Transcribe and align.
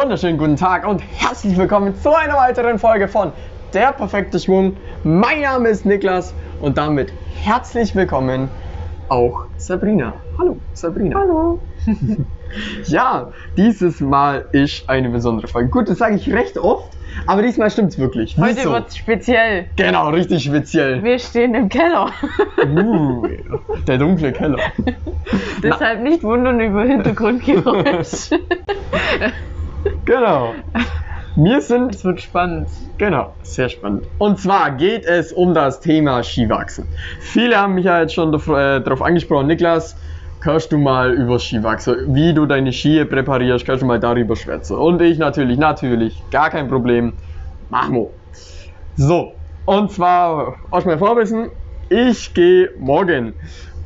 Wunderschönen 0.00 0.38
guten 0.38 0.54
Tag 0.54 0.86
und 0.86 1.02
herzlich 1.16 1.58
willkommen 1.58 1.92
zu 1.96 2.14
einer 2.14 2.34
weiteren 2.34 2.78
Folge 2.78 3.08
von 3.08 3.32
Der 3.74 3.90
perfekte 3.90 4.38
Schwung. 4.38 4.76
Mein 5.02 5.40
Name 5.40 5.70
ist 5.70 5.84
Niklas 5.84 6.34
und 6.60 6.78
damit 6.78 7.12
herzlich 7.42 7.96
willkommen 7.96 8.48
auch 9.08 9.46
Sabrina. 9.56 10.12
Hallo 10.38 10.56
Sabrina. 10.72 11.18
Hallo. 11.18 11.58
Ja, 12.86 13.32
dieses 13.58 14.00
Mal 14.00 14.46
ist 14.52 14.88
eine 14.88 15.10
besondere 15.10 15.48
Folge. 15.48 15.68
Gut, 15.68 15.88
das 15.88 15.98
sage 15.98 16.14
ich 16.14 16.32
recht 16.32 16.56
oft, 16.56 16.96
aber 17.26 17.42
diesmal 17.42 17.70
stimmt's 17.70 17.98
wirklich. 17.98 18.38
Heute 18.38 18.56
Wieso? 18.56 18.70
wird's 18.70 18.96
speziell. 18.96 19.66
Genau, 19.76 20.10
richtig 20.10 20.44
speziell. 20.44 21.02
Wir 21.02 21.18
stehen 21.18 21.54
im 21.54 21.68
Keller. 21.68 22.10
Uh, 22.64 23.26
der 23.86 23.98
dunkle 23.98 24.32
Keller. 24.32 24.60
Deshalb 25.62 26.02
nicht 26.02 26.22
wundern 26.22 26.58
über 26.60 26.84
Hintergrundgeräusch. 26.84 28.30
Genau. 30.04 30.54
Wir 31.36 31.60
sind 31.60 31.94
Es 31.94 32.04
wird 32.04 32.20
spannend. 32.20 32.68
Genau, 32.98 33.36
sehr 33.42 33.68
spannend. 33.68 34.06
Und 34.18 34.40
zwar 34.40 34.72
geht 34.72 35.04
es 35.04 35.32
um 35.32 35.54
das 35.54 35.80
Thema 35.80 36.22
Skiwachsen. 36.22 36.88
Viele 37.20 37.56
haben 37.56 37.74
mich 37.74 37.84
ja 37.84 38.00
jetzt 38.00 38.14
schon 38.14 38.32
darauf 38.32 38.48
äh, 38.48 39.04
angesprochen. 39.04 39.46
Niklas, 39.46 39.96
kannst 40.40 40.72
du 40.72 40.78
mal 40.78 41.12
über 41.12 41.38
Skiwachsen, 41.38 42.14
wie 42.14 42.34
du 42.34 42.46
deine 42.46 42.72
Skier 42.72 43.04
präparierst, 43.04 43.64
kannst 43.64 43.82
du 43.82 43.86
mal 43.86 44.00
darüber 44.00 44.34
schwätzen. 44.34 44.76
Und 44.76 45.00
ich 45.00 45.18
natürlich, 45.18 45.58
natürlich, 45.58 46.28
gar 46.30 46.50
kein 46.50 46.68
Problem. 46.68 47.12
Machen 47.68 47.94
wir. 47.94 48.10
So, 48.96 49.32
und 49.64 49.92
zwar, 49.92 50.56
erstmal 50.72 50.98
vorwissen, 50.98 51.50
ich 51.88 52.34
gehe 52.34 52.70
morgen 52.78 53.34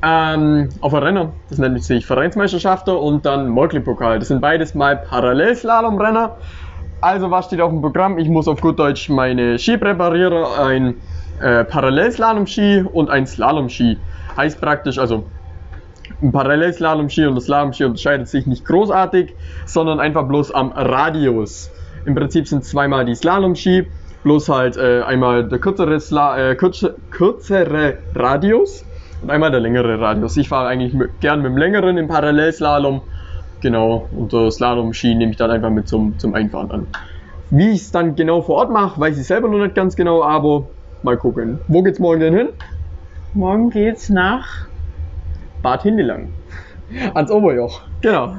ähm, 0.02 0.68
auf 0.80 0.94
ein 0.94 1.02
Rennen. 1.02 1.28
Das 1.48 1.58
nennt 1.58 1.82
sich 1.82 2.06
Vereinsmeisterschaften 2.06 2.96
und 2.96 3.24
dann 3.24 3.48
Mörkli-Pokal. 3.48 4.18
Das 4.18 4.28
sind 4.28 4.40
beides 4.40 4.74
mal 4.74 4.96
Parallelslalom-Renner. 4.96 6.36
Also 7.00 7.30
was 7.30 7.46
steht 7.46 7.60
auf 7.60 7.70
dem 7.70 7.80
Programm? 7.80 8.18
Ich 8.18 8.28
muss 8.28 8.48
auf 8.48 8.60
gut 8.60 8.78
Deutsch 8.78 9.08
meine 9.08 9.58
Ski 9.58 9.76
präparieren. 9.76 10.44
Ein 10.58 10.94
äh, 11.40 11.64
Parallelslalom-Ski 11.64 12.84
und 12.92 13.10
ein 13.10 13.26
Slalom-Ski. 13.26 13.98
Heißt 14.36 14.60
praktisch, 14.60 14.98
also 14.98 15.24
ein 16.20 16.32
Parallelslalom-Ski 16.32 17.26
und 17.26 17.34
das 17.34 17.44
Slalom-Ski 17.44 17.84
unterscheidet 17.84 18.28
sich 18.28 18.46
nicht 18.46 18.64
großartig, 18.64 19.34
sondern 19.66 20.00
einfach 20.00 20.26
bloß 20.26 20.52
am 20.52 20.72
Radius. 20.72 21.70
Im 22.04 22.14
Prinzip 22.14 22.48
sind 22.48 22.64
zweimal 22.64 23.04
die 23.04 23.14
Slalom-Ski, 23.14 23.86
bloß 24.24 24.48
halt 24.48 24.76
äh, 24.76 25.02
einmal 25.02 25.48
der 25.48 25.58
kürzere, 25.58 25.98
Sla 26.00 26.50
äh, 26.50 26.54
kürze, 26.54 26.96
kürzere 27.10 27.98
Radius 28.14 28.84
einmal 29.28 29.50
der 29.50 29.60
längere 29.60 30.00
Radius. 30.00 30.36
Ich 30.36 30.48
fahre 30.48 30.68
eigentlich 30.68 30.92
mit, 30.92 31.20
gern 31.20 31.42
mit 31.42 31.52
dem 31.52 31.56
längeren 31.56 31.96
im 31.98 32.08
Parallelslalom. 32.08 33.02
Genau, 33.60 34.08
und 34.16 34.32
der 34.32 34.50
Slalom-Ski 34.50 35.14
nehme 35.14 35.30
ich 35.30 35.36
dann 35.36 35.50
einfach 35.50 35.70
mit 35.70 35.86
zum, 35.86 36.18
zum 36.18 36.34
Einfahren 36.34 36.70
an. 36.70 36.86
Wie 37.50 37.70
ich 37.70 37.82
es 37.82 37.92
dann 37.92 38.16
genau 38.16 38.42
vor 38.42 38.56
Ort 38.56 38.70
mache, 38.70 39.00
weiß 39.00 39.18
ich 39.18 39.26
selber 39.26 39.48
noch 39.48 39.58
nicht 39.58 39.74
ganz 39.74 39.94
genau, 39.94 40.24
aber 40.24 40.64
mal 41.02 41.16
gucken. 41.16 41.60
Wo 41.68 41.82
geht's 41.82 41.98
morgen 41.98 42.20
denn 42.20 42.34
hin? 42.34 42.48
Morgen 43.34 43.70
geht's 43.70 44.08
nach. 44.08 44.66
Bad 45.62 45.82
Hindelang. 45.82 46.32
Ans 47.14 47.30
Oberjoch. 47.30 47.82
Genau. 48.00 48.36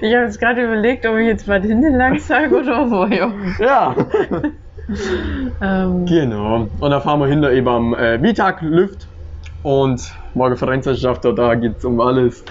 Ich 0.00 0.14
habe 0.14 0.24
jetzt 0.24 0.38
gerade 0.38 0.62
überlegt, 0.62 1.06
ob 1.06 1.16
ich 1.16 1.26
jetzt 1.26 1.46
Bad 1.46 1.62
Hindelang 1.62 2.18
sage 2.20 2.54
oder 2.54 2.86
Oberjoch. 2.86 3.32
Ja. 3.58 3.94
Ähm, 5.60 6.06
genau. 6.06 6.68
Und 6.78 6.90
da 6.92 7.00
fahren 7.00 7.18
wir 7.18 7.26
hinter 7.26 7.52
eben 7.52 7.66
am 7.66 7.92
äh, 7.94 8.22
Vitag 8.22 8.62
Lüft. 8.62 9.08
Und 9.64 10.14
morgen 10.36 10.56
Vereinsmeisterschaft, 10.56 11.24
da 11.24 11.54
geht 11.54 11.78
es 11.78 11.84
um 11.84 12.00
alles. 12.00 12.44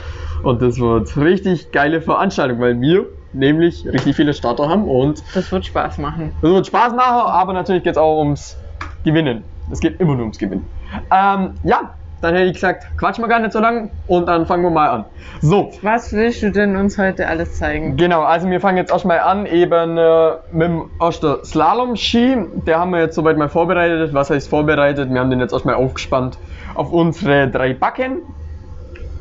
Und 0.43 0.61
das 0.61 0.79
wird 0.79 1.15
richtig 1.15 1.71
geile 1.71 2.01
Veranstaltung, 2.01 2.59
weil 2.59 2.79
wir 2.81 3.05
nämlich 3.33 3.85
richtig 3.85 4.15
viele 4.15 4.33
Starter 4.33 4.67
haben 4.67 4.85
und 4.85 5.23
das 5.33 5.51
wird 5.51 5.65
Spaß 5.65 5.97
machen. 5.99 6.31
das 6.41 6.51
wird 6.51 6.67
Spaß 6.67 6.93
machen, 6.93 7.27
aber 7.27 7.53
natürlich 7.53 7.83
geht 7.83 7.93
es 7.93 7.97
auch 7.97 8.19
ums 8.19 8.57
Gewinnen. 9.03 9.43
Es 9.71 9.79
geht 9.79 9.99
immer 9.99 10.13
nur 10.13 10.21
ums 10.21 10.37
Gewinnen. 10.37 10.65
Ähm, 11.11 11.51
ja, 11.63 11.93
dann 12.21 12.33
hätte 12.33 12.47
ich 12.47 12.53
gesagt, 12.53 12.85
quatschen 12.97 13.23
wir 13.23 13.27
gar 13.27 13.39
nicht 13.39 13.51
so 13.51 13.59
lang 13.59 13.91
und 14.05 14.27
dann 14.27 14.45
fangen 14.45 14.63
wir 14.63 14.69
mal 14.69 14.89
an. 14.89 15.05
So, 15.41 15.71
Was 15.81 16.11
willst 16.13 16.41
du 16.41 16.51
denn 16.51 16.75
uns 16.75 16.97
heute 16.97 17.27
alles 17.27 17.57
zeigen? 17.57 17.97
Genau, 17.97 18.23
also 18.23 18.49
wir 18.49 18.59
fangen 18.61 18.77
jetzt 18.77 18.91
erstmal 18.91 19.19
an, 19.19 19.45
eben 19.45 19.97
äh, 19.97 20.31
mit 20.51 20.67
dem 20.67 20.91
ersten 20.99 21.43
Slalom-Ski. 21.43 22.37
Der 22.65 22.79
haben 22.79 22.91
wir 22.91 22.99
jetzt 23.01 23.15
soweit 23.15 23.37
mal 23.37 23.49
vorbereitet. 23.49 24.13
Was 24.13 24.29
heißt 24.29 24.49
vorbereitet? 24.49 25.09
Wir 25.11 25.19
haben 25.19 25.29
den 25.29 25.39
jetzt 25.39 25.53
erstmal 25.53 25.75
aufgespannt 25.75 26.39
auf 26.73 26.91
unsere 26.91 27.49
drei 27.49 27.73
Backen. 27.73 28.21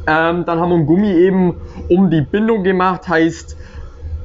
Ähm, 0.06 0.44
dann 0.44 0.60
haben 0.60 0.68
wir 0.70 0.76
ein 0.76 0.86
Gummi 0.86 1.12
eben 1.12 1.60
um 1.88 2.10
die 2.10 2.20
Bindung 2.20 2.62
gemacht, 2.62 3.08
heißt, 3.08 3.56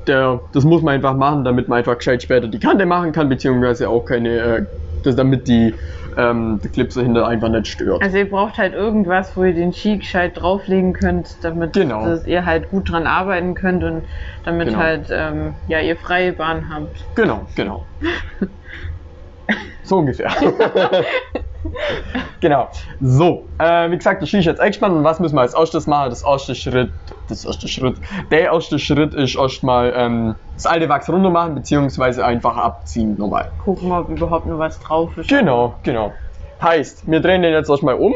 der, 0.07 0.41
das 0.51 0.65
muss 0.65 0.81
man 0.81 0.95
einfach 0.95 1.15
machen, 1.15 1.43
damit 1.45 1.67
man 1.69 1.79
einfach 1.79 1.97
gescheit 1.97 2.21
später 2.21 2.47
die 2.47 2.59
Kante 2.59 2.85
machen 2.85 3.11
kann, 3.11 3.29
beziehungsweise 3.29 3.89
auch 3.89 4.03
keine, 4.03 4.29
äh, 4.29 4.65
das, 5.03 5.15
damit 5.15 5.47
die, 5.47 5.75
ähm, 6.17 6.59
die 6.63 6.69
Clipse 6.69 7.01
hinter 7.01 7.27
einfach 7.27 7.49
nicht 7.49 7.67
stört. 7.67 8.01
Also 8.01 8.17
ihr 8.17 8.29
braucht 8.29 8.57
halt 8.57 8.73
irgendwas, 8.73 9.35
wo 9.37 9.43
ihr 9.43 9.53
den 9.53 9.73
Ski 9.73 9.97
gescheit 9.97 10.33
drauflegen 10.35 10.93
könnt, 10.93 11.43
damit 11.43 11.73
Genau. 11.73 12.05
dass 12.05 12.25
ihr 12.25 12.45
halt 12.45 12.69
gut 12.69 12.89
dran 12.89 13.07
arbeiten 13.07 13.53
könnt 13.55 13.83
und 13.83 14.03
damit 14.43 14.67
Genau. 14.69 14.79
halt 14.79 15.07
ähm, 15.11 15.55
ja 15.67 15.79
ihr 15.79 15.95
freie 15.95 16.33
Bahn 16.33 16.73
habt. 16.73 17.05
Genau, 17.15 17.47
genau. 17.55 17.85
So 19.83 19.97
ungefähr. 19.97 20.29
genau. 22.39 22.69
So, 23.01 23.45
äh, 23.57 23.89
wie 23.91 23.97
gesagt, 23.97 24.21
das 24.21 24.29
Ski 24.29 24.39
ist 24.39 24.45
jetzt 24.45 24.59
eingespannt 24.59 24.95
und 24.95 25.03
was 25.03 25.19
müssen 25.19 25.35
wir 25.35 25.41
als 25.41 25.53
erstes 25.53 25.87
machen? 25.87 26.09
Das 26.09 26.23
erste 26.23 26.55
Schritt, 26.55 26.91
das 27.27 27.45
erste 27.45 27.67
Schritt, 27.67 27.97
der 28.31 28.41
erste 28.41 28.79
Schritt 28.79 29.13
ist 29.13 29.35
erstmal 29.35 29.93
ähm, 29.95 30.35
das 30.55 30.65
alte 30.65 30.89
Wachs 30.89 31.09
runter 31.09 31.29
machen, 31.29 31.55
beziehungsweise 31.55 32.25
einfach 32.25 32.57
abziehen 32.57 33.15
normal. 33.17 33.51
Gucken, 33.63 33.91
ob 33.91 34.09
überhaupt 34.09 34.45
nur 34.45 34.59
was 34.59 34.79
drauf 34.79 35.17
ist. 35.17 35.29
Genau, 35.29 35.75
genau. 35.83 36.13
Heißt, 36.61 37.09
wir 37.09 37.19
drehen 37.19 37.41
den 37.41 37.53
jetzt 37.53 37.69
erstmal 37.69 37.95
um 37.95 38.15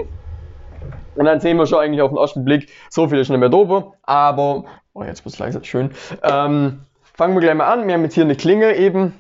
und 1.16 1.26
dann 1.26 1.40
sehen 1.40 1.58
wir 1.58 1.66
schon 1.66 1.80
eigentlich 1.80 2.02
auf 2.02 2.12
den 2.12 2.18
ersten 2.18 2.44
Blick, 2.44 2.70
so 2.90 3.08
viel 3.08 3.20
ist 3.20 3.30
nicht 3.30 3.40
mehr 3.40 3.50
doof, 3.50 3.94
aber, 4.04 4.66
oh 4.94 5.04
jetzt 5.04 5.24
wird's 5.26 5.40
leiser, 5.40 5.64
schön. 5.64 5.92
Ähm, 6.24 6.82
fangen 7.14 7.36
wir 7.36 7.42
gleich 7.42 7.56
mal 7.56 7.72
an, 7.72 7.88
wir 7.88 7.94
haben 7.94 8.04
jetzt 8.04 8.16
hier 8.16 8.24
eine 8.24 8.36
Klinge 8.36 8.76
eben, 8.76 9.14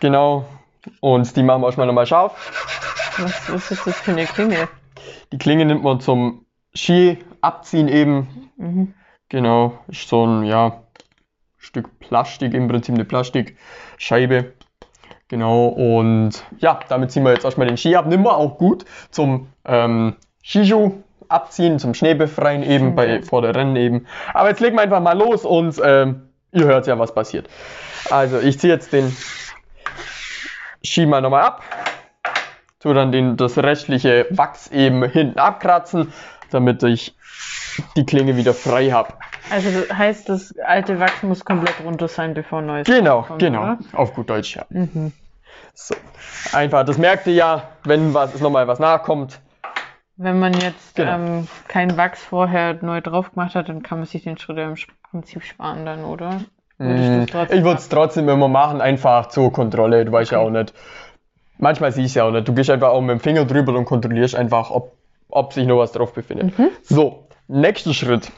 genau, 0.00 0.44
und 1.00 1.34
die 1.36 1.42
machen 1.42 1.62
wir 1.62 1.66
erstmal 1.66 1.86
nochmal 1.86 2.06
scharf. 2.06 2.34
Was, 3.18 3.48
was 3.48 3.70
ist 3.70 3.86
das 3.86 3.96
für 4.00 4.12
eine 4.12 4.24
Klinge? 4.24 4.68
Die 5.32 5.38
Klinge 5.38 5.64
nimmt 5.64 5.82
man 5.82 6.00
zum 6.00 6.44
Ski 6.74 7.18
abziehen 7.40 7.88
eben, 7.88 8.50
Mhm. 8.56 8.94
genau, 9.28 9.78
ist 9.88 10.08
so 10.08 10.26
ein, 10.26 10.44
ja, 10.44 10.82
Stück 11.58 11.98
Plastik, 11.98 12.54
im 12.54 12.68
Prinzip 12.68 12.94
eine 12.94 13.04
Plastikscheibe. 13.04 14.52
Genau, 15.28 15.68
und 15.68 16.32
ja, 16.58 16.78
damit 16.88 17.10
ziehen 17.10 17.24
wir 17.24 17.32
jetzt 17.32 17.44
erstmal 17.44 17.66
den 17.66 17.76
Ski 17.76 17.96
ab. 17.96 18.06
Nimm 18.06 18.22
wir 18.22 18.36
auch 18.36 18.58
gut 18.58 18.84
zum 19.10 19.48
ähm, 19.64 20.16
Skischuh 20.44 21.02
abziehen, 21.28 21.78
zum 21.78 21.94
Schneebefreien 21.94 22.62
eben, 22.62 22.94
bei, 22.94 23.22
vor 23.22 23.40
der 23.40 23.54
Rennen 23.54 23.76
eben. 23.76 24.06
Aber 24.34 24.50
jetzt 24.50 24.60
legen 24.60 24.76
wir 24.76 24.82
einfach 24.82 25.00
mal 25.00 25.16
los 25.16 25.44
und 25.44 25.80
ähm, 25.82 26.28
ihr 26.52 26.66
hört 26.66 26.86
ja, 26.86 26.98
was 26.98 27.14
passiert. 27.14 27.48
Also, 28.10 28.38
ich 28.38 28.58
ziehe 28.60 28.72
jetzt 28.72 28.92
den 28.92 29.16
Ski 30.84 31.06
mal 31.06 31.22
nochmal 31.22 31.44
ab. 31.44 31.62
Tu 32.84 32.92
dann 32.92 33.12
den, 33.12 33.38
das 33.38 33.56
restliche 33.56 34.26
Wachs 34.28 34.70
eben 34.70 35.02
hinten 35.08 35.38
abkratzen, 35.38 36.12
damit 36.50 36.82
ich 36.82 37.16
die 37.96 38.04
Klinge 38.04 38.36
wieder 38.36 38.52
frei 38.52 38.90
habe. 38.90 39.14
Also 39.50 39.70
das 39.70 39.96
heißt, 39.96 40.28
das 40.28 40.54
alte 40.58 41.00
Wachs 41.00 41.22
muss 41.22 41.46
komplett 41.46 41.76
runter 41.82 42.08
sein, 42.08 42.34
bevor 42.34 42.60
neues 42.60 42.86
Genau, 42.86 43.22
kommt, 43.22 43.38
genau. 43.38 43.62
oder? 43.62 43.78
Auf 43.94 44.12
gut 44.12 44.28
Deutsch, 44.28 44.56
ja. 44.56 44.66
Mhm. 44.68 45.12
So. 45.72 45.94
Einfach, 46.52 46.84
das 46.84 46.98
merkt 46.98 47.26
ihr 47.26 47.32
ja, 47.32 47.62
wenn 47.84 48.12
was 48.12 48.38
nochmal 48.40 48.68
was 48.68 48.78
nachkommt. 48.78 49.40
Wenn 50.18 50.38
man 50.38 50.52
jetzt 50.52 50.94
Genau. 50.96 51.12
ähm, 51.14 51.48
kein 51.68 51.96
Wachs 51.96 52.22
vorher 52.22 52.74
neu 52.82 53.00
drauf 53.00 53.32
gemacht 53.32 53.54
hat, 53.54 53.70
dann 53.70 53.82
kann 53.82 53.96
man 53.96 54.06
sich 54.06 54.24
den 54.24 54.36
Schritt 54.36 54.58
im 54.58 54.74
Prinzip 55.10 55.42
sparen 55.42 55.86
dann, 55.86 56.04
oder? 56.04 56.42
Es 56.76 57.30
trotzdem 57.30 57.58
Ich 57.58 57.64
würde 57.64 57.78
es 57.78 57.88
trotzdem 57.88 58.28
immer 58.28 58.48
machen, 58.48 58.82
einfach 58.82 59.28
zur 59.28 59.50
Kontrolle. 59.52 60.04
Du 60.04 60.12
weißt 60.12 60.32
ja 60.32 60.40
auch 60.40 60.50
nicht. 60.50 60.74
Manchmal 61.58 61.92
siehst 61.92 62.14
du 62.14 62.20
ja 62.20 62.26
auch 62.26 62.30
nicht. 62.30 62.48
Du 62.48 62.54
gehst 62.54 62.70
einfach 62.70 62.88
auch 62.88 63.00
mit 63.00 63.10
dem 63.10 63.20
Finger 63.20 63.44
drüber 63.44 63.74
und 63.74 63.84
kontrollierst 63.84 64.34
einfach, 64.34 64.70
ob, 64.70 64.92
ob 65.28 65.52
sich 65.52 65.66
noch 65.66 65.78
was 65.78 65.92
drauf 65.92 66.12
befindet. 66.12 66.58
Mhm. 66.58 66.68
So, 66.82 67.28
nächster 67.48 67.94
Schritt. 67.94 68.30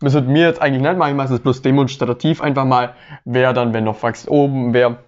Müsstet 0.00 0.26
mir 0.28 0.46
jetzt 0.46 0.60
eigentlich 0.60 0.82
nicht 0.82 0.96
machen, 0.98 1.10
ich 1.10 1.16
mache 1.16 1.34
es 1.34 1.40
bloß 1.40 1.62
demonstrativ 1.62 2.42
einfach 2.42 2.64
mal, 2.64 2.94
wer 3.24 3.52
dann, 3.52 3.72
wenn 3.72 3.84
noch 3.84 4.02
Wachs 4.02 4.28
oben, 4.28 4.74
wer, 4.74 4.98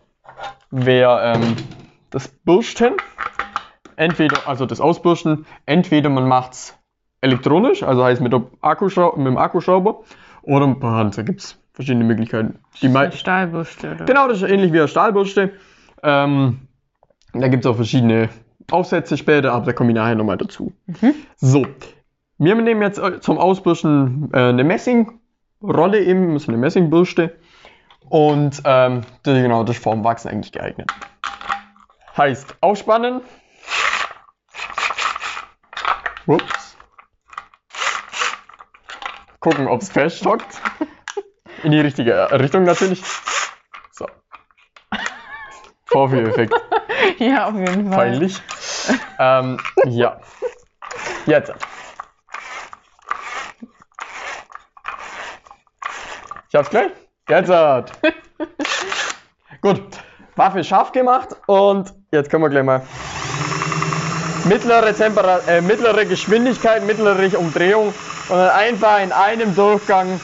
wer 0.70 1.34
ähm, 1.34 1.56
das 2.10 2.28
Bürsten, 2.28 2.94
entweder, 3.96 4.46
also 4.46 4.64
das 4.64 4.80
Ausbürsten, 4.80 5.44
entweder 5.66 6.08
man 6.08 6.26
macht 6.28 6.52
es 6.52 6.78
elektronisch, 7.20 7.82
also 7.82 8.04
heißt 8.04 8.20
mit, 8.20 8.32
der 8.32 8.44
Akkuschrau 8.60 9.14
mit 9.16 9.26
dem 9.26 9.36
Akkuschrauber, 9.36 10.02
oder 10.42 10.72
per 10.74 10.90
Hand. 10.92 11.18
Da 11.18 11.22
gibt 11.22 11.40
es 11.40 11.58
verschiedene 11.74 12.04
Möglichkeiten. 12.04 12.60
Die 12.80 12.88
mei- 12.88 13.06
Eine 13.06 13.12
Stahlbürste, 13.12 13.92
oder? 13.92 14.04
Genau, 14.04 14.28
das 14.28 14.40
ist 14.42 14.48
ähnlich 14.48 14.72
wie 14.72 14.78
eine 14.78 14.88
Stahlbürste. 14.88 15.52
Ähm, 16.02 16.65
da 17.40 17.48
gibt 17.48 17.64
es 17.64 17.70
auch 17.70 17.76
verschiedene 17.76 18.28
Aufsätze 18.70 19.16
später, 19.16 19.52
aber 19.52 19.66
da 19.66 19.72
komme 19.72 19.90
ich 19.90 19.96
nachher 19.96 20.14
nochmal 20.14 20.38
dazu. 20.38 20.72
Mhm. 20.86 21.14
So, 21.36 21.66
wir 22.38 22.54
nehmen 22.54 22.82
jetzt 22.82 22.98
äh, 22.98 23.20
zum 23.20 23.38
Ausbürsten 23.38 24.30
äh, 24.32 24.48
eine 24.48 24.64
Messingrolle 24.64 26.02
eben, 26.02 26.34
das 26.34 26.42
ist 26.42 26.48
eine 26.48 26.58
Messingbürste. 26.58 27.38
Und 28.08 28.62
ähm, 28.64 29.02
das, 29.22 29.34
genau, 29.34 29.64
das 29.64 29.76
ist 29.76 29.82
vorm 29.82 30.04
Wachsen 30.04 30.28
eigentlich 30.28 30.52
geeignet. 30.52 30.92
Heißt, 32.16 32.56
aufspannen. 32.60 33.20
Ups. 36.26 36.76
Gucken, 39.40 39.68
ob 39.68 39.82
es 39.82 39.90
feststockt. 39.90 40.60
In 41.62 41.72
die 41.72 41.80
richtige 41.80 42.28
Richtung 42.32 42.64
natürlich. 42.64 43.02
So. 43.92 44.06
Vorführeffekt. 45.86 46.52
Ja, 47.18 47.48
auf 47.48 47.54
jeden 47.54 47.90
Fall. 47.92 48.10
Peinlich. 48.10 48.42
ähm, 49.18 49.58
ja. 49.86 50.18
Jetzt. 51.26 51.52
Ich 56.48 56.54
hab's 56.54 56.70
gleich. 56.70 56.90
Jetzt. 57.28 57.48
Gut. 59.60 59.82
Waffe 60.36 60.62
scharf 60.62 60.92
gemacht 60.92 61.28
und 61.46 61.94
jetzt 62.12 62.30
können 62.30 62.42
wir 62.42 62.50
gleich 62.50 62.62
mal 62.62 62.82
mittlere, 64.44 64.94
Tempera 64.94 65.38
äh, 65.48 65.62
mittlere 65.62 66.04
Geschwindigkeit, 66.04 66.84
mittlere 66.84 67.38
Umdrehung 67.38 67.88
und 67.88 68.36
dann 68.36 68.50
einfach 68.50 69.00
in 69.02 69.12
einem 69.12 69.54
Durchgang. 69.54 70.20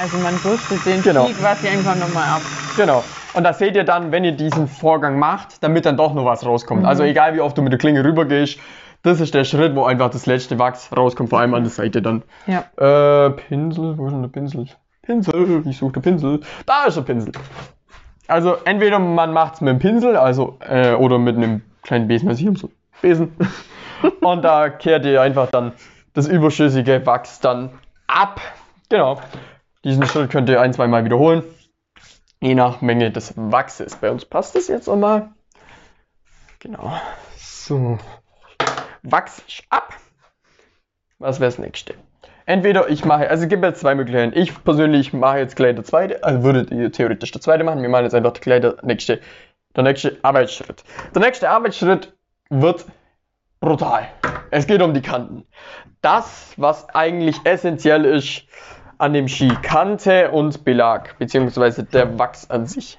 Also 0.00 0.16
man 0.18 0.38
bürstet 0.38 0.86
den 0.86 1.02
Genau. 1.02 1.26
Ski 1.26 1.34
quasi 1.34 1.68
einfach 1.68 1.96
nochmal 1.96 2.28
ab. 2.28 2.42
Genau. 2.76 3.04
Und 3.34 3.44
das 3.44 3.58
seht 3.58 3.74
ihr 3.74 3.84
dann, 3.84 4.12
wenn 4.12 4.24
ihr 4.24 4.32
diesen 4.32 4.68
Vorgang 4.68 5.18
macht, 5.18 5.62
damit 5.62 5.86
dann 5.86 5.96
doch 5.96 6.14
noch 6.14 6.24
was 6.24 6.46
rauskommt. 6.46 6.84
Also 6.84 7.02
egal 7.02 7.34
wie 7.34 7.40
oft 7.40 7.58
du 7.58 7.62
mit 7.62 7.72
der 7.72 7.78
Klinge 7.78 8.04
rübergehst, 8.04 8.58
das 9.02 9.20
ist 9.20 9.34
der 9.34 9.44
Schritt, 9.44 9.74
wo 9.74 9.84
einfach 9.84 10.10
das 10.10 10.24
letzte 10.26 10.58
Wachs 10.58 10.90
rauskommt, 10.96 11.30
vor 11.30 11.40
allem 11.40 11.52
an 11.54 11.62
der 11.62 11.70
Seite 11.70 12.00
dann. 12.00 12.22
Ja. 12.46 12.64
Äh, 12.76 13.30
Pinsel, 13.30 13.98
wo 13.98 14.06
ist 14.06 14.12
denn 14.12 14.22
der 14.22 14.28
Pinsel? 14.28 14.66
Pinsel, 15.02 15.62
ich 15.66 15.76
suche 15.76 15.92
den 15.92 16.02
Pinsel. 16.02 16.40
Da 16.64 16.84
ist 16.84 16.96
der 16.96 17.02
Pinsel. 17.02 17.32
Also 18.28 18.56
entweder 18.64 18.98
man 18.98 19.32
macht 19.32 19.54
es 19.54 19.60
mit 19.60 19.72
dem 19.72 19.78
Pinsel, 19.78 20.16
also 20.16 20.56
äh, 20.60 20.94
oder 20.94 21.18
mit 21.18 21.36
einem 21.36 21.62
kleinen 21.82 22.08
Besen, 22.08 22.28
also 22.28 22.40
hier 22.40 22.48
haben 22.48 22.56
so 22.56 22.70
Besen. 23.02 23.32
Und 24.20 24.42
da 24.42 24.70
kehrt 24.70 25.04
ihr 25.04 25.20
einfach 25.20 25.50
dann 25.50 25.72
das 26.14 26.26
überschüssige 26.26 27.04
Wachs 27.04 27.40
dann 27.40 27.70
ab. 28.06 28.40
Genau. 28.88 29.20
Diesen 29.84 30.06
Schritt 30.06 30.30
könnt 30.30 30.48
ihr 30.48 30.60
ein, 30.60 30.72
zwei 30.72 30.86
Mal 30.86 31.04
wiederholen. 31.04 31.42
Je 32.44 32.54
nach 32.54 32.82
Menge 32.82 33.10
des 33.10 33.32
Wachses. 33.38 33.96
Bei 33.96 34.10
uns 34.10 34.26
passt 34.26 34.54
das 34.54 34.68
jetzt 34.68 34.86
nochmal. 34.86 35.30
Genau. 36.58 36.92
So. 37.38 37.98
Wachs 39.02 39.38
ist 39.48 39.64
ab. 39.70 39.94
Was 41.18 41.40
wäre 41.40 41.50
das 41.50 41.58
nächste? 41.58 41.94
Entweder 42.44 42.90
ich 42.90 43.06
mache, 43.06 43.30
also 43.30 43.44
es 43.44 43.48
gibt 43.48 43.64
jetzt 43.64 43.80
zwei 43.80 43.94
Möglichkeiten. 43.94 44.38
Ich 44.38 44.62
persönlich 44.62 45.14
mache 45.14 45.38
jetzt 45.38 45.56
gleich 45.56 45.74
der 45.74 45.84
zweite, 45.84 46.22
also 46.22 46.42
würdet 46.42 46.70
ihr 46.70 46.92
theoretisch 46.92 47.30
der 47.30 47.40
zweite 47.40 47.64
machen. 47.64 47.80
Wir 47.80 47.88
machen 47.88 48.04
jetzt 48.04 48.14
einfach 48.14 48.34
gleich 48.34 48.60
der 48.60 48.76
nächste, 48.82 49.20
der 49.74 49.84
nächste 49.84 50.18
Arbeitsschritt. 50.20 50.84
Der 51.14 51.22
nächste 51.22 51.48
Arbeitsschritt 51.48 52.12
wird 52.50 52.84
brutal. 53.58 54.06
Es 54.50 54.66
geht 54.66 54.82
um 54.82 54.92
die 54.92 55.00
Kanten. 55.00 55.46
Das, 56.02 56.52
was 56.58 56.90
eigentlich 56.90 57.40
essentiell 57.44 58.04
ist 58.04 58.44
an 59.04 59.12
dem 59.12 59.28
Ski, 59.28 59.48
Kante 59.60 60.30
und 60.30 60.64
Belag, 60.64 61.18
beziehungsweise 61.18 61.84
der 61.84 62.18
Wachs 62.18 62.48
an 62.48 62.64
sich. 62.64 62.98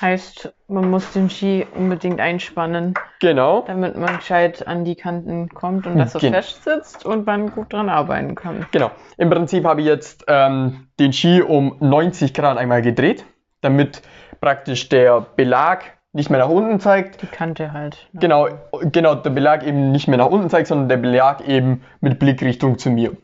Heißt, 0.00 0.52
man 0.68 0.90
muss 0.90 1.12
den 1.12 1.28
Ski 1.28 1.66
unbedingt 1.74 2.20
einspannen, 2.20 2.94
Genau. 3.20 3.62
damit 3.66 3.96
man 3.96 4.16
gescheit 4.18 4.64
an 4.66 4.84
die 4.84 4.94
Kanten 4.94 5.48
kommt 5.48 5.86
und 5.88 5.98
dass 5.98 6.14
er 6.14 6.20
Genau. 6.20 6.34
fest 6.36 6.62
sitzt 6.62 7.04
und 7.04 7.26
man 7.26 7.50
gut 7.50 7.72
dran 7.72 7.88
arbeiten 7.88 8.36
kann. 8.36 8.66
Genau. 8.70 8.92
Im 9.16 9.28
Prinzip 9.28 9.64
habe 9.64 9.80
ich 9.80 9.86
jetzt 9.88 10.24
ähm, 10.28 10.86
den 11.00 11.12
Ski 11.12 11.42
um 11.42 11.76
90 11.80 12.32
Grad 12.32 12.56
einmal 12.58 12.82
gedreht, 12.82 13.24
damit 13.60 14.02
praktisch 14.40 14.88
der 14.88 15.26
Belag 15.36 15.82
nicht 16.12 16.30
mehr 16.30 16.38
nach 16.38 16.48
unten 16.48 16.78
zeigt. 16.78 17.22
Die 17.22 17.26
Kante 17.26 17.72
halt. 17.72 18.08
ne? 18.12 18.20
Genau, 18.20 18.48
genau, 18.82 19.16
der 19.16 19.30
Belag 19.30 19.64
eben 19.66 19.90
nicht 19.90 20.06
mehr 20.06 20.18
nach 20.18 20.28
unten 20.30 20.48
zeigt, 20.48 20.68
sondern 20.68 20.88
der 20.88 20.98
Belag 20.98 21.40
eben 21.48 21.82
mit 22.00 22.20
Blickrichtung 22.20 22.78
zu 22.78 22.90
mir. 22.90 23.16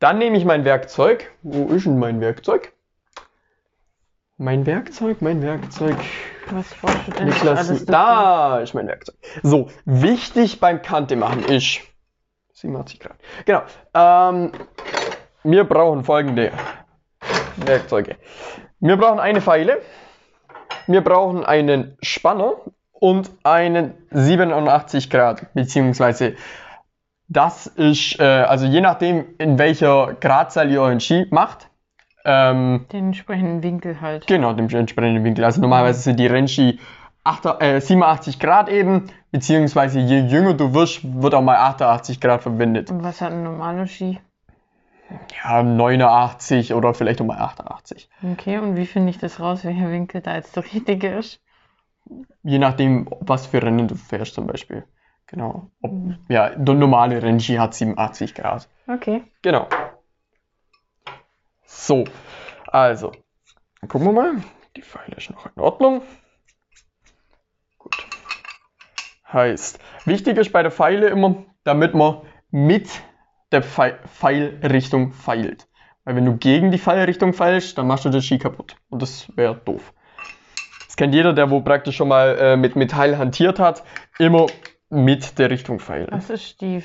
Dann 0.00 0.16
nehme 0.18 0.36
ich 0.38 0.46
mein 0.46 0.64
Werkzeug. 0.64 1.30
Wo 1.42 1.68
ist 1.68 1.84
denn 1.84 1.98
mein 1.98 2.20
Werkzeug? 2.20 2.72
Mein 4.38 4.64
Werkzeug, 4.64 5.20
mein 5.20 5.42
Werkzeug. 5.42 5.96
Was 6.50 6.72
forschst 6.72 7.06
du 7.06 7.10
denn 7.12 7.26
Niklas, 7.28 7.84
da 7.84 8.60
ist 8.60 8.72
mein 8.72 8.88
Werkzeug. 8.88 9.14
So, 9.42 9.68
wichtig 9.84 10.58
beim 10.58 10.80
Kante 10.80 11.16
machen 11.16 11.44
ist 11.44 11.80
87 12.54 12.98
Grad. 12.98 13.16
Genau. 13.44 13.62
Ähm, 13.92 14.52
wir 15.44 15.64
brauchen 15.64 16.04
folgende 16.04 16.52
Werkzeuge. 17.56 18.16
Wir 18.80 18.96
brauchen 18.96 19.20
eine 19.20 19.42
Feile, 19.42 19.82
wir 20.86 21.04
brauchen 21.04 21.44
einen 21.44 21.98
Spanner 22.00 22.54
und 22.92 23.30
einen 23.42 23.92
87 24.10 25.10
Grad, 25.10 25.52
beziehungsweise 25.52 26.36
das 27.30 27.66
ist, 27.66 28.18
äh, 28.18 28.24
also 28.24 28.66
je 28.66 28.80
nachdem, 28.80 29.24
in 29.38 29.58
welcher 29.58 30.14
Gradzahl 30.20 30.70
ihr 30.70 30.82
euren 30.82 31.00
Ski 31.00 31.26
macht, 31.30 31.70
ähm, 32.24 32.86
Den 32.92 33.06
entsprechenden 33.06 33.62
Winkel 33.62 34.00
halt. 34.00 34.26
Genau, 34.26 34.52
dem 34.52 34.68
entsprechenden 34.68 35.24
Winkel. 35.24 35.44
Also 35.44 35.60
normalerweise 35.60 36.00
sind 36.00 36.20
die 36.20 36.26
Renski 36.26 36.78
8, 37.24 37.62
äh, 37.62 37.80
87 37.80 38.38
Grad 38.38 38.68
eben, 38.68 39.06
beziehungsweise 39.30 40.00
je 40.00 40.20
jünger 40.20 40.54
du 40.54 40.74
wirst, 40.74 41.00
wird 41.02 41.34
auch 41.34 41.40
mal 41.40 41.56
88 41.56 42.20
Grad 42.20 42.42
verwendet. 42.42 42.90
Und 42.90 43.02
was 43.02 43.20
hat 43.20 43.32
ein 43.32 43.42
normaler 43.42 43.86
Ski? 43.86 44.18
Ja, 45.42 45.62
89 45.62 46.74
oder 46.74 46.92
vielleicht 46.92 47.20
auch 47.20 47.26
mal 47.26 47.38
88. 47.38 48.08
Okay, 48.32 48.58
und 48.58 48.76
wie 48.76 48.86
finde 48.86 49.10
ich 49.10 49.18
das 49.18 49.40
raus, 49.40 49.64
welcher 49.64 49.90
Winkel 49.90 50.20
da 50.20 50.36
jetzt 50.36 50.56
der 50.56 50.64
richtige 50.64 51.08
ist? 51.14 51.40
Je 52.42 52.58
nachdem, 52.58 53.08
was 53.20 53.46
für 53.46 53.62
Rennen 53.62 53.88
du 53.88 53.94
fährst 53.94 54.34
zum 54.34 54.46
Beispiel. 54.46 54.84
Genau. 55.30 55.70
Ob, 55.80 55.92
ja, 56.28 56.50
der 56.50 56.74
normale 56.74 57.22
Renski 57.22 57.54
hat 57.54 57.72
87 57.72 58.34
Grad. 58.34 58.68
Okay. 58.88 59.22
Genau. 59.42 59.68
So, 61.64 62.04
also, 62.66 63.12
dann 63.80 63.88
gucken 63.88 64.08
wir 64.08 64.12
mal. 64.12 64.32
Die 64.76 64.82
Pfeile 64.82 65.16
ist 65.16 65.30
noch 65.30 65.46
in 65.46 65.62
Ordnung. 65.62 66.02
Gut. 67.78 67.96
Heißt, 69.32 69.78
wichtig 70.04 70.36
ist 70.36 70.52
bei 70.52 70.62
der 70.64 70.72
Pfeile 70.72 71.06
immer, 71.08 71.44
damit 71.62 71.94
man 71.94 72.22
mit 72.50 72.90
der 73.52 73.62
Pfeil 73.62 74.00
Pfeilrichtung 74.08 75.12
feilt. 75.12 75.68
Weil 76.04 76.16
wenn 76.16 76.24
du 76.24 76.36
gegen 76.38 76.72
die 76.72 76.78
Pfeilrichtung 76.78 77.34
feilst, 77.34 77.78
dann 77.78 77.86
machst 77.86 78.04
du 78.04 78.08
den 78.08 78.22
Ski 78.22 78.38
kaputt. 78.38 78.76
Und 78.88 79.00
das 79.00 79.28
wäre 79.36 79.54
doof. 79.54 79.92
Das 80.86 80.96
kennt 80.96 81.14
jeder, 81.14 81.32
der 81.32 81.50
wo 81.50 81.60
praktisch 81.60 81.96
schon 81.96 82.08
mal 82.08 82.36
äh, 82.36 82.56
mit 82.56 82.74
Metall 82.74 83.16
hantiert 83.16 83.60
hat. 83.60 83.84
Immer 84.18 84.46
mit 84.90 85.38
der 85.38 85.50
Richtung 85.50 85.78
feilen. 85.78 86.08
Was 86.10 86.30
ist 86.30 86.60
die 86.60 86.82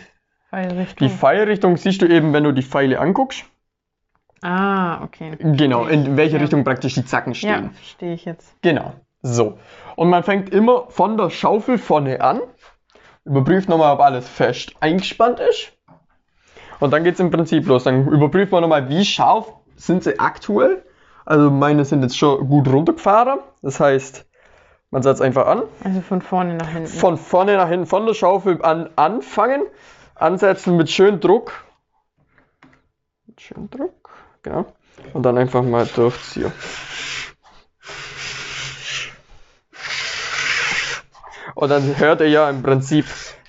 Pfeilrichtung? 0.50 1.08
Die 1.08 1.14
Pfeilrichtung 1.14 1.78
siehst 1.78 2.02
du 2.02 2.06
eben, 2.08 2.34
wenn 2.34 2.44
du 2.44 2.52
die 2.52 2.62
Pfeile 2.64 3.00
anguckst. 3.00 3.46
ah, 4.42 5.04
okay. 5.04 5.36
Genau, 5.40 5.86
in 5.86 6.18
welche 6.18 6.36
Ja. 6.36 6.42
Richtung 6.42 6.64
praktisch 6.64 6.94
die 6.94 7.06
Zacken 7.06 7.34
Ja, 7.34 7.38
stehen. 7.58 7.72
verstehe 7.72 8.14
ich 8.14 8.26
jetzt. 8.26 8.56
Genau. 8.62 8.94
So. 9.22 9.58
Und 9.96 10.10
man 10.10 10.24
fängt 10.24 10.50
immer 10.52 10.86
von 10.90 11.18
der 11.18 11.30
Schaufel 11.32 11.78
vorne 11.80 12.22
an, 12.22 12.42
überprüft 13.24 13.70
nochmal, 13.70 13.94
ob 13.94 14.02
alles 14.02 14.28
fest 14.30 14.74
eingespannt 14.82 15.40
ist. 15.40 15.72
Und 16.80 16.92
dann 16.92 17.04
geht 17.04 17.16
es 17.16 17.20
im 17.20 17.32
Prinzip 17.32 17.66
los. 17.68 17.86
Dann 17.86 18.08
überprüft 18.08 18.52
man 18.52 18.62
nochmal, 18.62 18.90
wie 18.90 19.04
scharf 19.06 19.52
sind 19.78 20.04
sie 20.04 20.20
aktuell. 20.20 20.84
Also 21.26 21.50
meine 21.50 21.86
sind 21.86 22.04
jetzt 22.04 22.18
schon 22.18 22.48
gut 22.48 22.68
runtergefahren. 22.68 23.40
Das 23.64 23.80
heißt, 23.80 24.25
man 24.96 25.04
setzt 25.04 25.22
einfach 25.22 25.46
an. 25.46 25.64
Also 25.84 26.00
von 26.00 26.22
vorne 26.22 26.56
nach 26.56 26.70
hinten. 26.70 26.88
Von 26.88 27.18
vorne 27.18 27.58
nach 27.58 27.68
hinten, 27.68 27.86
von 27.86 28.06
der 28.06 28.14
Schaufel 28.14 28.64
an 28.64 28.90
anfangen. 28.96 29.64
Ansetzen 30.16 30.78
mit 30.78 30.90
schön 30.90 31.20
Druck. 31.20 31.66
Mit 33.26 33.42
schön 33.42 33.70
Druck, 33.70 34.12
genau. 34.42 34.68
Und 35.12 35.24
dann 35.24 35.38
einfach 35.38 35.64
mal 35.64 35.86
durchziehen. 35.86 36.50
Und 41.56 41.70
dann 41.70 42.00
hört 42.00 42.22
ihr 42.22 42.30
ja 42.30 42.50
im 42.50 42.64
Prinzip, 42.64 43.06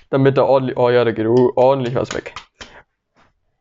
damit 0.09 0.37
er 0.37 0.47
ordentlich, 0.47 0.75
oh 0.75 0.89
ja, 0.89 1.05
da 1.05 1.13
geht 1.13 1.27
ordentlich 1.27 1.95
was 1.95 2.13
weg. 2.13 2.33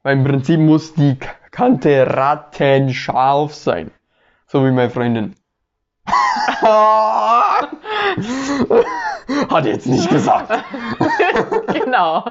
Weil 0.02 0.16
im 0.16 0.24
Prinzip 0.24 0.58
muss 0.58 0.92
die 0.92 1.20
Kante 1.52 2.04
rattenscharf 2.04 3.54
sein. 3.54 3.92
So 4.48 4.66
wie 4.66 4.72
meine 4.72 4.90
Freundin. 4.90 5.36
Hat 9.50 9.66
jetzt 9.66 9.86
nicht 9.86 10.08
gesagt. 10.08 10.50
genau. 11.72 12.24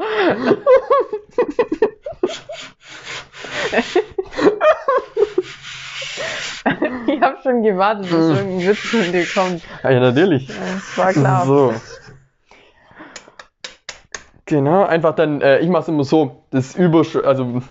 ich 7.08 7.22
habe 7.22 7.38
schon 7.44 7.64
gewartet, 7.64 8.06
dass 8.06 8.38
irgendein 8.38 8.68
Witz 8.68 8.80
von 8.80 9.12
dir 9.12 9.26
kommt. 9.34 9.62
Ja, 9.84 10.00
natürlich. 10.00 10.48
Das 10.48 10.98
war 10.98 11.14
klar. 11.14 11.46
So. 11.46 11.74
Genau, 14.46 14.86
einfach 14.86 15.16
dann, 15.16 15.42
äh, 15.42 15.60
ich 15.60 15.70
mache 15.70 15.84
es 15.84 15.88
immer 15.88 16.04
so, 16.04 16.44
das 16.52 16.76
Übersch 16.76 17.16
also 17.16 17.62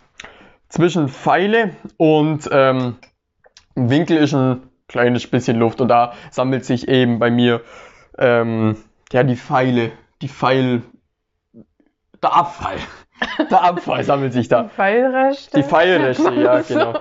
zwischen 0.69 1.09
Pfeile 1.09 1.71
und 1.97 2.49
ähm, 2.51 2.97
Winkel 3.77 4.17
ist 4.17 4.35
ein 4.35 4.63
kleines 4.89 5.27
bisschen 5.27 5.59
Luft 5.59 5.81
und 5.81 5.89
da 5.89 6.13
sammelt 6.31 6.65
sich 6.65 6.89
eben 6.89 7.19
bei 7.19 7.31
mir 7.31 7.61
ähm, 8.19 8.77
ja 9.13 9.23
die 9.23 9.37
Pfeile, 9.37 9.93
die 10.23 10.29
Pfeil, 10.29 10.83
der 12.23 12.35
Abfall. 12.35 12.77
Der 13.51 13.63
Abfall 13.63 14.03
sammelt 14.03 14.33
sich 14.33 14.49
da. 14.49 14.65
Pfeilreste? 14.65 15.57
Die 15.57 15.63
Pfeilreste, 15.63 16.35
ja, 16.35 16.63
So. 16.63 16.75
genau. 16.75 16.99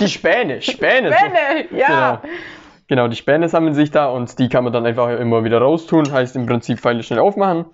Die 0.00 0.08
Späne, 0.08 0.60
Späne. 0.60 1.10
so. 1.10 1.14
Späne, 1.16 1.78
ja. 1.78 2.16
Genau. 2.20 2.34
Genau, 2.88 3.08
die 3.08 3.16
Späne 3.16 3.48
sammeln 3.48 3.72
sich 3.72 3.90
da 3.92 4.06
und 4.06 4.38
die 4.40 4.48
kann 4.48 4.64
man 4.64 4.72
dann 4.72 4.84
einfach 4.84 5.08
immer 5.18 5.44
wieder 5.44 5.58
raustun. 5.58 6.12
Heißt 6.12 6.34
im 6.36 6.46
Prinzip 6.46 6.80
Pfeile 6.80 7.02
schnell 7.04 7.20
aufmachen. 7.20 7.66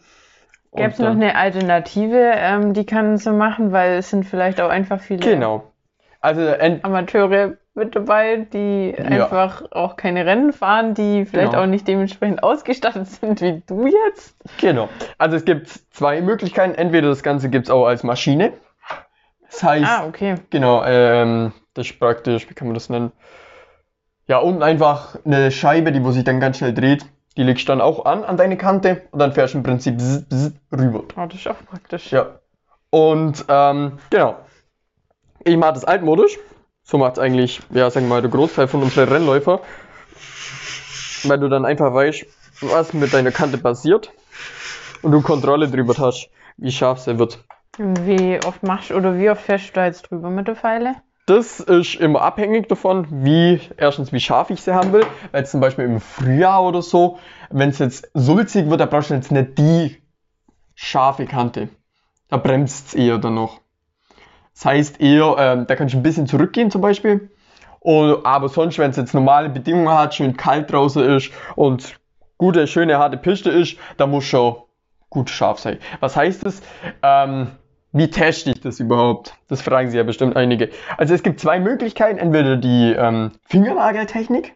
Gäbe 0.72 0.90
es 0.90 0.98
noch 0.98 1.08
eine 1.10 1.34
Alternative, 1.34 2.32
ähm, 2.36 2.74
die 2.74 2.86
kann 2.86 3.16
so 3.16 3.32
machen, 3.32 3.72
weil 3.72 3.94
es 3.94 4.10
sind 4.10 4.24
vielleicht 4.24 4.60
auch 4.60 4.68
einfach 4.68 5.00
viele 5.00 5.20
Genau. 5.20 5.64
Also 6.20 6.42
Amateure 6.82 7.56
mit 7.74 7.94
dabei, 7.94 8.48
die 8.52 8.94
einfach 8.98 9.62
auch 9.70 9.96
keine 9.96 10.26
Rennen 10.26 10.52
fahren, 10.52 10.94
die 10.94 11.24
vielleicht 11.24 11.52
Genau. 11.52 11.62
auch 11.62 11.66
nicht 11.66 11.86
dementsprechend 11.86 12.42
ausgestattet 12.42 13.06
sind 13.08 13.40
wie 13.40 13.62
du 13.66 13.86
jetzt. 13.86 14.34
Genau. 14.60 14.88
Also 15.18 15.36
es 15.36 15.44
gibt 15.44 15.68
zwei 15.90 16.20
Möglichkeiten. 16.20 16.74
Entweder 16.74 17.08
das 17.08 17.22
Ganze 17.22 17.48
gibt 17.48 17.66
es 17.66 17.70
auch 17.70 17.86
als 17.86 18.02
Maschine. 18.02 18.52
Das 19.50 19.62
heißt, 19.62 19.86
Ah, 19.88 20.06
okay. 20.06 20.34
genau, 20.50 20.84
ähm, 20.84 21.52
das 21.74 21.86
ist 21.90 21.98
praktisch, 21.98 22.48
wie 22.50 22.54
kann 22.54 22.68
man 22.68 22.74
das 22.74 22.88
nennen? 22.88 23.12
Ja, 24.26 24.38
unten 24.38 24.62
einfach 24.62 25.16
eine 25.24 25.50
Scheibe, 25.50 25.90
die 25.92 26.04
wo 26.04 26.12
sich 26.12 26.22
dann 26.24 26.38
ganz 26.40 26.58
schnell 26.58 26.72
dreht. 26.74 27.04
Die 27.36 27.42
legst 27.44 27.64
du 27.68 27.72
dann 27.72 27.80
auch 27.80 28.04
an, 28.04 28.24
an 28.24 28.36
deine 28.36 28.56
Kante 28.56 29.02
und 29.12 29.18
dann 29.20 29.32
fährst 29.32 29.54
du 29.54 29.58
im 29.58 29.64
Prinzip 29.64 29.96
bzz, 29.96 30.28
bzz, 30.28 30.52
rüber. 30.76 31.02
Oh, 31.16 31.26
das 31.26 31.34
ist 31.34 31.48
auch 31.48 31.64
praktisch. 31.68 32.10
Ja. 32.12 32.38
Und 32.90 33.44
ähm, 33.48 33.98
genau. 34.10 34.36
Ich 35.44 35.56
mache 35.56 35.72
das 35.74 35.84
altmodisch. 35.84 36.38
So 36.90 36.98
macht 36.98 37.12
es 37.12 37.18
eigentlich, 37.20 37.60
ja, 37.70 37.88
sagen 37.88 38.06
wir 38.06 38.16
mal, 38.16 38.20
der 38.20 38.32
Großteil 38.32 38.66
von 38.66 38.82
unseren 38.82 39.08
Rennläufer. 39.08 39.60
Weil 41.22 41.38
du 41.38 41.48
dann 41.48 41.64
einfach 41.64 41.94
weißt, 41.94 42.26
was 42.62 42.92
mit 42.94 43.12
deiner 43.12 43.30
Kante 43.30 43.58
passiert. 43.58 44.10
Und 45.00 45.12
du 45.12 45.22
Kontrolle 45.22 45.68
drüber 45.68 45.94
hast, 45.98 46.30
wie 46.56 46.72
scharf 46.72 46.98
sie 46.98 47.16
wird. 47.16 47.44
Wie 47.78 48.40
oft 48.44 48.64
machst 48.64 48.90
oder 48.90 49.16
wie 49.16 49.30
oft 49.30 49.40
fährst 49.40 49.68
du 49.68 49.74
da 49.74 49.86
jetzt 49.86 50.10
drüber 50.10 50.30
mit 50.30 50.48
der 50.48 50.56
Pfeile? 50.56 50.96
Das 51.26 51.60
ist 51.60 51.94
immer 51.94 52.22
abhängig 52.22 52.68
davon, 52.68 53.06
wie, 53.24 53.60
erstens, 53.76 54.12
wie 54.12 54.18
scharf 54.18 54.50
ich 54.50 54.60
sie 54.60 54.74
haben 54.74 54.92
will. 54.92 55.06
Weil 55.30 55.46
zum 55.46 55.60
Beispiel 55.60 55.84
im 55.84 56.00
Frühjahr 56.00 56.64
oder 56.64 56.82
so, 56.82 57.20
wenn 57.50 57.68
es 57.68 57.78
jetzt 57.78 58.10
sulzig 58.14 58.68
wird, 58.68 58.80
da 58.80 58.86
brauchst 58.86 59.10
du 59.10 59.14
jetzt 59.14 59.30
nicht 59.30 59.56
die 59.58 60.02
scharfe 60.74 61.26
Kante. 61.26 61.68
Da 62.30 62.36
bremst 62.36 62.88
es 62.88 62.94
eher 62.94 63.18
dann 63.18 63.34
noch. 63.34 63.60
Das 64.54 64.64
heißt 64.64 65.00
eher, 65.00 65.36
ähm, 65.38 65.66
da 65.66 65.76
kannst 65.76 65.94
du 65.94 65.98
ein 65.98 66.02
bisschen 66.02 66.26
zurückgehen 66.26 66.70
zum 66.70 66.80
Beispiel. 66.80 67.30
Und, 67.80 68.26
aber 68.26 68.48
sonst, 68.48 68.78
wenn 68.78 68.90
es 68.90 68.96
jetzt 68.96 69.14
normale 69.14 69.48
Bedingungen 69.48 69.88
hat, 69.88 70.14
schön 70.14 70.36
kalt 70.36 70.70
draußen 70.70 71.02
ist 71.16 71.30
und 71.56 71.94
gute, 72.36 72.66
schöne, 72.66 72.98
harte 72.98 73.16
Piste 73.16 73.50
ist, 73.50 73.78
da 73.96 74.06
muss 74.06 74.24
schon 74.24 74.56
gut 75.08 75.30
scharf 75.30 75.58
sein. 75.58 75.78
Was 76.00 76.16
heißt 76.16 76.44
das? 76.44 76.62
Ähm, 77.02 77.48
wie 77.92 78.08
teste 78.08 78.50
ich 78.50 78.60
das 78.60 78.78
überhaupt? 78.78 79.34
Das 79.48 79.62
fragen 79.62 79.90
sich 79.90 79.96
ja 79.96 80.04
bestimmt 80.04 80.36
einige. 80.36 80.70
Also 80.96 81.14
es 81.14 81.22
gibt 81.22 81.40
zwei 81.40 81.58
Möglichkeiten. 81.58 82.18
Entweder 82.18 82.56
die 82.56 82.94
ähm, 82.96 83.32
Fingernageltechnik. 83.44 84.54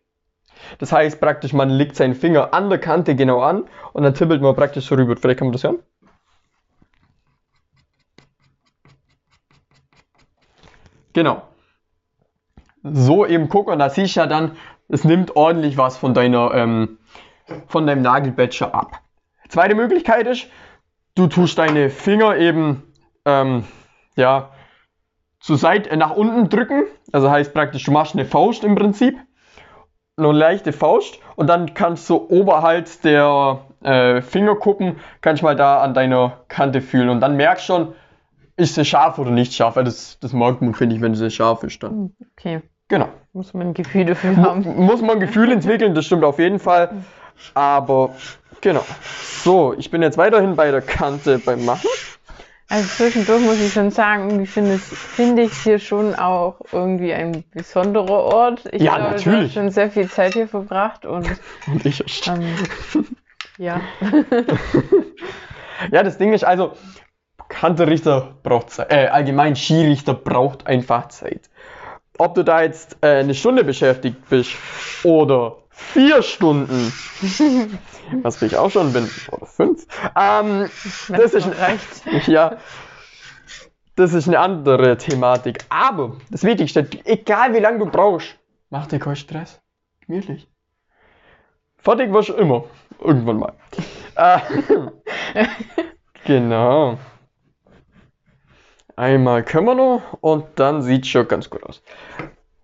Das 0.78 0.92
heißt 0.92 1.20
praktisch, 1.20 1.52
man 1.52 1.68
legt 1.68 1.96
seinen 1.96 2.14
Finger 2.14 2.54
an 2.54 2.70
der 2.70 2.78
Kante 2.78 3.16
genau 3.16 3.40
an 3.40 3.64
und 3.92 4.02
dann 4.04 4.14
tippelt 4.14 4.40
man 4.40 4.54
praktisch 4.54 4.86
so 4.86 4.94
rüber. 4.94 5.16
Vielleicht 5.16 5.38
kann 5.38 5.48
man 5.48 5.52
das 5.52 5.64
hören. 5.64 5.78
Genau. 11.14 11.42
So 12.82 13.24
eben 13.24 13.48
gucken 13.48 13.72
und 13.72 13.78
da 13.78 13.88
siehst 13.88 14.16
du 14.16 14.20
ja 14.20 14.26
dann, 14.26 14.56
es 14.88 15.04
nimmt 15.04 15.36
ordentlich 15.36 15.78
was 15.78 15.96
von 15.96 16.12
deiner, 16.12 16.52
ähm, 16.52 16.98
von 17.66 17.86
deinem 17.86 18.02
Nagelbätscher 18.02 18.74
ab. 18.74 19.00
Zweite 19.48 19.74
Möglichkeit 19.74 20.26
ist, 20.26 20.48
du 21.14 21.26
tust 21.26 21.56
deine 21.56 21.88
Finger 21.88 22.36
eben 22.36 22.82
ähm, 23.24 23.64
ja, 24.16 24.50
zur 25.40 25.56
Seite 25.56 25.90
äh, 25.90 25.96
nach 25.96 26.10
unten 26.10 26.48
drücken. 26.48 26.84
Also 27.12 27.30
heißt 27.30 27.54
praktisch, 27.54 27.84
du 27.84 27.92
machst 27.92 28.14
eine 28.14 28.26
Faust 28.26 28.64
im 28.64 28.74
Prinzip. 28.74 29.16
Eine 30.16 30.32
leichte 30.32 30.72
Faust 30.72 31.18
und 31.34 31.48
dann 31.48 31.74
kannst 31.74 32.08
du 32.08 32.16
oberhalb 32.28 32.88
der 33.02 33.62
äh, 33.82 34.22
Fingerkuppen, 34.22 34.96
kannst 35.20 35.42
du 35.42 35.46
mal 35.46 35.56
da 35.56 35.82
an 35.82 35.92
deiner 35.92 36.44
Kante 36.46 36.80
fühlen 36.80 37.08
und 37.08 37.20
dann 37.20 37.36
merkst 37.36 37.64
schon, 37.66 37.94
ist 38.56 38.74
sie 38.74 38.84
scharf 38.84 39.18
oder 39.18 39.30
nicht 39.30 39.52
scharf, 39.54 39.76
weil 39.76 39.84
das, 39.84 40.18
das 40.20 40.32
merkt 40.32 40.62
man, 40.62 40.74
finde 40.74 40.96
ich, 40.96 41.02
wenn 41.02 41.14
sie 41.14 41.30
scharf 41.30 41.62
ist 41.62 41.82
dann. 41.82 42.12
Okay, 42.36 42.62
Genau. 42.88 43.08
muss 43.32 43.54
man 43.54 43.68
ein 43.68 43.74
Gefühl 43.74 44.04
dafür 44.04 44.36
haben. 44.36 44.62
muss 44.76 45.00
man 45.00 45.18
Gefühl 45.18 45.50
entwickeln, 45.50 45.94
das 45.94 46.04
stimmt 46.04 46.22
auf 46.24 46.38
jeden 46.38 46.58
Fall. 46.58 46.90
Aber 47.54 48.14
genau. 48.60 48.84
So, 49.42 49.74
ich 49.76 49.90
bin 49.90 50.02
jetzt 50.02 50.18
weiterhin 50.18 50.54
bei 50.54 50.70
der 50.70 50.82
Kante 50.82 51.38
beim 51.38 51.64
Machen. 51.64 51.88
Also 52.68 52.86
zwischendurch 52.88 53.42
muss 53.42 53.60
ich 53.60 53.72
schon 53.72 53.90
sagen, 53.90 54.46
finde 54.46 54.74
ich, 54.74 54.80
finde 54.82 55.42
ich 55.42 55.52
hier 55.62 55.78
schon 55.78 56.14
auch 56.14 56.60
irgendwie 56.72 57.12
ein 57.12 57.44
besonderer 57.52 58.10
Ort. 58.24 58.64
Ich 58.72 58.82
Ja, 58.82 58.96
glaube, 58.96 59.10
natürlich. 59.16 59.44
hast 59.48 59.54
schon 59.54 59.70
sehr 59.70 59.90
viel 59.90 60.08
Zeit 60.08 60.34
hier 60.34 60.48
verbracht 60.48 61.04
und 61.06 61.26
Und 61.66 61.84
ich 61.86 62.02
ähm, 62.26 62.42
ja. 63.58 63.80
Ja, 65.90 66.02
das 66.02 66.18
Ding 66.18 66.32
ist 66.32 66.44
also, 66.44 66.72
Kanterichter 67.54 68.34
braucht 68.42 68.70
Zeit. 68.70 68.92
Äh, 68.92 69.06
allgemein 69.06 69.54
Skirichter 69.54 70.14
braucht 70.14 70.66
einfach 70.66 71.08
Zeit. 71.08 71.48
Ob 72.18 72.34
du 72.34 72.42
da 72.42 72.62
jetzt 72.62 72.98
äh, 73.00 73.20
eine 73.20 73.34
Stunde 73.34 73.62
beschäftigt 73.64 74.28
bist 74.28 74.50
oder 75.04 75.58
vier 75.70 76.22
Stunden, 76.22 76.92
was 78.22 78.42
ich 78.42 78.56
auch 78.56 78.70
schon 78.70 78.92
bin, 78.92 79.08
oder 79.30 79.46
fünf, 79.46 79.86
ähm, 80.16 80.68
das 81.08 81.34
ist, 81.34 81.48
reicht. 81.58 82.26
ja, 82.26 82.56
das 83.94 84.14
ist 84.14 84.26
eine 84.26 84.40
andere 84.40 84.96
Thematik. 84.96 85.64
Aber 85.68 86.16
das 86.30 86.42
Wichtigste, 86.42 86.88
egal 87.04 87.54
wie 87.54 87.60
lange 87.60 87.78
du 87.78 87.86
brauchst, 87.86 88.36
mach 88.70 88.86
dir 88.86 88.98
keinen 88.98 89.16
Stress. 89.16 89.60
Gemütlich. 90.06 90.48
Fertig 91.78 92.12
wirst 92.12 92.30
du 92.30 92.34
immer. 92.34 92.64
Irgendwann 93.00 93.38
mal. 93.38 93.52
Äh, 94.16 94.38
genau. 96.24 96.98
Einmal 98.96 99.42
können 99.42 99.66
wir 99.66 99.74
noch 99.74 100.02
und 100.20 100.44
dann 100.56 100.82
sieht 100.82 101.06
schon 101.06 101.26
ganz 101.26 101.50
gut 101.50 101.62
aus. 101.64 101.82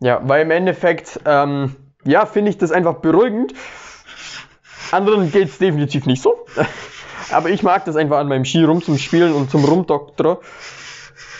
Ja, 0.01 0.21
weil 0.23 0.43
im 0.43 0.51
Endeffekt, 0.51 1.21
ähm, 1.27 1.77
ja, 2.05 2.25
finde 2.27 2.51
ich 2.51 2.59
das 2.59 2.71
einfach 2.73 2.97
beruhigend. 2.97 3.53
Anderen 4.93 5.31
geht 5.31 5.49
es 5.49 5.59
definitiv 5.59 6.07
nicht 6.07 6.23
so. 6.23 6.47
Aber 7.33 7.51
ich 7.51 7.63
mag 7.63 7.85
das 7.85 7.97
einfach 7.97 8.19
an 8.19 8.29
meinem 8.29 8.45
Ski 8.45 8.65
rum 8.65 8.83
zum 8.83 8.99
Spielen 8.99 9.33
und 9.35 9.51
zum 9.51 9.65
Rumdoktern. 9.65 10.39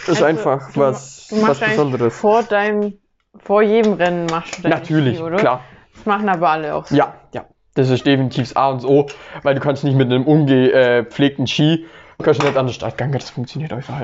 Ist 0.03 0.09
Also, 0.09 0.25
einfach 0.25 0.71
du- 0.73 0.81
was, 0.81 1.27
Du 1.29 1.43
was 1.43 1.59
Besonderes. 1.61 2.17
vor 2.19 2.43
deinem, 2.43 2.99
vor 3.39 3.63
jedem 3.63 3.95
Rennen 3.95 4.27
machst 4.27 4.59
du 4.59 4.63
dein 4.63 4.71
Natürlich, 4.71 5.17
Ski, 5.17 5.25
oder? 5.25 5.37
klar. 5.37 5.65
Das 5.95 6.07
machen 6.07 6.29
aber 6.29 6.49
alle 6.51 6.75
auch 6.75 6.87
so. 6.87 6.95
Ja, 6.97 7.15
ja. 7.33 7.45
Das 7.75 7.89
ist 7.91 8.05
definitiv 8.05 8.49
das 8.49 8.57
A 8.57 8.71
und 8.71 8.85
O, 8.85 9.07
weil 9.43 9.55
du 9.55 9.61
kannst 9.61 9.85
nicht 9.85 9.95
mit 9.97 10.11
einem 10.11 10.25
ungepflegten 10.27 11.47
Ski, 11.47 11.87
kannst 12.23 12.43
du 12.43 12.47
nicht 12.47 12.57
an 12.57 12.67
der 12.67 12.73
Stadt 12.73 12.99
gehen, 12.99 13.13
das 13.13 13.31
funktioniert 13.31 13.73
einfach 13.73 14.01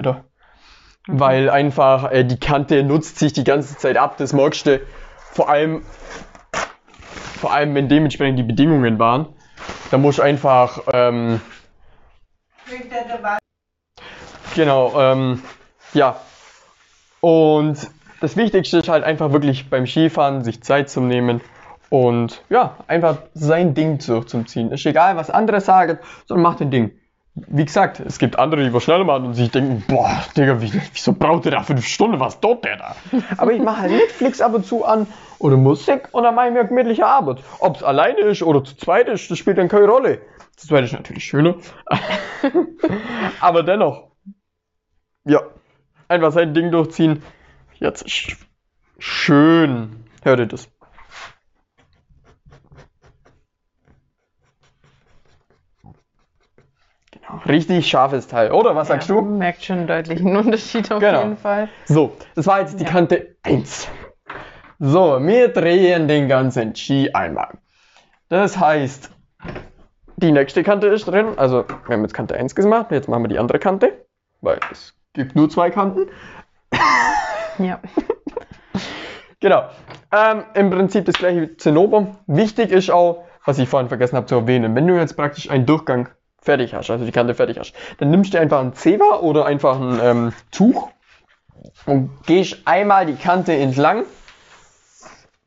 Weil 1.06 1.50
einfach 1.50 2.10
äh, 2.10 2.24
die 2.24 2.38
Kante 2.38 2.82
nutzt 2.82 3.18
sich 3.18 3.32
die 3.32 3.44
ganze 3.44 3.76
Zeit 3.76 3.96
ab, 3.96 4.16
das 4.18 4.32
merkst 4.32 4.66
du. 4.66 4.80
Vor 5.32 5.48
allem, 5.48 5.82
vor 7.40 7.52
allem 7.52 7.74
wenn 7.74 7.88
dementsprechend 7.88 8.38
die 8.38 8.42
Bedingungen 8.42 8.98
waren. 8.98 9.26
Da 9.90 9.98
musst 9.98 10.18
du 10.18 10.22
einfach, 10.22 10.80
ähm, 10.92 11.40
genau, 14.54 15.00
ähm, 15.00 15.42
ja. 15.94 16.16
Und 17.20 17.88
das 18.20 18.36
Wichtigste 18.36 18.78
ist 18.78 18.88
halt 18.88 19.04
einfach 19.04 19.32
wirklich 19.32 19.70
beim 19.70 19.86
Skifahren 19.86 20.42
sich 20.42 20.62
Zeit 20.62 20.90
zu 20.90 21.00
nehmen 21.00 21.40
und 21.88 22.42
ja, 22.48 22.76
einfach 22.88 23.18
sein 23.34 23.74
Ding 23.74 23.98
durchzuziehen. 23.98 24.72
Ist 24.72 24.86
egal, 24.86 25.16
was 25.16 25.30
andere 25.30 25.60
sagen, 25.60 25.98
sondern 26.26 26.42
mach 26.42 26.56
dein 26.56 26.70
Ding. 26.70 26.98
Wie 27.38 27.66
gesagt, 27.66 28.00
es 28.00 28.18
gibt 28.18 28.38
andere, 28.38 28.64
die 28.64 28.72
was 28.72 28.84
schneller 28.84 29.04
machen 29.04 29.26
und 29.26 29.34
sich 29.34 29.50
denken, 29.50 29.84
boah, 29.86 30.24
Digga, 30.34 30.62
wie, 30.62 30.72
wieso 30.72 31.12
braucht 31.12 31.44
der 31.44 31.52
da 31.52 31.62
fünf 31.62 31.86
Stunden, 31.86 32.18
was 32.18 32.40
tut 32.40 32.64
der 32.64 32.78
da? 32.78 32.96
Aber 33.36 33.52
ich 33.52 33.60
mache 33.60 33.82
halt 33.82 33.92
Netflix 33.92 34.40
ab 34.40 34.54
und 34.54 34.64
zu 34.64 34.86
an 34.86 35.06
oder 35.38 35.58
Musik 35.58 36.08
und 36.12 36.22
dann 36.22 36.34
mache 36.34 36.48
ich 36.48 36.54
mir 36.54 36.64
gemütliche 36.64 37.04
Arbeit. 37.04 37.42
Ob 37.58 37.76
es 37.76 37.82
alleine 37.82 38.20
ist 38.20 38.42
oder 38.42 38.64
zu 38.64 38.74
zweit 38.76 39.08
ist, 39.08 39.30
das 39.30 39.36
spielt 39.36 39.58
dann 39.58 39.68
keine 39.68 39.86
Rolle. 39.86 40.22
Zu 40.56 40.68
zweit 40.68 40.84
ist 40.84 40.94
natürlich 40.94 41.24
schöner. 41.24 41.56
Aber 43.40 43.62
dennoch, 43.62 44.12
ja, 45.24 45.42
einfach 46.08 46.32
sein 46.32 46.54
Ding 46.54 46.70
durchziehen. 46.70 47.22
Jetzt 47.74 48.00
ist 48.00 48.36
schön. 48.98 50.06
Hört 50.22 50.38
ihr 50.38 50.46
das? 50.46 50.70
Richtig 57.48 57.88
scharfes 57.88 58.26
Teil. 58.28 58.52
Oder 58.52 58.74
was 58.76 58.88
sagst 58.88 59.08
Ja, 59.08 59.14
du? 59.16 59.22
man 59.22 59.38
merkt 59.38 59.62
schon 59.64 59.78
einen 59.78 59.86
deutlichen 59.86 60.36
Unterschied 60.36 60.90
auf 60.92 61.00
Genau. 61.00 61.22
jeden 61.22 61.36
Fall. 61.36 61.68
So, 61.86 62.12
das 62.34 62.46
war 62.46 62.60
jetzt 62.60 62.78
die 62.80 62.84
Ja. 62.84 62.90
Kante 62.90 63.36
1. 63.42 63.88
So, 64.78 65.18
wir 65.22 65.48
drehen 65.48 66.06
den 66.08 66.28
ganzen 66.28 66.74
Ski 66.76 67.10
einmal. 67.12 67.58
Das 68.28 68.58
heißt, 68.58 69.10
die 70.16 70.32
nächste 70.32 70.62
Kante 70.62 70.88
ist 70.88 71.06
drin. 71.06 71.28
Also, 71.36 71.64
wir 71.86 71.94
haben 71.96 72.02
jetzt 72.02 72.14
Kante 72.14 72.34
1 72.36 72.54
gemacht. 72.54 72.86
Jetzt 72.90 73.08
machen 73.08 73.22
wir 73.24 73.28
die 73.28 73.38
andere 73.38 73.58
Kante. 73.58 73.92
Weil 74.40 74.58
es 74.70 74.94
gibt 75.14 75.34
nur 75.36 75.48
zwei 75.48 75.70
Kanten. 75.70 76.06
Ja. 77.58 77.80
Genau. 79.40 79.64
Ähm, 80.12 80.44
Im 80.54 80.70
Prinzip 80.70 81.04
das 81.04 81.16
gleiche 81.16 81.42
wie 81.42 81.56
Zinnober. 81.58 82.16
Wichtig 82.26 82.70
ist 82.72 82.90
auch, 82.90 83.24
was 83.44 83.58
ich 83.58 83.68
vorhin 83.68 83.88
vergessen 83.88 84.16
habe 84.16 84.26
zu 84.26 84.34
erwähnen, 84.34 84.74
wenn 84.74 84.86
du 84.86 84.94
jetzt 84.96 85.14
praktisch 85.14 85.50
einen 85.50 85.66
Durchgang 85.66 86.08
fertig 86.46 86.72
hast, 86.72 86.90
also 86.90 87.04
die 87.04 87.12
Kante 87.12 87.34
fertig 87.34 87.58
hast, 87.58 87.74
dann 87.98 88.10
nimmst 88.10 88.32
du 88.32 88.40
einfach 88.40 88.60
ein 88.60 88.72
Zewa 88.72 89.18
oder 89.20 89.44
einfach 89.44 89.78
ein 89.78 90.00
ähm, 90.02 90.32
Tuch 90.50 90.88
und 91.84 92.10
gehst 92.26 92.62
einmal 92.64 93.04
die 93.04 93.16
Kante 93.16 93.52
entlang 93.52 94.04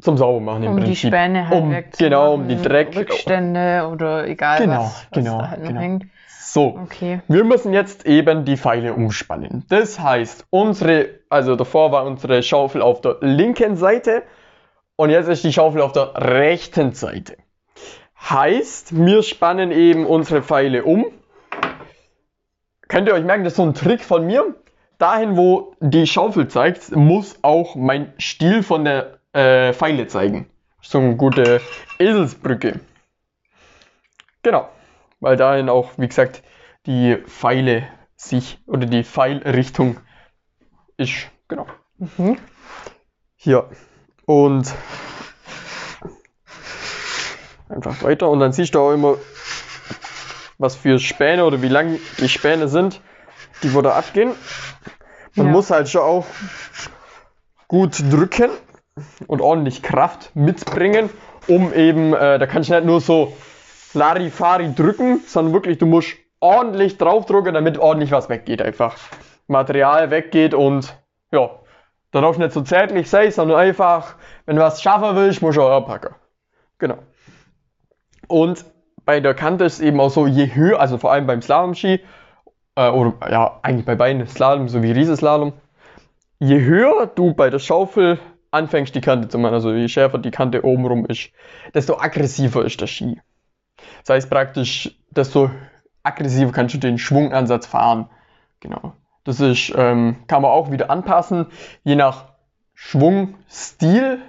zum 0.01 0.17
Saubermachen 0.17 0.63
im 0.63 0.71
Um 0.71 0.77
die 0.77 0.83
Prinzip. 0.83 1.09
Späne 1.09 1.49
halt 1.49 1.61
um, 1.61 1.75
Genau, 1.97 2.33
um 2.35 2.47
die 2.47 2.61
Dreck. 2.61 2.95
Rückstände 2.95 3.89
oder 3.91 4.27
egal 4.27 4.59
Genau, 4.59 4.83
was, 4.83 5.07
was 5.09 5.11
genau, 5.11 5.39
da 5.39 5.49
halt 5.49 5.65
genau. 5.65 5.79
hängt. 5.79 6.05
So. 6.41 6.79
Okay. 6.83 7.21
Wir 7.27 7.43
müssen 7.43 7.73
jetzt 7.73 8.05
eben 8.05 8.45
die 8.45 8.57
Pfeile 8.57 8.93
umspannen. 8.93 9.65
Das 9.69 9.99
heißt, 9.99 10.45
unsere, 10.49 11.09
also 11.29 11.55
davor 11.55 11.91
war 11.91 12.05
unsere 12.05 12.41
Schaufel 12.43 12.81
auf 12.81 13.01
der 13.01 13.17
linken 13.21 13.75
Seite 13.75 14.23
und 14.95 15.09
jetzt 15.11 15.27
ist 15.27 15.43
die 15.43 15.53
Schaufel 15.53 15.81
auf 15.81 15.91
der 15.91 16.13
rechten 16.15 16.93
Seite. 16.93 17.35
Heißt, 18.21 18.95
wir 18.95 19.23
spannen 19.23 19.71
eben 19.71 20.05
unsere 20.05 20.41
Pfeile 20.41 20.83
um. 20.83 21.05
Könnt 22.87 23.07
ihr 23.07 23.13
euch 23.13 23.23
merken, 23.23 23.43
das 23.43 23.53
ist 23.53 23.57
so 23.57 23.63
ein 23.63 23.73
Trick 23.73 24.03
von 24.03 24.25
mir. 24.25 24.55
Dahin, 24.97 25.37
wo 25.37 25.75
die 25.79 26.07
Schaufel 26.07 26.47
zeigt, 26.47 26.95
muss 26.95 27.39
auch 27.41 27.75
mein 27.75 28.13
Stiel 28.17 28.63
von 28.63 28.83
der 28.83 29.19
äh, 29.33 29.73
Pfeile 29.73 30.07
zeigen. 30.07 30.49
So 30.81 30.97
eine 30.97 31.15
gute 31.15 31.61
Eselsbrücke. 31.99 32.79
Genau 34.43 34.69
weil 35.19 35.37
dahin 35.37 35.69
auch, 35.69 35.91
wie 35.97 36.07
gesagt, 36.07 36.43
die 36.85 37.17
Pfeile 37.25 37.87
sich 38.15 38.59
oder 38.67 38.85
die 38.85 39.03
Pfeilrichtung 39.03 39.97
ist. 40.97 41.29
Genau. 41.47 41.67
Mhm. 41.97 42.37
Hier. 43.35 43.69
Und 44.25 44.73
einfach 47.69 48.03
weiter. 48.03 48.29
Und 48.29 48.39
dann 48.39 48.51
siehst 48.51 48.75
du 48.75 48.79
auch 48.79 48.91
immer, 48.91 49.15
was 50.57 50.75
für 50.75 50.99
Späne 50.99 51.45
oder 51.45 51.61
wie 51.61 51.69
lang 51.69 51.99
die 52.19 52.29
Späne 52.29 52.67
sind, 52.67 53.01
die 53.63 53.73
wo 53.73 53.81
da 53.81 53.93
abgehen. 53.93 54.33
Man 55.35 55.47
Ja. 55.47 55.51
muss 55.53 55.71
halt 55.71 55.89
schon 55.89 56.01
auch 56.01 56.25
gut 57.67 57.99
drücken 58.11 58.49
und 59.27 59.41
ordentlich 59.41 59.81
Kraft 59.83 60.35
mitbringen, 60.35 61.09
um 61.47 61.73
eben, 61.73 62.13
äh, 62.13 62.39
da 62.39 62.45
kannst 62.47 62.69
du 62.69 62.73
nicht 62.75 62.85
nur 62.85 62.99
so 62.99 63.33
Larifari 63.93 64.73
drücken, 64.73 65.21
sondern 65.25 65.53
wirklich, 65.53 65.77
du 65.77 65.85
musst 65.85 66.15
ordentlich 66.39 66.97
draufdrücken, 66.97 67.53
damit 67.53 67.77
ordentlich 67.77 68.11
was 68.11 68.29
weggeht 68.29 68.61
einfach. 68.61 68.97
Material 69.47 70.11
weggeht 70.11 70.53
und 70.53 70.95
ja, 71.31 71.49
da 72.11 72.21
darfst 72.21 72.39
du 72.39 72.43
nicht 72.43 72.53
so 72.53 72.61
zärtlich 72.61 73.09
sein, 73.09 73.31
sondern 73.31 73.57
einfach, 73.57 74.15
wenn 74.45 74.55
du 74.55 74.61
was 74.61 74.81
schaffen 74.81 75.15
willst, 75.15 75.41
musst 75.41 75.57
du 75.57 75.61
auch 75.61 75.85
packen. 75.85 76.13
Genau. 76.77 76.97
Und 78.29 78.63
bei 79.05 79.19
der 79.19 79.33
Kante 79.33 79.65
ist 79.65 79.73
es 79.73 79.79
eben 79.81 79.99
auch 79.99 80.11
so, 80.11 80.27
je 80.27 80.53
höher, 80.53 80.79
also 80.79 80.97
vor 80.97 81.11
allem 81.11 81.27
beim 81.27 81.41
Slalom-Ski, 81.41 81.99
äh, 82.75 82.89
oder 82.89 83.13
ja, 83.29 83.59
eigentlich 83.63 83.85
bei 83.85 83.95
beiden 83.95 84.25
Slalom 84.27 84.69
sowie 84.69 84.91
Riesenslalom, 84.91 85.53
je 86.39 86.61
höher 86.61 87.07
du 87.07 87.33
bei 87.33 87.49
der 87.49 87.59
Schaufel 87.59 88.19
anfängst, 88.51 88.95
die 88.95 89.01
Kante 89.01 89.27
zu 89.27 89.37
machen, 89.37 89.55
also 89.55 89.73
je 89.73 89.87
schärfer 89.87 90.19
die 90.19 90.31
Kante 90.31 90.63
obenrum 90.63 91.05
ist, 91.05 91.31
desto 91.73 91.97
aggressiver 91.99 92.63
ist 92.63 92.79
der 92.79 92.87
Ski. 92.87 93.19
Das 94.05 94.15
heißt 94.15 94.29
praktisch, 94.29 94.95
desto 95.09 95.49
aggressiver 96.03 96.51
kannst 96.51 96.75
du 96.75 96.77
den 96.77 96.97
Schwungansatz 96.97 97.65
fahren. 97.67 98.09
Genau. 98.59 98.93
Das 99.23 99.39
ist, 99.39 99.73
ähm, 99.75 100.17
kann 100.27 100.41
man 100.41 100.51
auch 100.51 100.71
wieder 100.71 100.89
anpassen, 100.89 101.47
je 101.83 101.95
nach 101.95 102.25
Schwungstil 102.73 104.19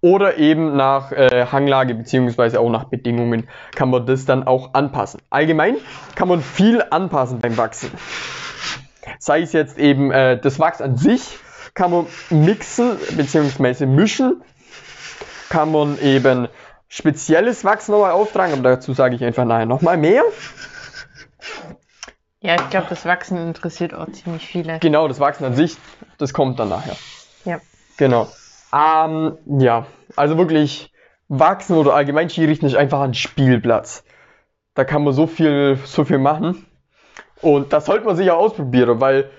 oder 0.00 0.38
eben 0.38 0.76
nach 0.76 1.12
äh, 1.12 1.46
Hanglage 1.50 1.94
beziehungsweise 1.94 2.60
auch 2.60 2.70
nach 2.70 2.84
Bedingungen 2.84 3.48
kann 3.74 3.90
man 3.90 4.06
das 4.06 4.24
dann 4.24 4.46
auch 4.46 4.74
anpassen. 4.74 5.20
Allgemein 5.30 5.76
kann 6.14 6.28
man 6.28 6.42
viel 6.42 6.82
anpassen 6.90 7.40
beim 7.40 7.56
Wachsen. 7.56 7.90
Sei 9.18 9.42
es 9.42 9.52
jetzt 9.52 9.78
eben 9.78 10.10
äh, 10.10 10.38
das 10.38 10.58
Wachs 10.58 10.80
an 10.80 10.96
sich, 10.96 11.38
kann 11.74 11.90
man 11.90 12.06
mixen 12.30 12.96
beziehungsweise 13.16 13.86
mischen, 13.86 14.42
kann 15.48 15.72
man 15.72 15.98
eben 16.00 16.48
spezielles 16.88 17.64
Wachs 17.64 17.88
nochmal 17.88 18.12
auftragen, 18.12 18.54
aber 18.54 18.62
dazu 18.62 18.92
sage 18.94 19.16
ich 19.16 19.24
einfach 19.24 19.44
nachher 19.44 19.66
nochmal 19.66 19.96
mehr. 19.96 20.22
Ja, 22.40 22.54
ich 22.54 22.70
glaube, 22.70 22.86
das 22.88 23.04
Wachsen 23.04 23.38
interessiert 23.38 23.94
auch 23.94 24.10
ziemlich 24.12 24.46
viele. 24.46 24.78
Genau, 24.78 25.08
das 25.08 25.20
Wachsen 25.20 25.44
an 25.44 25.54
sich, 25.54 25.76
das 26.18 26.32
kommt 26.32 26.58
dann 26.58 26.68
nachher. 26.68 26.96
Ja. 27.44 27.60
Genau. 27.96 28.28
Ähm, 28.76 29.38
ja, 29.58 29.86
also 30.16 30.36
wirklich 30.38 30.92
Wachsen 31.28 31.76
oder 31.76 31.94
allgemein 31.94 32.28
Skirichten 32.28 32.68
ist 32.68 32.76
einfach 32.76 33.00
ein 33.00 33.14
Spielplatz. 33.14 34.04
Da 34.74 34.84
kann 34.84 35.04
man 35.04 35.12
so 35.14 35.26
viel, 35.26 35.78
so 35.84 36.04
viel 36.04 36.18
machen. 36.18 36.66
Und 37.40 37.72
das 37.72 37.86
sollte 37.86 38.04
man 38.04 38.16
sich 38.16 38.30
auch 38.30 38.38
ausprobieren, 38.38 39.00
weil 39.00 39.30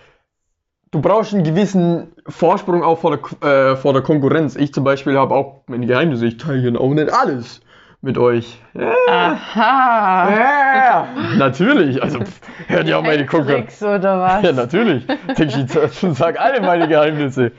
du 0.91 1.01
brauchst 1.01 1.33
einen 1.33 1.43
gewissen 1.43 2.13
Vorsprung 2.27 2.83
auch 2.83 2.99
vor 2.99 3.17
der, 3.17 3.71
äh, 3.71 3.75
vor 3.75 3.93
der 3.93 4.01
Konkurrenz. 4.01 4.55
Ich 4.55 4.73
zum 4.73 4.83
Beispiel 4.83 5.17
habe 5.17 5.35
auch 5.35 5.63
meine 5.67 5.85
Geheimnisse, 5.85 6.25
ich 6.25 6.37
teile 6.37 6.59
hier 6.59 6.79
auch 6.79 6.89
nicht 6.89 7.11
alles 7.11 7.61
mit 8.01 8.17
euch. 8.17 8.59
Ja, 8.73 8.93
Aha! 9.09 10.29
ja, 10.29 11.07
natürlich, 11.37 12.01
also 12.01 12.19
pff, 12.19 12.41
hört 12.67 12.87
ja 12.87 12.97
auch 12.97 13.03
meine 13.03 13.25
Konkurrenz. 13.25 13.81
Oder 13.81 14.19
was? 14.19 14.43
Ja, 14.43 14.51
natürlich. 14.51 15.05
Ich 15.39 16.17
sag 16.17 16.39
alle 16.39 16.61
meine 16.61 16.87
Geheimnisse. 16.87 17.51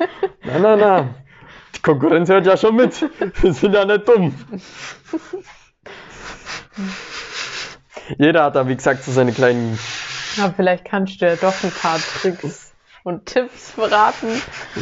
Na, 0.45 0.59
na, 0.61 0.77
na. 0.77 1.09
Die 1.79 1.83
Konkurrenz 1.83 2.29
hört 2.29 2.45
ja 2.45 2.57
schon 2.57 2.75
mit. 2.77 3.01
Wir 3.43 3.53
sind 3.53 3.73
ja 3.73 3.85
nicht 3.85 4.07
dumm. 4.09 4.35
Jeder 8.19 8.45
hat 8.45 8.57
da, 8.57 8.67
wie 8.69 8.77
gesagt, 8.77 9.05
so 9.05 9.13
seine 9.13 9.33
kleinen. 9.33 9.79
Aber 10.41 10.53
vielleicht 10.55 10.85
kannst 10.85 11.21
du 11.21 11.27
ja 11.27 11.37
doch 11.37 11.55
ein 11.63 11.71
paar 11.71 11.99
Tricks 12.21 12.73
und 13.05 13.27
Tipps 13.27 13.71
verraten. 13.71 14.29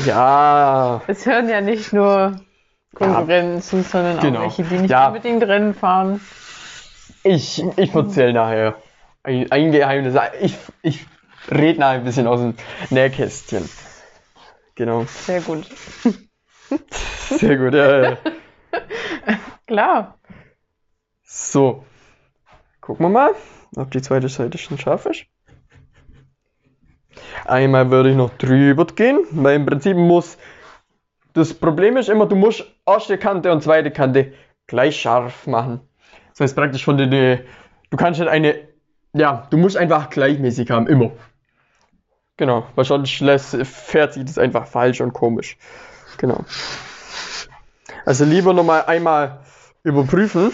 Ja. 0.05 1.03
Es 1.07 1.27
hören 1.27 1.49
ja 1.49 1.61
nicht 1.61 1.93
nur 1.93 2.41
Konkurrenten 2.95 3.63
zu, 3.63 3.83
sondern 3.83 4.21
Genau. 4.21 4.41
auch 4.41 4.43
welche, 4.45 4.63
die 4.65 4.79
nicht 4.79 4.91
Ja. 4.91 5.09
unbedingt 5.09 5.43
Rennen 5.43 5.75
fahren. 5.75 6.21
Ich, 7.23 7.63
ich 7.77 7.95
erzähle 7.95 8.33
nachher. 8.33 8.77
Ein, 9.23 9.51
ein 9.51 9.73
Geheimnis. 9.73 10.15
Ich, 10.41 10.57
ich 10.83 11.07
rede 11.51 11.81
nachher 11.81 11.97
ein 11.99 12.05
bisschen 12.05 12.27
aus 12.27 12.41
dem 12.41 12.55
Nähkästchen. 12.91 13.69
Genau. 14.77 15.05
Sehr 15.05 15.41
gut. 15.41 15.67
Sehr 17.39 17.57
gut. 17.57 17.75
Ja, 17.75 18.03
ja. 18.03 18.19
Klar. 19.67 20.19
So. 21.23 21.85
Gucken 22.81 23.07
wir 23.07 23.11
mal, 23.11 23.31
ob 23.77 23.91
die 23.91 24.01
zweite 24.01 24.29
Seite 24.29 24.59
schon 24.59 24.79
scharf 24.79 25.07
ist. 25.07 25.27
Einmal 27.45 27.91
würde 27.91 28.11
ich 28.11 28.17
noch 28.17 28.31
drüber 28.37 28.87
gehen, 28.87 29.25
weil 29.33 29.57
im 29.57 29.67
Prinzip 29.67 29.97
muss. 29.97 30.39
Das 31.33 31.53
Problem 31.53 31.97
ist 31.97 32.09
immer, 32.09 32.27
du 32.27 32.37
musst 32.37 32.65
erste 32.87 33.19
Kante 33.19 33.53
und 33.53 33.63
zweite 33.63 33.91
Kante 33.91 34.33
gleich 34.67 35.01
scharf 35.01 35.47
machen. 35.47 35.81
Das 36.31 36.41
heißt 36.41 36.57
praktisch 36.57 36.85
von 36.85 36.97
der. 36.97 37.41
Du 37.91 37.97
kannst 37.97 38.21
nicht 38.21 38.29
eine. 38.29 38.69
Ja, 39.13 39.47
du 39.51 39.57
musst 39.57 39.77
einfach 39.77 40.11
gleichmäßig 40.11 40.71
haben, 40.71 40.87
immer. 40.87 41.13
Genau, 42.37 42.67
weil 42.75 42.85
sonst 42.85 43.23
fährt 43.65 44.13
sich 44.13 44.25
das 44.25 44.39
einfach 44.39 44.67
falsch 44.67 45.01
und 45.01 45.13
komisch. 45.15 45.57
Genau. 46.19 46.45
Also 48.05 48.25
lieber 48.25 48.53
nochmal 48.53 48.85
einmal 48.85 49.41
überprüfen. 49.83 50.53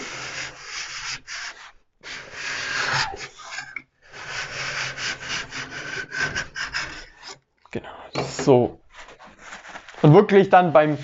Genau. 7.71 7.89
So. 8.15 8.79
Und 10.01 10.13
wirklich 10.13 10.49
dann 10.49 10.73
beim 10.73 10.97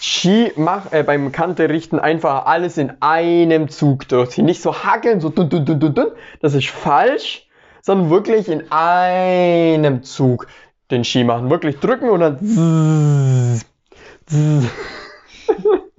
Ski 0.00 0.52
mach, 0.56 0.92
äh, 0.92 1.02
beim 1.02 1.32
Kante 1.32 1.68
richten 1.68 1.98
einfach 1.98 2.46
alles 2.46 2.78
in 2.78 2.92
einem 3.00 3.68
Zug 3.68 4.08
durchziehen. 4.08 4.44
Nicht 4.44 4.62
so 4.62 4.84
hackeln, 4.84 5.20
so 5.20 5.30
dun, 5.30 5.48
dun, 5.48 5.64
dun, 5.64 5.80
dun, 5.80 5.94
dun. 5.94 6.12
Das 6.40 6.54
ist 6.54 6.68
falsch, 6.68 7.46
sondern 7.82 8.10
wirklich 8.10 8.48
in 8.48 8.70
einem 8.70 10.02
Zug 10.02 10.46
den 10.90 11.04
Ski 11.04 11.24
machen. 11.24 11.50
Wirklich 11.50 11.78
drücken 11.80 12.10
und 12.10 12.20
dann 12.20 12.38
zzz, 12.38 13.60
zzz. 13.60 13.75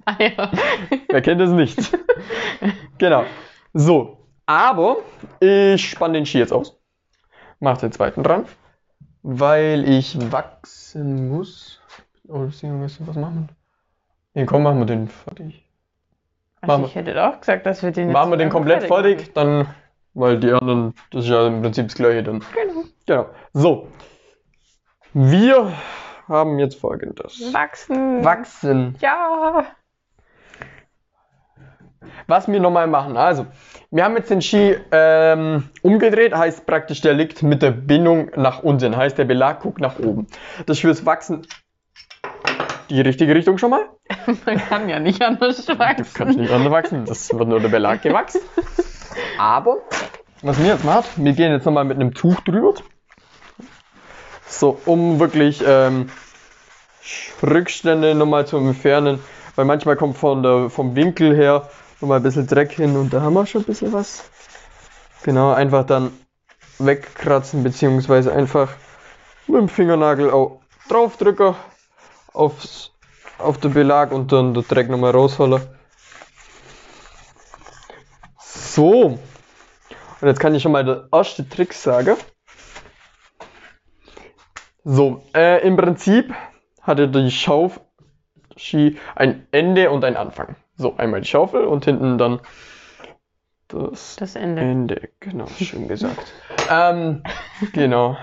Ah, 0.04 0.16
ja. 0.18 0.50
Wer 1.08 1.22
kennt 1.22 1.40
es 1.40 1.50
nicht? 1.50 1.96
genau. 2.98 3.24
So. 3.74 4.18
Aber 4.46 4.98
ich 5.40 5.90
spanne 5.90 6.14
den 6.14 6.26
Ski 6.26 6.38
jetzt 6.38 6.52
aus. 6.52 6.78
Mach 7.60 7.78
den 7.78 7.92
zweiten 7.92 8.22
dran. 8.22 8.46
Weil 9.22 9.86
ich 9.88 10.16
wachsen 10.32 11.28
muss. 11.28 11.80
Oh, 12.28 12.40
beziehungsweise 12.46 13.06
was 13.06 13.16
machen? 13.16 13.48
Nee, 14.34 14.46
komm, 14.46 14.62
machen 14.62 14.78
wir 14.78 14.86
den 14.86 15.08
fertig. 15.08 15.64
Also 16.60 16.72
Machen 16.78 16.84
ich 16.86 16.94
hätte 16.94 17.22
auch 17.22 17.40
gesagt, 17.40 17.66
dass 17.66 17.82
wir 17.82 17.90
den 17.90 18.08
jetzt 18.08 18.12
Machen 18.14 18.30
wir 18.30 18.36
den 18.36 18.46
einfach 18.46 18.56
komplett 18.58 18.84
fertig, 18.84 19.18
machen. 19.18 19.30
dann, 19.34 19.74
weil 20.14 20.38
die 20.40 20.50
anderen, 20.52 20.94
das 21.10 21.24
ist 21.24 21.30
ja 21.30 21.46
im 21.46 21.62
Prinzip 21.62 21.88
das 21.88 21.94
gleiche 21.94 22.22
dann. 22.22 22.40
Genau. 22.54 22.84
Genau. 23.06 23.26
So. 23.52 23.88
Wir 25.12 25.72
haben 26.28 26.58
jetzt 26.58 26.78
folgendes. 26.78 27.52
Wachsen. 27.52 28.24
Wachsen. 28.24 28.96
Ja. 29.00 29.64
Was 32.26 32.48
wir 32.48 32.60
nochmal 32.60 32.86
machen. 32.86 33.16
Also, 33.16 33.46
wir 33.90 34.04
haben 34.04 34.16
jetzt 34.16 34.30
den 34.30 34.42
Ski 34.42 34.76
ähm, 34.92 35.64
umgedreht, 35.82 36.34
heißt 36.34 36.66
praktisch, 36.66 37.00
der 37.00 37.14
liegt 37.14 37.42
mit 37.42 37.62
der 37.62 37.70
Bindung 37.70 38.30
nach 38.36 38.62
unten, 38.62 38.96
heißt 38.96 39.16
der 39.18 39.24
Belag 39.24 39.60
guckt 39.60 39.80
nach 39.80 39.98
oben. 39.98 40.26
Das 40.66 40.78
fürs 40.78 41.04
Wachsen 41.06 41.46
die 42.90 43.00
richtige 43.00 43.34
Richtung 43.34 43.58
schon 43.58 43.70
mal. 43.70 43.82
Man 44.46 44.56
kann 44.58 44.88
ja 44.88 44.98
nicht 44.98 45.22
anders 45.22 45.64
Du 45.66 45.78
wachsen. 45.78 46.06
kannst 46.14 46.38
nicht 46.38 46.50
anders 46.52 46.72
wachsen, 46.72 47.04
das 47.04 47.32
wird 47.32 47.48
nur 47.48 47.60
der 47.60 47.68
Belag 47.68 48.02
gewachsen. 48.02 48.40
Aber, 49.38 49.78
was 50.42 50.58
wir 50.58 50.66
jetzt 50.66 50.84
machen, 50.84 51.24
wir 51.24 51.32
gehen 51.32 51.52
jetzt 51.52 51.64
nochmal 51.66 51.84
mit 51.84 51.96
einem 51.98 52.14
Tuch 52.14 52.40
drüber. 52.42 52.74
So, 54.48 54.80
um 54.86 55.20
wirklich 55.20 55.62
ähm, 55.66 56.10
Rückstände 57.42 58.14
nochmal 58.14 58.46
zu 58.46 58.56
entfernen, 58.56 59.20
weil 59.56 59.64
manchmal 59.64 59.96
kommt 59.96 60.16
von 60.16 60.42
der, 60.42 60.70
vom 60.70 60.96
Winkel 60.96 61.36
her 61.36 61.68
nochmal 62.00 62.18
ein 62.18 62.22
bisschen 62.22 62.46
Dreck 62.46 62.72
hin 62.72 62.96
und 62.96 63.12
da 63.12 63.20
haben 63.20 63.34
wir 63.34 63.46
schon 63.46 63.62
ein 63.62 63.66
bisschen 63.66 63.92
was. 63.92 64.24
Genau, 65.22 65.52
einfach 65.52 65.84
dann 65.84 66.12
wegkratzen, 66.78 67.62
beziehungsweise 67.62 68.32
einfach 68.32 68.70
mit 69.46 69.60
dem 69.60 69.68
Fingernagel 69.68 70.30
auch 70.30 70.60
draufdrücken 70.88 71.54
aufs, 72.32 72.92
auf 73.38 73.58
den 73.58 73.74
Belag 73.74 74.12
und 74.12 74.32
dann 74.32 74.54
den 74.54 74.66
Dreck 74.66 74.88
nochmal 74.88 75.10
rausholen. 75.10 75.60
So. 78.40 79.18
Und 80.20 80.26
jetzt 80.26 80.40
kann 80.40 80.54
ich 80.54 80.62
schon 80.62 80.72
mal 80.72 80.84
den 80.84 81.02
ersten 81.12 81.48
Trick 81.48 81.72
sagen. 81.72 82.16
So, 84.90 85.22
äh, 85.34 85.66
im 85.66 85.76
Prinzip 85.76 86.32
hatte 86.80 87.08
die 87.08 87.30
Schaufel 87.30 87.82
ein 89.14 89.46
Ende 89.50 89.90
und 89.90 90.02
ein 90.02 90.16
Anfang. 90.16 90.56
So, 90.76 90.96
einmal 90.96 91.20
die 91.20 91.28
Schaufel 91.28 91.66
und 91.66 91.84
hinten 91.84 92.16
dann 92.16 92.40
das 93.68 94.16
Das 94.16 94.34
Ende. 94.34 94.62
Ende. 94.62 95.10
Genau, 95.20 95.46
schön 95.46 95.88
gesagt. 95.88 96.32
ähm, 96.70 97.22
genau. 97.74 98.16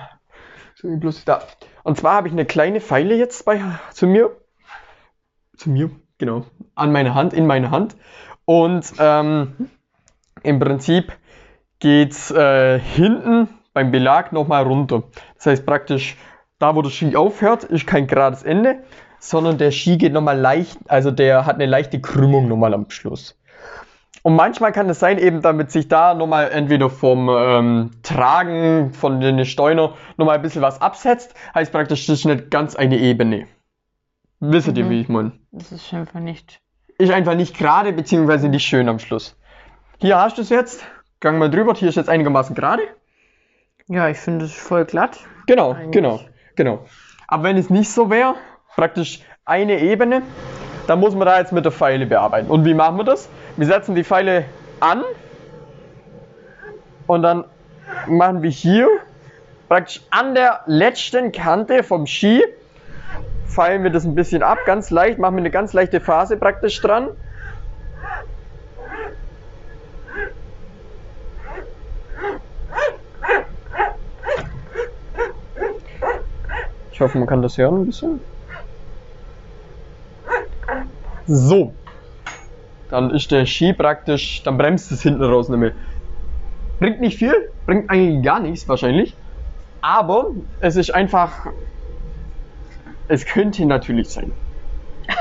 Bloß 0.82 1.26
da. 1.26 1.44
Und 1.84 2.00
zwar 2.00 2.16
habe 2.16 2.30
ich 2.30 2.34
eine 2.34 2.46
kleine 2.46 2.82
Pfeile 2.82 3.14
jetzt 3.14 3.46
bei 3.46 3.62
zu 3.92 4.08
mir. 4.08 4.36
Zu 5.58 5.70
mir, 5.70 5.92
genau. 6.18 6.48
An 6.74 6.92
meine 6.92 7.14
Hand, 7.14 7.34
in 7.34 7.46
meine 7.46 7.70
Hand. 7.70 7.96
Und 8.46 8.92
ähm, 8.98 9.70
im 10.42 10.58
Prinzip 10.58 11.14
geht's 11.78 12.32
äh, 12.32 12.80
hinten 12.80 13.50
beim 13.72 13.92
Belag 13.92 14.32
nochmal 14.32 14.64
runter. 14.64 15.04
Das 15.36 15.46
heißt 15.46 15.66
praktisch, 15.68 16.18
da 16.60 16.76
wo 16.76 16.82
der 16.82 16.90
Ski 16.90 17.16
aufhört, 17.16 17.64
ist 17.64 17.86
kein 17.88 18.08
gerades 18.08 18.44
Ende, 18.44 18.84
sondern 19.20 19.58
der 19.58 19.72
Ski 19.72 19.98
geht 19.98 20.14
nochmal 20.14 20.38
leicht, 20.40 20.78
also 20.88 21.12
der 21.12 21.46
hat 21.46 21.56
eine 21.56 21.66
leichte 21.66 22.00
Krümmung 22.00 22.48
nochmal 22.48 22.74
am 22.74 22.90
Schluss. 22.90 23.38
Und 24.24 24.36
manchmal 24.36 24.72
kann 24.72 24.90
es 24.90 25.00
sein, 25.00 25.20
eben 25.20 25.42
damit 25.42 25.70
sich 25.70 25.88
da 25.88 26.16
nochmal 26.16 26.50
entweder 26.52 26.90
vom 26.90 27.30
ähm, 27.30 27.92
Tragen 28.02 28.92
von 28.94 29.20
den 29.20 29.46
Steuner 29.46 29.94
nochmal 30.18 30.38
ein 30.38 30.42
bisschen 30.42 30.64
was 30.64 30.82
absetzt, 30.82 31.36
heißt 31.54 31.72
praktisch, 31.72 32.08
das 32.08 32.20
ist 32.20 32.26
nicht 32.26 32.50
ganz 32.50 32.76
eine 32.76 32.98
Ebene. 32.98 33.46
Wisst 34.40 34.68
ihr, 34.76 34.84
Mhm. 34.86 34.90
wie 34.90 35.02
ich 35.02 35.10
meine? 35.10 35.34
Das 35.52 35.72
ist 35.72 35.94
einfach 35.94 36.20
nicht. 36.20 36.60
Ist 36.98 37.12
einfach 37.12 37.36
nicht 37.36 37.58
gerade, 37.58 37.94
beziehungsweise 37.94 38.50
nicht 38.50 38.66
schön 38.66 38.90
am 38.90 39.00
Schluss. 39.00 39.38
Hier 40.00 40.18
hast 40.18 40.38
du 40.38 40.42
es 40.42 40.50
jetzt, 40.50 40.84
gang 41.20 41.38
mal 41.38 41.50
drüber, 41.52 41.74
hier 41.76 41.90
ist 41.90 41.96
jetzt 41.96 42.10
einigermaßen 42.10 42.56
gerade. 42.56 42.82
Ja, 43.88 44.10
ich 44.10 44.18
finde 44.18 44.46
es 44.46 44.54
voll 44.56 44.86
glatt. 44.86 45.20
Genau, 45.46 45.74
Eigentlich. 45.74 45.92
genau, 45.92 46.20
genau. 46.56 46.86
Aber 47.28 47.44
wenn 47.44 47.58
es 47.58 47.70
nicht 47.70 47.92
so 47.92 48.10
wäre, 48.10 48.36
praktisch 48.76 49.22
eine 49.46 49.80
Ebene, 49.80 50.22
dann 50.88 51.00
muss 51.00 51.16
man 51.16 51.26
da 51.26 51.40
jetzt 51.40 51.52
mit 51.52 51.66
der 51.66 51.72
Pfeile 51.72 52.06
bearbeiten. 52.06 52.50
Und 52.50 52.66
wie 52.66 52.74
machen 52.74 52.98
wir 52.98 53.04
das? 53.04 53.30
Wir 53.58 53.66
setzen 53.66 53.96
die 53.96 54.04
Pfeile 54.04 54.46
an 54.80 55.04
und 57.08 57.22
dann 57.22 57.46
machen 58.08 58.42
wir 58.42 58.50
hier 58.50 58.88
praktisch 59.68 60.02
an 60.10 60.36
der 60.36 60.62
letzten 60.66 61.32
Kante 61.32 61.84
vom 61.84 62.06
Ski 62.06 62.44
feilen 63.48 63.84
wir 63.84 63.90
das 63.90 64.04
ein 64.04 64.16
bisschen 64.16 64.44
ab, 64.44 64.60
ganz 64.66 64.90
leicht, 64.90 65.18
machen 65.18 65.36
wir 65.36 65.42
eine 65.42 65.52
ganz 65.52 65.74
leichte 65.74 66.02
Phase 66.02 66.38
praktisch 66.38 66.82
dran. 66.82 67.10
Ich 76.96 77.02
hoffe, 77.02 77.18
man 77.18 77.28
kann 77.28 77.42
das 77.42 77.58
hören 77.58 77.82
ein 77.82 77.86
bisschen. 77.86 78.22
So. 81.28 81.74
Dann 82.90 83.12
ist 83.12 83.32
der 83.32 83.46
Ski 83.46 83.74
praktisch, 83.74 84.42
dann 84.44 84.58
bremst 84.58 84.94
es 84.94 85.02
hinten 85.02 85.22
raus 85.22 85.50
mehr. 85.50 85.74
Bringt 86.80 87.02
nicht 87.02 87.18
viel, 87.18 87.34
bringt 87.66 87.90
eigentlich 87.90 88.24
gar 88.24 88.40
nichts 88.40 88.70
wahrscheinlich. 88.70 89.14
Aber 89.82 90.28
es 90.62 90.78
ist 90.78 90.96
einfach. 90.96 91.48
Es 93.10 93.26
könnte 93.26 93.66
natürlich 93.66 94.08
sein. 94.08 94.32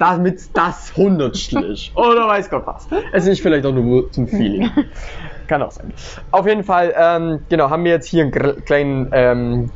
Damit 0.00 0.56
das 0.56 0.96
Hundertstel 0.96 1.70
ist. 1.70 1.96
Oder 1.96 2.26
weiß 2.26 2.50
Gott 2.50 2.66
was. 2.66 2.88
Es 3.12 3.28
ist 3.28 3.42
vielleicht 3.42 3.64
auch 3.64 3.72
nur 3.72 4.10
zum 4.10 4.26
Feeling. 4.26 4.68
Kann 5.46 5.62
auch 5.62 5.70
sein. 5.70 5.92
Auf 6.32 6.48
jeden 6.48 6.64
Fall, 6.64 6.92
ähm, 6.98 7.42
genau, 7.48 7.70
haben 7.70 7.84
wir 7.84 7.92
jetzt 7.92 8.08
hier 8.08 8.24
einen 8.24 8.64
kleinen 8.64 9.08
ähm, 9.12 9.70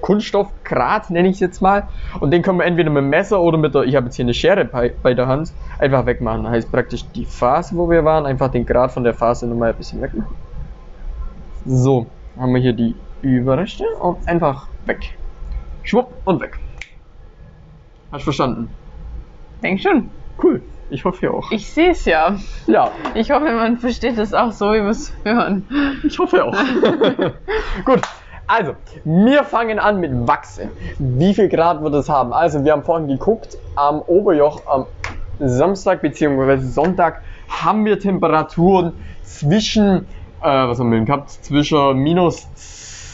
Kunststoffgrat, 0.00 1.10
nenne 1.10 1.28
ich 1.28 1.34
es 1.34 1.40
jetzt 1.40 1.62
mal. 1.62 1.88
Und 2.20 2.30
den 2.30 2.42
können 2.42 2.58
wir 2.58 2.64
entweder 2.64 2.90
mit 2.90 3.02
dem 3.02 3.10
Messer 3.10 3.40
oder 3.40 3.58
mit 3.58 3.74
der, 3.74 3.82
ich 3.82 3.96
habe 3.96 4.06
jetzt 4.06 4.16
hier 4.16 4.24
eine 4.24 4.34
Schere 4.34 4.64
bei, 4.64 4.92
bei 5.02 5.14
der 5.14 5.26
Hand, 5.26 5.52
einfach 5.78 6.06
wegmachen. 6.06 6.44
Das 6.44 6.52
heißt 6.52 6.72
praktisch 6.72 7.04
die 7.14 7.24
Phase, 7.24 7.76
wo 7.76 7.88
wir 7.90 8.04
waren, 8.04 8.26
einfach 8.26 8.50
den 8.50 8.66
Grat 8.66 8.92
von 8.92 9.04
der 9.04 9.14
Phase 9.14 9.46
nochmal 9.46 9.70
ein 9.70 9.76
bisschen 9.76 10.00
wegmachen. 10.00 10.34
So, 11.66 12.06
haben 12.38 12.54
wir 12.54 12.60
hier 12.60 12.72
die 12.72 12.94
Überreste 13.22 13.84
und 14.00 14.26
einfach 14.26 14.66
weg. 14.86 15.16
Schwupp 15.82 16.12
und 16.24 16.40
weg. 16.40 16.58
Hast 18.12 18.22
du 18.22 18.24
verstanden? 18.24 18.70
Denk 19.62 19.80
schon. 19.80 20.10
Cool. 20.42 20.62
Ich 20.90 21.04
hoffe 21.04 21.26
ihr 21.26 21.34
auch. 21.34 21.52
Ich 21.52 21.70
sehe 21.70 21.90
es 21.90 22.04
ja. 22.04 22.36
Ja, 22.66 22.90
Ich 23.14 23.30
hoffe, 23.30 23.44
man 23.44 23.78
versteht 23.78 24.18
es 24.18 24.34
auch 24.34 24.50
so, 24.50 24.72
wie 24.72 24.82
wir 24.82 24.88
es 24.88 25.12
hören. 25.24 25.64
ich 26.02 26.18
hoffe 26.18 26.44
auch. 26.44 26.54
Gut. 27.84 28.00
Also, 28.52 28.72
wir 29.04 29.44
fangen 29.44 29.78
an 29.78 30.00
mit 30.00 30.10
Wachse. 30.26 30.70
Wie 30.98 31.32
viel 31.34 31.48
Grad 31.48 31.84
wird 31.84 31.94
es 31.94 32.08
haben? 32.08 32.32
Also, 32.32 32.64
wir 32.64 32.72
haben 32.72 32.82
vorhin 32.82 33.06
geguckt, 33.06 33.56
am 33.76 34.00
Oberjoch 34.02 34.62
am 34.66 34.86
Samstag 35.38 36.02
bzw. 36.02 36.56
Sonntag 36.58 37.22
haben 37.48 37.84
wir 37.84 38.00
Temperaturen 38.00 38.92
zwischen, 39.22 39.98
äh, 40.42 40.46
was 40.48 40.80
haben 40.80 40.90
wir 40.90 40.98
denn 40.98 41.06
gehabt? 41.06 41.30
Zwischen 41.30 41.98
minus 41.98 42.48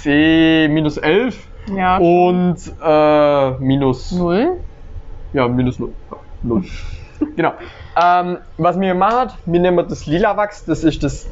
10, 0.02 0.72
minus 0.72 0.96
11 0.96 1.36
Ja. 1.76 1.98
und 1.98 2.56
äh, 2.82 3.50
minus 3.62 4.12
Null? 4.12 4.52
Ja, 5.34 5.48
minus 5.48 5.78
0. 5.78 5.90
0. 6.44 6.64
genau. 7.36 7.52
Ähm, 8.02 8.38
was 8.56 8.80
wir 8.80 8.94
machen, 8.94 9.32
wir 9.44 9.60
nehmen 9.60 9.86
das 9.86 10.06
lila 10.06 10.34
Wachs, 10.38 10.64
das 10.64 10.82
ist 10.82 11.02
das. 11.04 11.26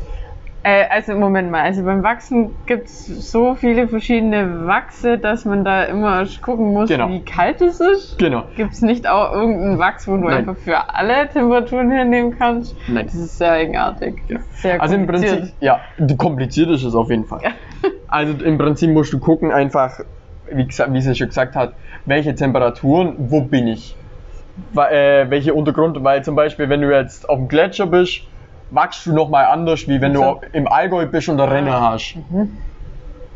Äh, 0.66 0.87
also 0.88 1.12
Moment 1.14 1.50
mal, 1.50 1.61
also 1.61 1.85
beim 1.85 2.03
Wachsen 2.03 2.55
gibt 2.64 2.87
es 2.87 3.05
so 3.05 3.55
viele 3.55 3.87
verschiedene 3.87 4.66
Wachse, 4.66 5.18
dass 5.18 5.44
man 5.44 5.62
da 5.62 5.85
immer 5.85 6.24
gucken 6.40 6.72
muss, 6.72 6.88
Genau. 6.88 7.11
wie 7.11 7.22
kalt 7.22 7.61
es 7.61 7.81
ist. 7.81 8.18
Genau. 8.18 8.44
Gibt 8.57 8.72
es 8.72 8.81
nicht 8.81 9.07
auch 9.07 9.33
irgendeinen 9.35 9.79
Wachs, 9.79 10.09
wo 10.09 10.16
du 10.16 10.22
Nein. 10.24 10.38
einfach 10.38 10.57
für 10.57 10.94
alle 10.94 11.29
Temperaturen 11.29 11.90
hernehmen 11.90 12.35
kannst? 12.38 12.74
Nein. 12.88 13.05
Das 13.05 13.14
ist 13.14 13.37
sehr 13.37 13.53
eigenartig. 13.53 14.22
Genau. 14.27 14.40
Sehr 14.53 14.81
Also 14.81 14.94
im. 14.94 15.07
Prinzip, 15.07 15.53
ja, 15.61 15.81
kompliziert 16.16 16.70
ist 16.70 16.83
es 16.83 16.94
auf 16.94 17.11
jeden 17.11 17.27
Fall. 17.27 17.40
Also 18.09 18.42
im 18.42 18.57
Prinzip 18.57 18.88
musst 18.88 19.12
du 19.12 19.18
gucken, 19.18 19.53
einfach, 19.53 20.00
wie, 20.50 20.66
wie 20.66 21.00
sie 21.03 21.14
schon 21.14 21.29
gesagt 21.29 21.57
hat, 21.57 21.74
welche 22.07 22.35
Temperaturen, 22.35 23.16
wo 23.18 23.42
bin 23.42 23.68
ich? 23.68 23.94
Äh, 24.77 25.29
welche 25.29 25.53
Untergrund, 25.53 26.03
weil 26.05 26.24
zum 26.24 26.37
Beispiel, 26.37 26.70
wenn 26.70 26.81
du 26.81 26.90
jetzt 26.90 27.29
auf 27.29 27.37
dem 27.37 27.48
Gletscher 27.48 27.87
bist, 27.87 28.22
wachst 28.75 29.07
du 29.07 29.13
nochmal 29.15 29.47
anders, 29.47 29.87
wie 29.89 30.01
wenn 30.01 30.17
Also- 30.17 30.41
du 30.41 30.47
im 30.59 30.67
Allgäu 30.69 31.07
bist 31.07 31.29
und 31.29 31.41
eine 31.41 31.51
Renne 31.51 31.81
hast. 31.81 32.17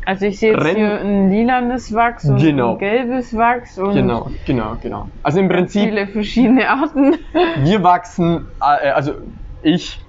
Also 0.05 0.25
ich 0.25 0.39
sehe 0.39 0.53
jetzt 0.53 0.63
Renn- 0.63 0.75
hier 0.75 0.99
ein 1.01 1.29
lilanes 1.29 1.93
Wachs 1.93 2.25
und 2.25 2.37
Genau. 2.37 2.73
ein 2.73 2.79
gelbes 2.79 3.35
Wachs 3.35 3.77
und 3.77 3.93
Genau, 3.93 4.29
genau, 4.45 4.75
genau. 4.81 5.09
Also 5.23 5.39
im 5.39 5.49
Prinzip, 5.49 5.83
viele 5.83 6.07
verschiedene 6.07 6.67
Arten. 6.69 7.15
wir 7.63 7.83
wachsen, 7.83 8.47
äh, 8.61 8.89
also 8.89 9.13
ich, 9.61 9.99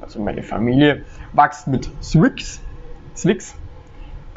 also 0.00 0.22
meine 0.22 0.42
Familie, 0.42 1.04
wächst 1.32 1.66
mit 1.66 1.90
Swix. 2.02 2.62
Swix. 3.14 3.54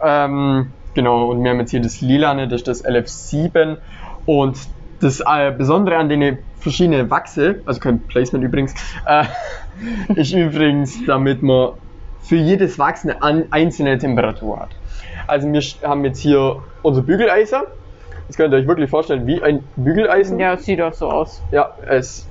Ähm, 0.03 0.73
genau, 0.93 1.31
und 1.31 1.43
wir 1.43 1.51
haben 1.51 1.59
jetzt 1.59 1.71
hier 1.71 1.81
das 1.81 2.01
Lilane, 2.01 2.47
das 2.47 2.61
ist 2.61 2.67
das 2.67 2.85
LF7. 2.85 3.77
Und 4.25 4.57
Das 4.99 5.19
äh, 5.25 5.51
Besondere 5.51 5.97
an 5.97 6.09
den 6.09 6.39
verschiedenen 6.59 7.09
Wachse, 7.09 7.61
also 7.65 7.79
kein 7.79 7.99
Placement 7.99 8.43
übrigens, 8.43 8.73
äh, 9.05 9.23
ist 10.15 10.33
übrigens, 10.33 11.05
damit 11.05 11.41
man 11.43 11.69
für 12.21 12.35
jedes 12.35 12.77
Wachs 12.79 13.03
eine 13.03 13.21
an, 13.21 13.45
einzelne 13.51 13.97
Temperatur 13.97 14.59
hat. 14.59 14.69
Also 15.27 15.51
wir 15.51 15.61
haben 15.87 16.03
jetzt 16.05 16.19
hier 16.19 16.57
unser 16.81 17.01
Bügeleisen. 17.01 17.61
Das 18.27 18.35
könnt 18.35 18.53
ihr 18.53 18.57
euch 18.59 18.67
wirklich 18.67 18.89
vorstellen 18.89 19.25
wie 19.27 19.41
ein 19.41 19.63
Bügeleisen. 19.77 20.39
Ja, 20.39 20.53
es 20.53 20.65
sieht 20.65 20.81
auch 20.81 20.93
so 20.93 21.09
aus. 21.09 21.41
Ja, 21.51 21.71
es 21.87 22.27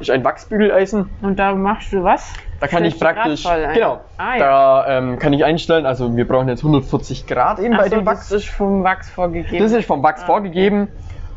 ist 0.00 0.10
ein 0.10 0.24
Wachsbügeleisen. 0.24 1.10
Und 1.22 1.38
da 1.38 1.54
machst 1.54 1.92
du 1.92 2.02
was? 2.02 2.32
Da 2.60 2.66
kann 2.66 2.84
ich 2.84 2.94
Stellst 2.94 3.16
du 3.16 3.20
praktisch, 3.20 3.74
genau, 3.74 4.00
Ah, 4.16 4.36
ja. 4.36 4.38
da 4.38 4.98
ähm, 4.98 5.18
kann 5.18 5.32
ich 5.34 5.44
einstellen, 5.44 5.84
also 5.84 6.16
wir 6.16 6.26
brauchen 6.26 6.48
jetzt 6.48 6.60
140 6.64 7.26
Grad 7.26 7.58
eben 7.58 7.76
bei 7.76 7.80
Ach 7.80 7.84
so, 7.84 7.96
dem 7.96 8.06
Wachs. 8.06 8.28
das 8.30 8.42
ist 8.44 8.48
vom 8.48 8.82
Wachs 8.84 9.10
vorgegeben. 9.10 9.62
Das 9.62 9.72
ist 9.72 9.84
vom 9.86 10.02
Wachs 10.02 10.22
Ah, 10.22 10.26
vorgegeben. 10.26 10.88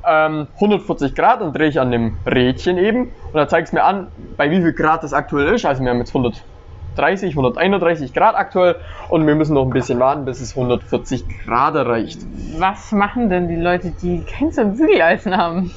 Ähm, 0.10 0.48
140 0.56 1.15
Grad 1.15 1.41
und 1.41 1.56
drehe 1.56 1.67
ich 1.67 1.80
an 1.80 1.91
dem 1.91 2.17
Rädchen 2.26 2.78
eben. 2.78 3.04
Und 3.04 3.34
da 3.34 3.48
zeigt 3.48 3.67
es 3.67 3.74
mir 3.74 3.84
an, 3.84 4.08
bei 4.38 4.50
wie 4.50 4.62
viel 4.62 4.74
Grad 4.74 5.04
das 5.04 5.13
aktuell 5.13 5.54
ist. 5.54 5.65
Also 5.65 5.84
wir 5.84 5.89
haben 5.89 6.00
jetzt 6.00 6.15
130, 6.15 7.32
131 7.32 8.13
Grad 8.13 8.36
aktuell 8.36 8.76
und 9.10 9.28
wir 9.28 9.36
müssen 9.36 9.54
noch 9.54 9.63
ein 9.65 9.72
bisschen 9.72 10.00
warten, 10.00 10.24
bis 10.26 10.39
es 10.39 10.56
140 10.56 11.26
Grad 11.46 11.76
erreicht. 11.76 12.20
Was 12.58 12.91
machen 12.91 13.30
denn 13.30 13.48
die 13.48 13.58
Leute, 13.58 13.91
die 14.02 14.24
kein 14.24 14.52
so 14.52 14.62
ein 14.62 14.78
Bügeleisen 14.78 15.36
haben? 15.36 15.72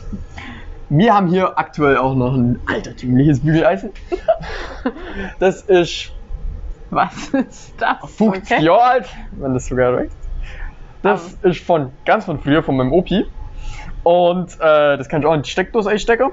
Wir 0.89 1.15
haben 1.15 1.29
hier 1.29 1.59
aktuell 1.59 1.97
auch 1.99 2.15
noch 2.15 2.35
ein 2.35 2.61
altertümliches 2.67 3.41
Bügeleisen. 3.41 3.91
Das 5.39 5.63
ist 5.63 6.13
Was 6.91 7.29
ist 7.29 7.75
das? 7.79 7.99
50 8.17 8.57
Okay. 8.57 8.65
Jahre 8.65 8.83
alt, 8.83 9.09
wenn 9.33 9.55
das 9.55 9.67
sogar 9.67 9.95
reicht. 9.95 10.13
Das 11.03 11.37
ist 11.43 11.61
von 11.65 11.91
ganz 12.05 12.25
von 12.25 12.41
früher, 12.41 12.63
von 12.63 12.77
meinem 12.77 12.93
Opi. 12.93 13.27
Und 14.03 14.55
äh, 14.61 14.97
das 14.97 15.09
kann 15.09 15.21
ich 15.21 15.27
auch 15.27 15.35
in 15.35 15.43
die 15.43 15.51
Steckdose 15.51 15.91
einstecken. 15.91 16.31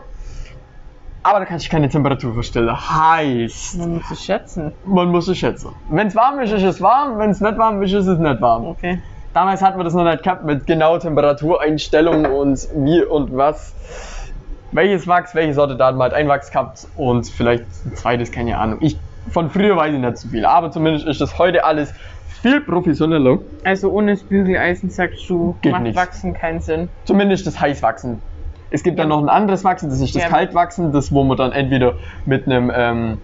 Aber 1.24 1.40
da 1.40 1.46
kann 1.46 1.58
ich 1.58 1.70
keine 1.70 1.90
Temperatur 1.90 2.34
verstellen. 2.34 2.70
Heißt, 2.72 3.78
Man 3.80 3.96
muss 3.96 4.12
es 4.12 4.24
schätzen. 4.24 4.72
man 4.86 5.08
muss 5.10 5.28
es 5.28 5.38
schätzen. 5.38 5.74
Wenn 5.90 6.08
es 6.08 6.16
warm 6.16 6.40
ist, 6.40 6.54
ist 6.54 6.64
es 6.64 6.82
warm. 6.82 7.20
Wenn 7.20 7.32
es 7.32 7.42
nicht 7.42 7.58
warm 7.58 7.82
ist, 7.84 7.92
ist 7.92 8.08
es 8.08 8.18
nicht 8.18 8.40
warm. 8.42 8.66
Okay. 8.66 9.02
Damals 9.34 9.62
hatten 9.62 9.78
wir 9.78 9.84
das 9.84 9.94
noch 9.94 10.06
nicht 10.06 10.24
gehabt 10.24 10.46
mit 10.46 10.66
genau 10.66 10.98
Temperatureinstellungen 10.98 12.32
und 12.32 12.68
wie 12.76 13.04
und 13.04 13.36
was. 13.36 13.74
Welches 14.72 15.08
Wachs, 15.08 15.36
welche 15.36 15.54
Sorte 15.54 15.76
da 15.76 15.88
hat 15.88 16.00
halt 16.00 16.14
ein 16.14 16.28
Wachs 16.28 16.50
gehabt 16.52 16.88
und 16.96 17.28
vielleicht 17.28 17.64
ein 17.86 17.96
zweites, 17.96 18.32
keine 18.32 18.58
Ahnung. 18.58 18.80
Ich, 18.82 18.98
von 19.32 19.50
früher 19.50 19.76
weiß 19.76 19.94
ich 19.94 20.00
nicht 20.00 20.18
so 20.18 20.30
viel, 20.30 20.46
aber 20.46 20.72
zumindest 20.72 21.06
ist 21.08 21.20
das 21.22 21.38
heute 21.38 21.64
alles 21.66 21.94
viel 22.38 22.62
professioneller. 22.62 23.40
Also 23.64 23.92
ohne 23.92 24.12
das 24.14 24.24
Bügeleisen 24.24 24.90
sagst 24.90 25.30
du, 25.30 25.58
Geht 25.62 25.72
macht 25.72 25.84
nicht. 25.84 25.96
Wachsen 25.96 26.34
keinen 26.34 26.62
Sinn. 26.62 26.90
Zumindest 27.06 27.46
das 27.48 27.60
Heißwachsen. 27.60 28.22
Es 28.70 28.84
gibt 28.84 29.00
dann 29.00 29.10
Ja. 29.10 29.16
noch 29.16 29.24
ein 29.24 29.30
anderes 29.30 29.64
Wachsen, 29.64 29.90
das 29.90 30.02
ist 30.02 30.16
das 30.16 30.24
Ja. 30.24 30.30
Kaltwachsen, 30.30 30.92
das 30.92 31.12
wo 31.12 31.24
man 31.24 31.38
dann 31.38 31.52
entweder 31.54 31.96
mit 32.26 32.46
einem 32.48 32.72
ähm, 32.76 33.18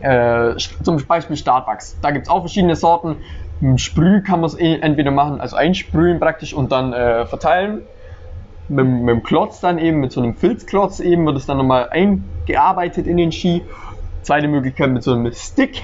äh, 0.00 0.54
zum 0.82 0.98
Beispiel 1.06 1.36
Startwachs. 1.36 1.98
Da 2.02 2.10
gibt 2.10 2.26
es 2.26 2.30
auch 2.30 2.40
verschiedene 2.40 2.76
Sorten. 2.76 3.16
Im 3.60 3.78
Sprüh 3.78 4.22
kann 4.22 4.40
man 4.40 4.48
es 4.48 4.58
eh 4.58 4.78
entweder 4.80 5.10
machen, 5.10 5.40
also 5.40 5.56
einsprühen 5.56 6.20
praktisch 6.20 6.54
und 6.54 6.72
dann 6.72 6.92
äh, 6.92 7.26
verteilen. 7.26 7.82
Mit, 8.68 8.86
mit 8.86 9.08
dem 9.08 9.22
Klotz 9.22 9.60
dann 9.60 9.78
eben, 9.78 9.98
mit 9.98 10.12
so 10.12 10.22
einem 10.22 10.34
Filzklotz 10.36 11.00
eben, 11.00 11.26
wird 11.26 11.36
es 11.36 11.46
dann 11.46 11.56
nochmal 11.56 11.88
eingearbeitet 11.90 13.06
in 13.06 13.16
den 13.16 13.32
Ski. 13.32 13.62
Zweite 14.22 14.46
Möglichkeit 14.48 14.90
mit 14.90 15.02
so 15.02 15.12
einem 15.12 15.32
Stick. 15.32 15.82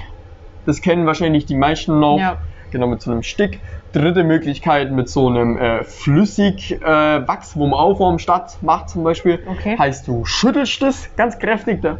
Das 0.67 0.81
kennen 0.81 1.07
wahrscheinlich 1.07 1.45
die 1.47 1.55
meisten 1.55 1.99
noch. 1.99 2.19
Ja. 2.19 2.37
Genau, 2.71 2.85
mit 2.87 3.01
so 3.01 3.09
einem 3.11 3.23
Stick. 3.23 3.61
Dritte 3.93 4.23
Möglichkeit 4.25 4.91
mit 4.91 5.09
so 5.09 5.27
einem 5.27 5.57
äh, 5.57 5.83
flüssig 5.85 6.73
äh, 6.81 6.85
Wachs, 6.85 7.55
wo 7.55 7.65
man 7.65 7.79
Aufwärm 7.79 8.19
statt 8.19 8.57
macht 8.61 8.89
zum 8.89 9.03
Beispiel. 9.03 9.39
Okay. 9.47 9.77
Heißt, 9.79 10.07
du 10.07 10.25
schüttelst 10.25 10.81
es 10.83 11.09
ganz 11.15 11.39
kräftig 11.39 11.81
da 11.81 11.97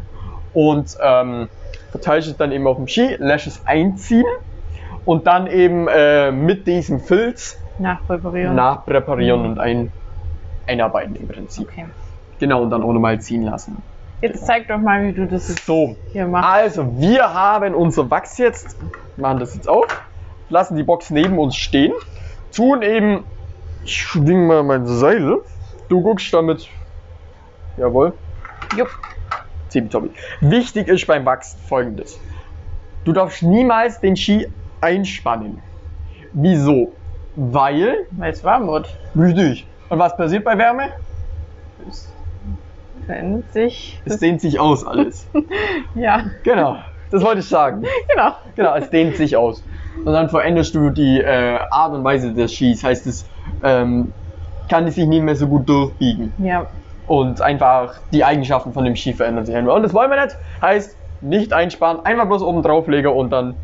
und 0.52 0.96
ähm, 1.02 1.48
verteilst 1.90 2.28
es 2.28 2.36
dann 2.36 2.52
eben 2.52 2.66
auf 2.66 2.76
dem 2.76 2.86
Ski, 2.86 3.16
lässt 3.18 3.46
es 3.46 3.66
einziehen 3.66 4.26
und 5.06 5.26
dann 5.26 5.46
eben 5.46 5.88
äh, 5.88 6.30
mit 6.30 6.66
diesem 6.66 7.00
Filz 7.00 7.58
Nachpräparieren. 7.78 8.54
nachpräparieren 8.54 9.42
Mhm. 9.42 9.48
und 9.52 9.58
ein, 9.58 9.92
einarbeiten 10.66 11.16
im 11.16 11.26
Prinzip. 11.26 11.68
Okay. 11.70 11.86
Genau, 12.38 12.62
und 12.62 12.70
dann 12.70 12.82
auch 12.82 12.92
nochmal 12.92 13.18
ziehen 13.20 13.42
lassen. 13.42 13.82
Jetzt 14.20 14.46
zeig 14.46 14.66
doch 14.68 14.78
mal, 14.78 15.06
wie 15.06 15.12
du 15.12 15.26
das 15.26 15.48
jetzt 15.48 15.64
So, 15.64 15.96
hier 16.12 16.26
machst. 16.26 16.48
also 16.48 16.98
wir 17.00 17.32
haben 17.32 17.74
unser 17.74 18.10
Wachs 18.10 18.36
jetzt, 18.38 18.76
machen 19.16 19.38
das 19.38 19.54
jetzt 19.54 19.68
auf, 19.68 19.86
lassen 20.48 20.76
die 20.76 20.82
Box 20.82 21.10
neben 21.10 21.38
uns 21.38 21.56
stehen, 21.56 21.92
tun 22.54 22.82
eben, 22.82 23.24
ich 23.84 23.96
schwing 23.96 24.46
mal 24.46 24.62
mein 24.64 24.86
Seil, 24.86 25.38
du 25.88 26.00
guckst 26.02 26.32
damit, 26.34 26.68
jawohl, 27.76 28.12
Jupp. 28.76 28.90
Tippitoppi. 29.70 30.10
Wichtig 30.40 30.88
ist 30.88 31.06
beim 31.06 31.24
Wachs 31.26 31.56
folgendes. 31.68 32.18
Du 33.04 33.12
darfst 33.12 33.42
niemals 33.42 34.00
den 34.00 34.16
Ski 34.16 34.48
einspannen. 34.80 35.60
Wieso? 36.32 36.92
Weil, 37.36 38.06
Weil 38.12 38.32
es 38.32 38.42
warm 38.42 38.66
wird. 38.66 38.88
richtig. 39.16 39.66
Und 39.90 39.98
was 39.98 40.16
passiert 40.16 40.44
bei 40.44 40.56
Wärme? 40.58 40.88
Es 41.88 42.10
verändert 43.08 43.50
sich. 43.54 43.98
Es 44.04 44.18
dehnt 44.18 44.40
sich 44.42 44.60
aus 44.60 44.86
alles. 44.86 45.26
Ja, 45.94 46.26
Genau, 46.44 46.76
das 47.10 47.22
wollte 47.24 47.40
ich 47.40 47.48
sagen. 47.48 47.82
genau. 48.08 48.32
Genau, 48.54 48.74
es 48.76 48.90
dehnt 48.90 49.16
sich 49.16 49.34
aus. 49.36 49.64
Und 50.04 50.12
dann 50.12 50.28
veränderst 50.28 50.74
du 50.74 50.90
die 50.90 51.20
äh, 51.20 51.58
Art 51.70 51.94
und 51.94 52.04
Weise 52.04 52.34
des 52.34 52.52
Skis. 52.52 52.84
Heißt 52.84 53.06
es, 53.06 53.24
ähm, 53.64 54.12
kann 54.68 54.86
es 54.86 54.94
sich 54.96 55.06
nicht 55.06 55.22
mehr 55.22 55.34
so 55.34 55.48
gut 55.48 55.66
durchbiegen. 55.68 56.32
Ja. 56.38 56.66
Und 57.06 57.40
einfach 57.40 57.94
die 58.12 58.22
Eigenschaften 58.24 58.74
von 58.74 58.84
dem 58.84 58.94
Ski 58.94 59.14
verändern 59.14 59.46
sich. 59.46 59.56
Und 59.56 59.82
das 59.82 59.94
wollen 59.94 60.10
wir 60.10 60.22
nicht. 60.22 60.36
Heißt, 60.60 60.94
nicht 61.22 61.52
einsparen, 61.54 62.04
einfach 62.04 62.26
bloß 62.26 62.42
oben 62.42 62.62
drauflegen 62.62 63.10
und 63.10 63.30
dann 63.30 63.54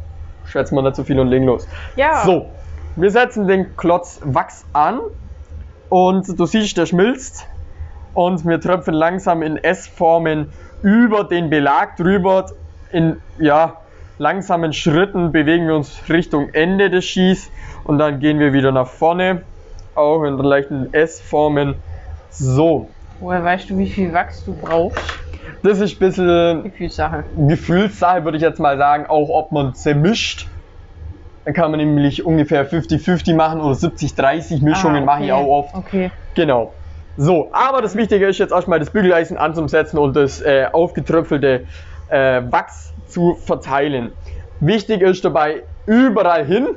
schätzen 0.46 0.74
wir 0.74 0.83
nicht 0.83 0.96
so 0.96 1.04
viel 1.04 1.20
und 1.20 1.28
legen 1.28 1.44
los. 1.44 1.68
Ja. 1.96 2.24
So, 2.24 2.46
wir 2.96 3.11
setzen 3.11 3.46
den 3.46 3.76
Klotz 3.76 4.20
Wachs 4.24 4.64
an 4.72 5.00
und 5.90 6.26
du 6.40 6.46
siehst, 6.46 6.76
der 6.78 6.87
schmilzt 6.87 7.46
und 8.14 8.44
wir 8.46 8.61
tröpfen 8.61 8.94
langsam 8.94 9.42
in 9.42 9.57
S-Formen 9.57 10.53
über 10.83 11.24
den 11.24 11.50
Belag 11.50 11.96
drüber. 11.96 12.46
In 12.90 13.20
ja, 13.38 13.77
langsamen 14.18 14.72
Schritten 14.72 15.33
bewegen 15.33 15.66
wir 15.66 15.74
uns 15.74 16.09
Richtung 16.09 16.48
Ende 16.53 16.90
des 16.90 17.05
Skis 17.07 17.50
und 17.85 17.98
dann 17.98 18.20
gehen 18.20 18.38
wir 18.38 18.53
wieder 18.53 18.72
nach 18.72 18.87
vorne, 18.88 19.42
auch 19.94 20.22
in 20.24 20.38
leichten 20.38 20.92
S-Formen. 20.92 21.83
So, 22.31 22.90
Woher 23.18 23.42
weißt 23.44 23.70
du, 23.70 23.79
wie 23.79 23.88
viel 23.88 24.12
Wachs 24.12 24.44
du 24.44 24.55
brauchst? 24.55 24.98
das 25.62 25.81
ist 25.81 25.96
ein 25.96 25.98
bisschen 25.98 26.62
Gefühlssache. 26.64 27.24
Gefühlssache, 27.37 28.24
würde 28.24 28.37
ich 28.37 28.42
jetzt 28.42 28.61
mal 28.61 28.79
sagen, 28.79 29.07
auch 29.07 29.29
ob 29.29 29.53
man 29.53 29.74
zermischt. 29.74 30.48
Dann 31.44 31.55
kann 31.55 31.70
man 31.70 31.79
nämlich 31.79 32.24
ungefähr 32.24 32.68
50-50 32.68 33.35
machen 33.35 33.61
oder 33.61 33.74
70-30 33.74 34.64
Mischungen 34.64 35.03
Ah, 35.03 35.07
mache 35.07 35.24
ich 35.24 35.33
auch 35.33 35.46
oft. 35.46 35.74
Okay. 35.74 36.11
Genau. 36.35 36.74
So, 37.16 37.50
aber 37.53 37.81
das 37.81 37.94
Wichtige 37.94 38.27
ist 38.27 38.38
jetzt 38.38 38.53
erstmal 38.53 38.81
das 38.81 38.90
Bügeleisen 38.90 39.37
anzusetzen 39.37 39.98
und 39.98 40.16
das 40.16 40.40
äh, 40.40 40.66
aufgetröpfelte 40.72 41.66
äh, 42.09 42.42
Wachs 42.50 42.92
zu 43.09 43.37
verteilen. 43.37 44.12
Wichtig 44.61 45.03
ist 45.03 45.24
dabei 45.24 45.62
überall 45.87 46.44
hin, 46.44 46.68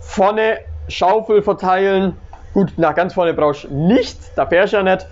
vorne 0.00 0.58
Schaufel 0.88 1.42
verteilen. 1.42 2.16
Gut, 2.54 2.72
nach 2.76 2.94
ganz 2.94 3.12
vorne 3.14 3.34
brauchst 3.34 3.64
du 3.64 3.74
nicht, 3.74 4.18
da 4.36 4.46
fährst 4.46 4.72
du 4.72 4.78
ja 4.78 4.82
nicht. 4.82 5.06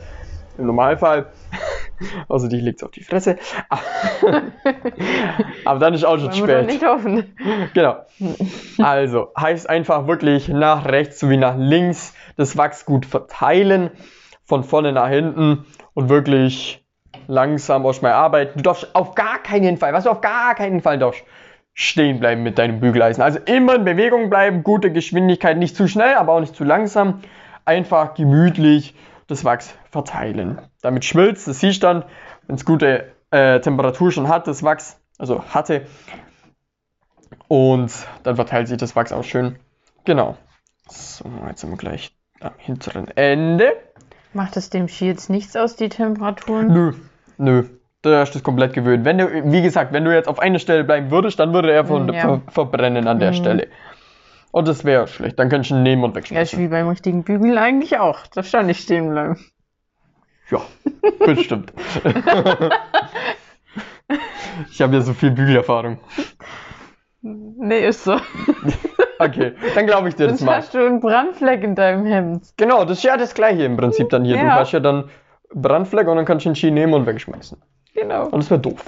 Im 0.59 0.67
Normalfall. 0.67 1.27
Außer 2.29 2.49
dich 2.49 2.63
liegt 2.63 2.83
auf 2.83 2.91
die 2.91 3.03
Fresse. 3.03 3.37
aber 5.65 5.79
dann 5.79 5.93
ist 5.95 6.05
auch 6.05 6.19
schon 6.19 6.33
spät. 6.33 6.67
nicht 6.67 6.85
hoffen. 6.85 7.37
Genau. 7.75 7.97
Also 8.79 9.33
heißt 9.39 9.69
einfach 9.69 10.07
wirklich 10.07 10.49
nach 10.49 10.87
rechts 10.87 11.21
sowie 11.21 11.37
nach 11.37 11.57
links 11.59 12.15
das 12.37 12.57
Wachs 12.57 12.87
gut 12.87 13.05
verteilen, 13.05 13.91
von 14.47 14.65
vorne 14.65 14.93
nach 14.93 15.09
hinten 15.09 15.67
und 15.95 16.09
wirklich 16.09 16.85
langsam 17.27 17.85
erstmal 17.85 18.13
arbeiten. 18.13 18.59
Du 18.59 18.63
darfst 18.63 18.95
auf 18.95 19.15
gar 19.15 19.39
keinen 19.43 19.77
Fall, 19.77 19.93
was 19.93 20.05
du 20.05 20.11
auf 20.11 20.21
gar 20.21 20.55
keinen 20.55 20.81
Fall 20.81 20.99
darfst, 20.99 21.25
stehen 21.75 22.21
bleiben 22.21 22.43
mit 22.43 22.59
deinem 22.59 22.81
Bügeleisen. 22.81 23.23
Also 23.23 23.39
immer 23.45 23.75
in 23.75 23.85
Bewegung 23.85 24.31
bleiben, 24.31 24.63
gute 24.63 24.93
Geschwindigkeit, 24.93 25.59
nicht 25.59 25.77
zu 25.77 25.89
schnell, 25.89 26.15
aber 26.15 26.33
auch 26.33 26.41
nicht 26.41 26.55
zu 26.55 26.65
langsam. 26.65 27.21
Einfach 27.65 28.15
gemütlich 28.15 28.95
das 29.27 29.45
Wachs 29.45 29.75
verteilen. 29.91 30.61
Damit 30.83 31.05
schmilzt, 31.05 31.49
das 31.49 31.61
siehst 31.61 31.83
du 31.83 31.89
dann, 31.89 32.05
wenn 32.47 32.57
es 32.57 32.65
gute 32.65 33.13
äh, 33.33 33.61
Temperatur 33.61 34.13
schon 34.13 34.29
hat, 34.29 34.47
das 34.47 34.63
Wachs, 34.63 35.01
also 35.19 35.43
hatte, 35.47 35.87
und 37.49 37.93
dann 38.23 38.37
verteilt 38.37 38.69
sich 38.69 38.77
das 38.77 38.97
Wachs 38.97 39.13
auch 39.13 39.25
schön. 39.25 39.59
Genau. 40.05 40.37
So, 40.89 41.25
jetzt 41.49 41.61
sind 41.61 41.71
wir 41.71 41.77
gleich 41.77 42.13
am 42.41 42.53
hinteren 42.59 43.09
Ende. 43.09 43.73
Macht 44.33 44.57
es 44.57 44.71
dem 44.71 44.89
Ski 44.89 45.07
jetzt 45.07 45.31
nichts 45.31 45.57
aus, 45.57 45.77
die 45.77 45.89
Temperaturen? 45.89 46.73
Nö, 46.73 46.93
nö. 47.39 47.65
Da 48.03 48.23
ist 48.23 48.35
das 48.35 48.43
komplett 48.43 48.73
gewöhnt. 48.75 49.05
Wenn 49.05 49.19
du, 49.19 49.27
wie 49.51 49.63
gesagt, 49.63 49.93
wenn 49.93 50.05
du 50.05 50.15
jetzt 50.15 50.29
auf 50.29 50.39
einer 50.39 50.59
Stelle 50.61 50.85
bleiben 50.85 51.11
würdest, 51.11 51.41
dann 51.41 51.53
würde 51.53 51.73
er 51.73 51.85
von, 51.87 52.13
Ja. 52.13 52.21
ver 52.21 52.43
verbrennen 52.49 53.09
an 53.09 53.19
der 53.19 53.31
Mhm. 53.33 53.37
Stelle. 53.37 53.69
Und 54.53 54.69
das 54.69 54.85
wäre 54.85 55.09
schlecht. 55.09 55.39
Dann 55.39 55.49
könntest 55.49 55.71
du 55.73 55.77
ihn 55.77 55.83
nehmen 55.83 56.05
und 56.05 56.11
Ja, 56.15 56.21
ist 56.21 56.31
wegschmeißen. 56.31 56.59
wie 56.61 56.69
beim 56.69 56.89
richtigen 56.89 57.25
Bügeln 57.25 57.59
eigentlich 57.59 57.99
auch. 57.99 58.27
Da 58.29 58.43
stand 58.43 58.69
nicht 58.69 58.83
stehen 58.83 59.11
bleiben. 59.11 59.39
Ja, 60.51 60.61
bestimmt. 61.25 61.73
ich 64.71 64.81
habe 64.81 64.95
ja 64.95 65.01
so 65.01 65.13
viel 65.13 65.33
Bügelerfahrung. 65.33 65.99
Nee, 67.23 67.87
ist 67.89 68.05
so. 68.05 68.17
Okay, 69.19 69.53
dann 69.75 69.87
glaube 69.87 70.09
ich 70.09 70.15
dir 70.15 70.25
das 70.27 70.39
Sonst 70.39 70.47
mal. 70.47 70.57
hast 70.57 70.75
du 70.75 70.79
einen 70.79 71.01
Brandfleck 71.01 71.63
in 71.63 71.75
deinem 71.75 72.05
Hemd. 72.07 72.53
Genau, 72.57 72.85
das 72.85 72.99
ist 72.99 73.05
ja 73.05 73.17
das 73.17 73.35
gleiche 73.35 73.65
im 73.65 73.77
Prinzip 73.77 74.11
dann 74.11 74.25
hier. 74.25 74.37
Du 74.37 74.45
Ja. 74.45 74.55
hast 74.57 74.73
ja 74.73 74.81
dann 74.81 75.09
Brandfleck 75.55 76.07
und 76.09 76.17
dann 76.17 76.25
kannst 76.25 76.45
du 76.45 76.51
den 76.51 76.57
Ski 76.57 76.71
nehmen 76.71 76.93
und 76.95 77.07
wegschmeißen. 77.07 77.59
Genau. 77.95 78.25
Und 78.27 78.37
das 78.43 78.51
wäre 78.51 78.61
doof. 78.61 78.85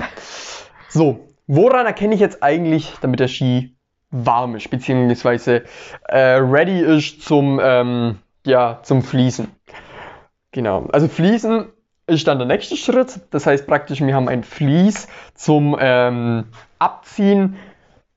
So, 0.88 1.20
woran 1.46 1.86
erkenne 1.86 2.14
ich 2.14 2.20
jetzt 2.20 2.42
eigentlich, 2.42 2.92
damit 3.00 3.20
der 3.20 3.28
Ski 3.28 3.74
warm 4.10 4.56
ist, 4.56 4.70
beziehungsweise 4.70 5.64
äh, 6.08 6.18
ready 6.36 6.80
ist 6.80 7.22
zum, 7.22 7.60
ähm, 7.62 8.18
ja, 8.46 8.80
zum 8.82 9.02
Fließen? 9.02 9.48
Genau, 10.52 10.86
also 10.92 11.08
Fließen 11.08 11.66
ist 12.06 12.26
dann 12.26 12.38
der 12.38 12.46
nächste 12.48 12.76
Schritt. 12.76 13.20
Das 13.30 13.46
heißt 13.46 13.66
praktisch, 13.66 14.00
wir 14.00 14.14
haben 14.14 14.28
ein 14.28 14.42
Vlies 14.42 15.08
zum 15.34 15.76
ähm, 15.78 16.44
Abziehen 16.78 17.56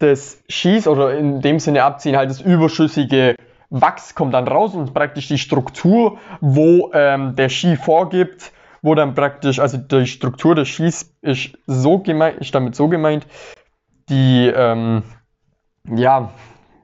des 0.02 0.44
Skis 0.50 0.88
oder 0.88 1.18
in 1.18 1.42
dem 1.42 1.60
Sinne 1.60 1.84
abziehen 1.84 2.18
halt 2.18 2.30
das 2.30 2.42
überschüssige 2.42 3.36
Wachs 3.70 4.16
kommt 4.16 4.34
dann 4.34 4.48
raus 4.48 4.76
und 4.76 4.94
praktisch 4.94 5.30
die 5.30 5.38
Struktur, 5.38 6.18
wo 6.42 6.92
ähm, 6.94 7.36
der 7.38 7.48
Ski 7.48 7.78
vorgibt, 7.78 8.52
wo 8.82 8.96
dann 8.96 9.16
praktisch, 9.16 9.60
also 9.60 9.78
die 9.78 10.08
Struktur 10.08 10.56
des 10.56 10.68
Skis 10.68 11.16
ist 11.22 11.58
so 11.68 12.00
gemeint, 12.00 12.40
ist 12.40 12.54
damit 12.54 12.76
so 12.76 12.90
gemeint, 12.90 13.26
die, 14.10 14.52
ähm, 14.54 15.04
ja, 15.86 16.32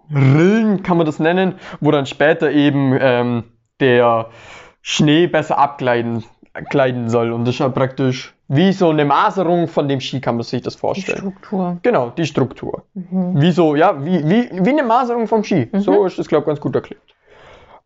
Rillen 0.10 0.82
kann 0.84 0.96
man 0.96 1.06
das 1.06 1.20
nennen, 1.20 1.56
wo 1.82 1.92
dann 1.92 2.06
später 2.06 2.52
eben 2.52 2.98
ähm, 2.98 3.44
der 3.82 4.30
Schnee 4.82 5.28
besser 5.28 5.58
abgleiten 5.58 6.24
gleiten 6.62 7.10
soll. 7.10 7.32
Und 7.32 7.46
das 7.46 7.56
ist 7.56 7.60
ja 7.60 7.70
praktisch 7.70 8.34
wie 8.48 8.72
so 8.72 8.90
eine 8.90 9.06
Maserung 9.06 9.68
von 9.68 9.88
dem 9.88 10.00
Ski, 10.00 10.22
kann 10.22 10.36
man 10.36 10.44
sich 10.44 10.62
das 10.62 10.76
Die 10.76 10.80
vorstellen. 10.80 11.18
Struktur. 11.18 11.78
Genau, 11.82 12.10
die 12.12 12.26
Struktur. 12.26 12.84
Mhm. 12.94 13.42
Wie 13.42 13.52
so, 13.52 13.76
ja, 13.76 14.04
wie, 14.04 14.28
wie, 14.28 14.50
wie 14.52 14.70
eine 14.70 14.84
Maserung 14.84 15.28
vom 15.28 15.44
Ski. 15.44 15.70
So 15.74 16.06
ist 16.06 16.18
das, 16.18 16.28
glaube 16.28 16.44
ich, 16.44 16.48
ganz 16.48 16.62
gut 16.62 16.76
erklärt. 16.76 17.02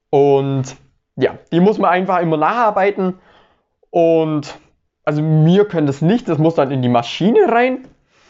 Und 0.10 0.76
ja, 1.16 1.38
die 1.52 1.60
muss 1.60 1.78
man 1.78 1.90
einfach 1.90 2.20
immer 2.20 2.38
nacharbeiten. 2.38 3.16
Und 3.90 4.56
also 5.04 5.22
wir 5.24 5.66
können 5.66 5.88
das 5.88 6.02
nicht, 6.02 6.30
das 6.30 6.38
muss 6.38 6.56
dann 6.56 6.72
in 6.72 6.82
die 6.82 6.90
Maschine 6.90 7.52
rein. 7.52 7.88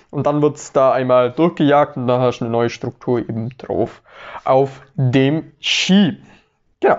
Und 0.09 0.27
dann 0.27 0.41
wird 0.41 0.57
es 0.57 0.73
da 0.73 0.91
einmal 0.91 1.31
durchgejagt 1.31 1.95
und 1.95 2.07
dann 2.07 2.19
hast 2.19 2.39
du 2.39 2.45
eine 2.45 2.51
neue 2.51 2.69
Struktur 2.69 3.19
eben 3.19 3.49
drauf 3.57 4.01
auf 4.43 4.81
dem 4.95 5.53
Ski. 5.59 6.17
Genau. 6.81 6.97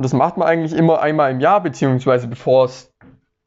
Und 0.00 0.04
das 0.04 0.14
macht 0.14 0.38
man 0.38 0.48
eigentlich 0.48 0.72
immer 0.72 1.02
einmal 1.02 1.30
im 1.30 1.40
Jahr, 1.40 1.60
beziehungsweise 1.60 2.26
bevor 2.26 2.64
es 2.64 2.90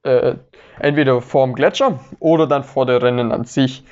äh, 0.04 0.36
entweder 0.78 1.20
vor 1.20 1.48
dem 1.48 1.56
Gletscher 1.56 2.00
oder 2.20 2.46
dann 2.46 2.64
vor 2.64 2.86
der 2.86 3.02
Rennen 3.02 3.32
an 3.32 3.46
sich. 3.46 3.84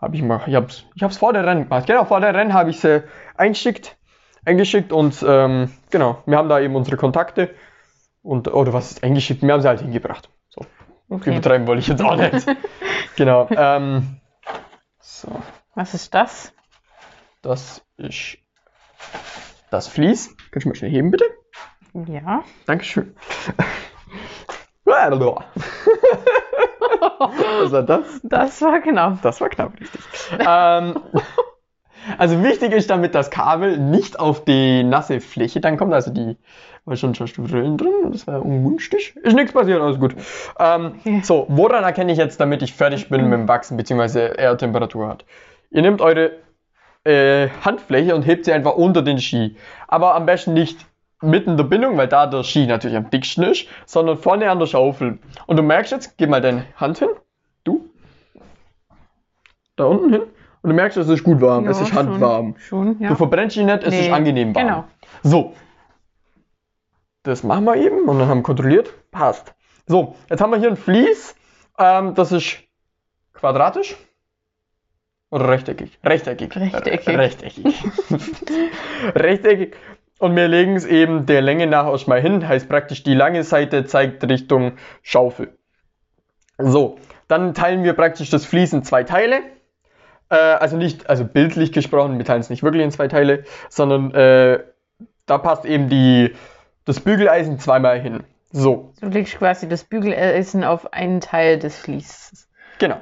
Habe 0.00 0.14
ich 0.14 0.22
mal, 0.22 0.40
ich 0.46 0.54
habe 0.54 0.66
es 0.66 0.84
ich 0.94 1.02
hab's 1.02 1.16
vor 1.16 1.32
der 1.32 1.44
Rennen 1.44 1.64
gemacht. 1.64 1.88
Genau, 1.88 2.04
vor 2.04 2.20
der 2.20 2.32
Rennen 2.32 2.54
habe 2.54 2.70
ich 2.70 2.78
sie 2.78 3.02
eingeschickt, 3.36 3.96
eingeschickt 4.44 4.92
und 4.92 5.24
ähm, 5.26 5.72
genau, 5.90 6.22
wir 6.24 6.38
haben 6.38 6.48
da 6.48 6.60
eben 6.60 6.76
unsere 6.76 6.96
Kontakte 6.96 7.52
und, 8.22 8.46
oder 8.46 8.72
was 8.72 8.92
ist 8.92 9.02
eingeschickt, 9.02 9.42
wir 9.42 9.52
haben 9.52 9.62
sie 9.62 9.66
halt 9.66 9.80
hingebracht. 9.80 10.30
So, 10.50 10.64
Okay. 11.08 11.32
übertreiben 11.32 11.66
wollte 11.66 11.80
ich 11.80 11.88
jetzt 11.88 12.00
auch 12.00 12.14
nicht. 12.14 12.46
genau, 13.16 13.48
ähm, 13.50 14.20
so, 15.00 15.32
Was 15.74 15.94
ist 15.94 16.14
das? 16.14 16.52
das 17.42 17.84
ist 17.96 18.38
das 19.72 19.88
Vlies. 19.88 20.36
Kannst 20.52 20.64
du 20.64 20.68
mal 20.68 20.76
schnell 20.76 20.92
heben, 20.92 21.10
bitte? 21.10 21.24
Ja. 21.94 22.42
Dankeschön. 22.66 23.14
Was 24.84 25.20
war 27.72 27.82
das? 27.82 28.20
Das 28.22 28.62
war 28.62 28.80
genau. 28.80 29.18
Das 29.22 29.40
war 29.40 29.48
knapp 29.48 29.72
richtig. 29.80 30.00
ähm, 30.40 31.00
also 32.18 32.42
wichtig 32.42 32.72
ist, 32.72 32.90
damit 32.90 33.14
das 33.14 33.30
Kabel 33.30 33.78
nicht 33.78 34.18
auf 34.18 34.44
die 34.44 34.82
nasse 34.82 35.20
Fläche 35.20 35.60
dann 35.60 35.76
kommt, 35.76 35.94
also 35.94 36.10
die, 36.10 36.36
war 36.84 36.96
schon 36.96 37.14
schon 37.14 37.28
Rillen 37.46 37.78
drin, 37.78 38.12
das 38.12 38.26
war 38.26 38.44
ungünstig. 38.44 39.16
Ist 39.22 39.34
nichts 39.34 39.52
passiert, 39.52 39.80
alles 39.80 39.98
gut. 39.98 40.14
Ähm. 40.58 41.00
So, 41.22 41.46
woran 41.48 41.84
erkenne 41.84 42.12
ich 42.12 42.18
jetzt, 42.18 42.40
damit 42.40 42.62
ich 42.62 42.74
fertig 42.74 43.08
bin 43.08 43.28
mit 43.28 43.38
dem 43.38 43.48
Wachsen, 43.48 43.76
beziehungsweise 43.76 44.36
er 44.36 44.58
Temperatur 44.58 45.08
hat? 45.08 45.24
Ihr 45.70 45.82
nehmt 45.82 46.02
eure 46.02 46.32
äh, 47.04 47.48
Handfläche 47.64 48.14
und 48.14 48.22
hebt 48.22 48.44
sie 48.44 48.52
einfach 48.52 48.74
unter 48.74 49.02
den 49.02 49.18
Ski. 49.18 49.56
Aber 49.88 50.14
am 50.14 50.26
besten 50.26 50.52
nicht 50.52 50.84
mitten 51.24 51.56
der 51.56 51.64
Bindung, 51.64 51.96
weil 51.96 52.08
da 52.08 52.26
der 52.26 52.42
Ski 52.44 52.66
natürlich 52.66 52.96
am 52.96 53.10
dicksten 53.10 53.44
ist, 53.44 53.66
sondern 53.86 54.18
vorne 54.18 54.50
an 54.50 54.58
der 54.58 54.66
Schaufel. 54.66 55.18
Und 55.46 55.56
du 55.56 55.62
merkst 55.62 55.92
jetzt, 55.92 56.16
gib 56.18 56.30
mal 56.30 56.40
deine 56.40 56.64
Hand 56.76 56.98
hin. 56.98 57.08
Du. 57.64 57.88
Da 59.76 59.84
unten 59.84 60.10
hin. 60.12 60.22
Und 60.62 60.70
du 60.70 60.74
merkst, 60.74 60.96
es 60.96 61.08
ist 61.08 61.22
gut 61.24 61.40
warm. 61.40 61.66
es 61.68 61.78
Ja, 61.78 61.84
ist 61.86 61.92
handwarm. 61.92 62.54
Schon, 62.58 62.96
ja. 63.00 63.08
Du 63.10 63.16
verbrennst 63.16 63.56
dich 63.56 63.64
nicht, 63.64 63.82
es 63.82 63.92
ist 63.94 64.00
Nee, 64.06 64.10
angenehm 64.12 64.54
warm. 64.54 64.66
Genau. 64.66 64.84
So. 65.22 65.54
Das 67.22 67.42
machen 67.42 67.64
wir 67.64 67.76
eben 67.76 68.08
und 68.08 68.18
dann 68.18 68.28
haben 68.28 68.38
wir 68.38 68.42
kontrolliert. 68.44 68.92
Passt. 69.10 69.54
So, 69.86 70.14
jetzt 70.30 70.40
haben 70.40 70.50
wir 70.50 70.58
hier 70.58 70.68
ein 70.70 70.76
Vlies. 70.76 71.34
Ähm, 71.78 72.14
das 72.14 72.32
ist 72.32 72.58
quadratisch. 73.32 73.96
Oder 75.30 75.48
rechteckig? 75.48 75.98
Rechteckig. 76.04 76.54
Rechteckig. 76.54 77.08
Re- 77.08 77.18
Rechteckig. 77.18 77.84
rechteckig. 79.14 79.74
Und 80.24 80.36
wir 80.36 80.48
legen 80.48 80.74
es 80.74 80.86
eben 80.86 81.26
der 81.26 81.42
Länge 81.42 81.66
nach 81.66 81.86
erstmal 81.86 82.18
hin. 82.18 82.48
Heißt 82.48 82.66
praktisch, 82.66 83.02
die 83.02 83.12
lange 83.12 83.44
Seite 83.44 83.84
zeigt 83.84 84.26
Richtung 84.26 84.72
Schaufel. 85.02 85.58
So, 86.56 86.96
dann 87.28 87.52
teilen 87.52 87.84
wir 87.84 87.92
praktisch 87.92 88.30
das 88.30 88.46
Vlies 88.46 88.72
in 88.72 88.84
zwei 88.84 89.04
Teile. 89.04 89.40
Äh, 90.30 90.36
also 90.36 90.78
nicht, 90.78 91.10
also 91.10 91.26
bildlich 91.26 91.72
gesprochen, 91.72 92.16
wir 92.16 92.24
teilen 92.24 92.40
es 92.40 92.48
nicht 92.48 92.62
wirklich 92.62 92.82
in 92.82 92.90
zwei 92.90 93.06
Teile, 93.06 93.44
sondern 93.68 94.12
äh, 94.14 94.60
da 95.26 95.36
passt 95.36 95.66
eben 95.66 95.90
die, 95.90 96.34
das 96.86 97.00
Bügeleisen 97.00 97.58
zweimal 97.58 98.00
hin. 98.00 98.24
So, 98.50 98.94
Du 99.02 99.08
legst 99.08 99.36
quasi 99.36 99.68
das 99.68 99.84
Bügeleisen 99.84 100.64
auf 100.64 100.94
einen 100.94 101.20
Teil 101.20 101.58
des 101.58 101.76
Vlieses. 101.78 102.48
genau. 102.78 102.96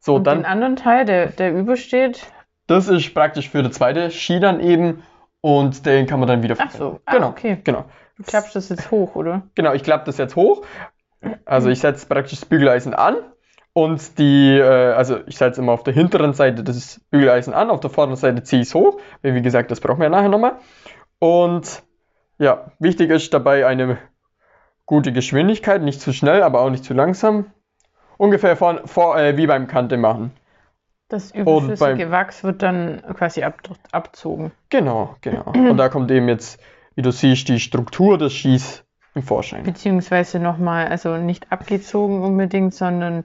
So, 0.00 0.16
Und 0.16 0.26
den 0.26 0.42
dann, 0.42 0.44
anderen 0.44 0.74
Teil, 0.74 1.04
der, 1.04 1.28
der 1.28 1.52
übersteht. 1.52 2.26
das 2.66 2.88
ist 2.88 3.14
praktisch 3.14 3.50
für 3.50 3.62
die 3.62 3.70
zweite 3.70 4.10
Ski 4.10 4.40
dann 4.40 4.58
eben 4.58 5.04
und 5.46 5.86
den 5.86 6.06
kann 6.06 6.18
man 6.18 6.26
dann 6.28 6.42
wieder 6.42 6.56
Ach 6.58 6.72
so, 6.72 6.76
verwenden. 6.76 7.02
ah, 7.04 7.12
genau, 7.12 7.28
okay. 7.28 7.60
genau. 7.62 7.84
Du 8.16 8.24
klappst 8.24 8.56
das 8.56 8.68
jetzt 8.68 8.90
hoch, 8.90 9.14
oder? 9.14 9.42
Genau, 9.54 9.74
ich 9.74 9.84
klappe 9.84 10.04
das 10.06 10.18
jetzt 10.18 10.34
hoch. 10.34 10.66
Also 11.44 11.70
ich 11.70 11.78
setze 11.78 12.04
praktisch 12.08 12.40
das 12.40 12.48
Bügeleisen 12.48 12.94
an 12.94 13.18
und 13.72 14.18
die, 14.18 14.58
äh, 14.58 14.64
also 14.64 15.20
ich 15.28 15.38
setze 15.38 15.60
immer 15.60 15.70
auf 15.70 15.84
der 15.84 15.94
hinteren 15.94 16.32
Seite 16.32 16.64
das 16.64 17.00
Bügeleisen 17.12 17.54
an, 17.54 17.70
auf 17.70 17.78
der 17.78 17.90
vorderen 17.90 18.16
Seite 18.16 18.42
ziehe 18.42 18.62
ich 18.62 18.68
es 18.68 18.74
hoch. 18.74 18.98
Weil 19.22 19.36
wie 19.36 19.42
gesagt, 19.42 19.70
das 19.70 19.78
brauchen 19.78 20.00
wir 20.00 20.06
ja 20.06 20.10
nachher 20.10 20.30
nochmal. 20.30 20.56
Und 21.20 21.84
ja, 22.38 22.72
wichtig 22.80 23.10
ist 23.10 23.32
dabei 23.32 23.68
eine 23.68 23.98
gute 24.84 25.12
Geschwindigkeit, 25.12 25.80
nicht 25.80 26.00
zu 26.00 26.12
schnell, 26.12 26.42
aber 26.42 26.60
auch 26.60 26.70
nicht 26.70 26.82
zu 26.82 26.92
langsam. 26.92 27.52
Ungefähr 28.18 28.56
vor, 28.56 28.80
vor, 28.86 29.16
äh, 29.16 29.36
wie 29.36 29.46
beim 29.46 29.68
Kante 29.68 29.96
machen. 29.96 30.32
Das 31.08 31.30
überschüssige 31.30 32.10
Wachs 32.10 32.42
wird 32.42 32.62
dann 32.62 33.02
quasi 33.14 33.44
ab, 33.44 33.60
abzogen. 33.92 34.50
Genau, 34.70 35.16
genau. 35.20 35.44
Und 35.54 35.76
da 35.76 35.88
kommt 35.88 36.10
eben 36.10 36.28
jetzt, 36.28 36.60
wie 36.96 37.02
du 37.02 37.12
siehst, 37.12 37.48
die 37.48 37.60
Struktur 37.60 38.18
des 38.18 38.32
Skis 38.32 38.84
im 39.14 39.22
Vorschein. 39.22 39.62
Beziehungsweise 39.62 40.40
nochmal, 40.40 40.88
also 40.88 41.16
nicht 41.16 41.52
abgezogen 41.52 42.22
unbedingt, 42.22 42.74
sondern 42.74 43.24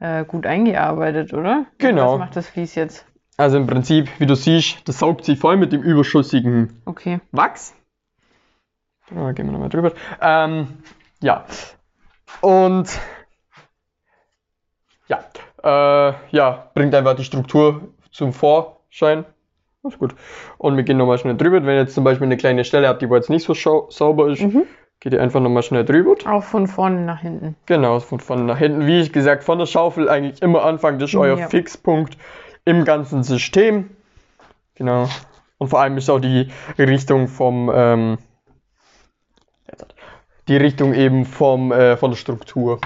äh, 0.00 0.24
gut 0.24 0.44
eingearbeitet, 0.44 1.32
oder? 1.32 1.66
Genau. 1.78 2.14
Was 2.14 2.18
macht 2.18 2.36
das 2.36 2.48
Vlies 2.48 2.74
jetzt? 2.74 3.06
Also 3.36 3.56
im 3.56 3.66
Prinzip, 3.66 4.08
wie 4.20 4.26
du 4.26 4.34
siehst, 4.34 4.86
das 4.88 4.98
saugt 4.98 5.24
sich 5.24 5.38
voll 5.38 5.56
mit 5.56 5.72
dem 5.72 5.82
überschüssigen 5.82 6.82
Okay. 6.84 7.20
Wachs. 7.32 7.74
Da 9.10 9.32
gehen 9.32 9.46
wir 9.46 9.52
nochmal 9.52 9.68
drüber. 9.68 9.92
Ähm, 10.20 10.78
ja. 11.20 11.44
Und 12.40 12.88
ja, 15.08 15.24
äh, 15.64 16.12
ja, 16.30 16.70
bringt 16.74 16.94
einfach 16.94 17.14
die 17.16 17.24
Struktur 17.24 17.88
zum 18.12 18.32
Vorschein. 18.32 19.24
Das 19.82 19.94
ist 19.94 19.98
gut. 19.98 20.14
Und 20.58 20.76
wir 20.76 20.84
gehen 20.84 20.96
nochmal 20.96 21.18
schnell 21.18 21.36
drüber. 21.36 21.56
Wenn 21.64 21.74
ihr 21.76 21.80
jetzt 21.82 21.94
zum 21.94 22.04
Beispiel 22.04 22.26
eine 22.26 22.36
kleine 22.36 22.64
Stelle 22.64 22.88
habt, 22.88 23.02
die 23.02 23.10
wo 23.10 23.16
jetzt 23.16 23.30
nicht 23.30 23.44
so 23.44 23.54
sauber 23.90 24.28
ist, 24.28 24.40
Mhm. 24.42 24.62
geht 25.00 25.12
ihr 25.12 25.20
einfach 25.22 25.40
nochmal 25.40 25.62
schnell 25.62 25.84
drüber. 25.84 26.14
Auch 26.26 26.42
von 26.42 26.66
vorne 26.66 27.00
nach 27.02 27.20
hinten. 27.20 27.56
Genau, 27.66 28.00
von 28.00 28.20
vorne 28.20 28.44
nach 28.44 28.58
hinten. 28.58 28.86
Wie 28.86 29.00
ich 29.00 29.12
gesagt, 29.12 29.44
von 29.44 29.58
der 29.58 29.66
Schaufel 29.66 30.08
eigentlich 30.08 30.40
immer 30.42 30.64
anfangen. 30.64 30.98
Das 30.98 31.10
ist 31.10 31.16
euer 31.16 31.38
Ja. 31.38 31.48
Fixpunkt 31.48 32.16
im 32.64 32.84
ganzen 32.84 33.22
System. 33.22 33.90
Genau. 34.74 35.08
Und 35.58 35.68
vor 35.68 35.80
allem 35.80 35.96
ist 35.98 36.08
auch 36.10 36.18
die 36.20 36.48
Richtung 36.78 37.28
vom, 37.28 37.70
ähm, 37.74 38.18
die 40.48 40.56
Richtung 40.56 40.94
eben 40.94 41.24
vom, 41.24 41.72
äh, 41.72 41.96
von 41.96 42.10
der 42.10 42.16
Struktur. 42.18 42.80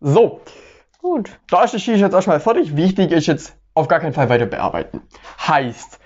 So, 0.00 0.40
Gut. 1.02 1.30
da 1.50 1.64
ist 1.64 1.72
der 1.74 1.78
Ski 1.80 1.92
jetzt 1.94 2.14
erstmal 2.14 2.40
fertig. 2.40 2.76
Wichtig 2.76 3.10
ist 3.12 3.26
jetzt 3.26 3.54
auf 3.74 3.88
gar 3.88 4.00
keinen 4.00 4.12
Fall 4.14 4.28
weiter 4.28 4.46
bearbeiten. 4.46 5.02
Heißt, 5.46 5.98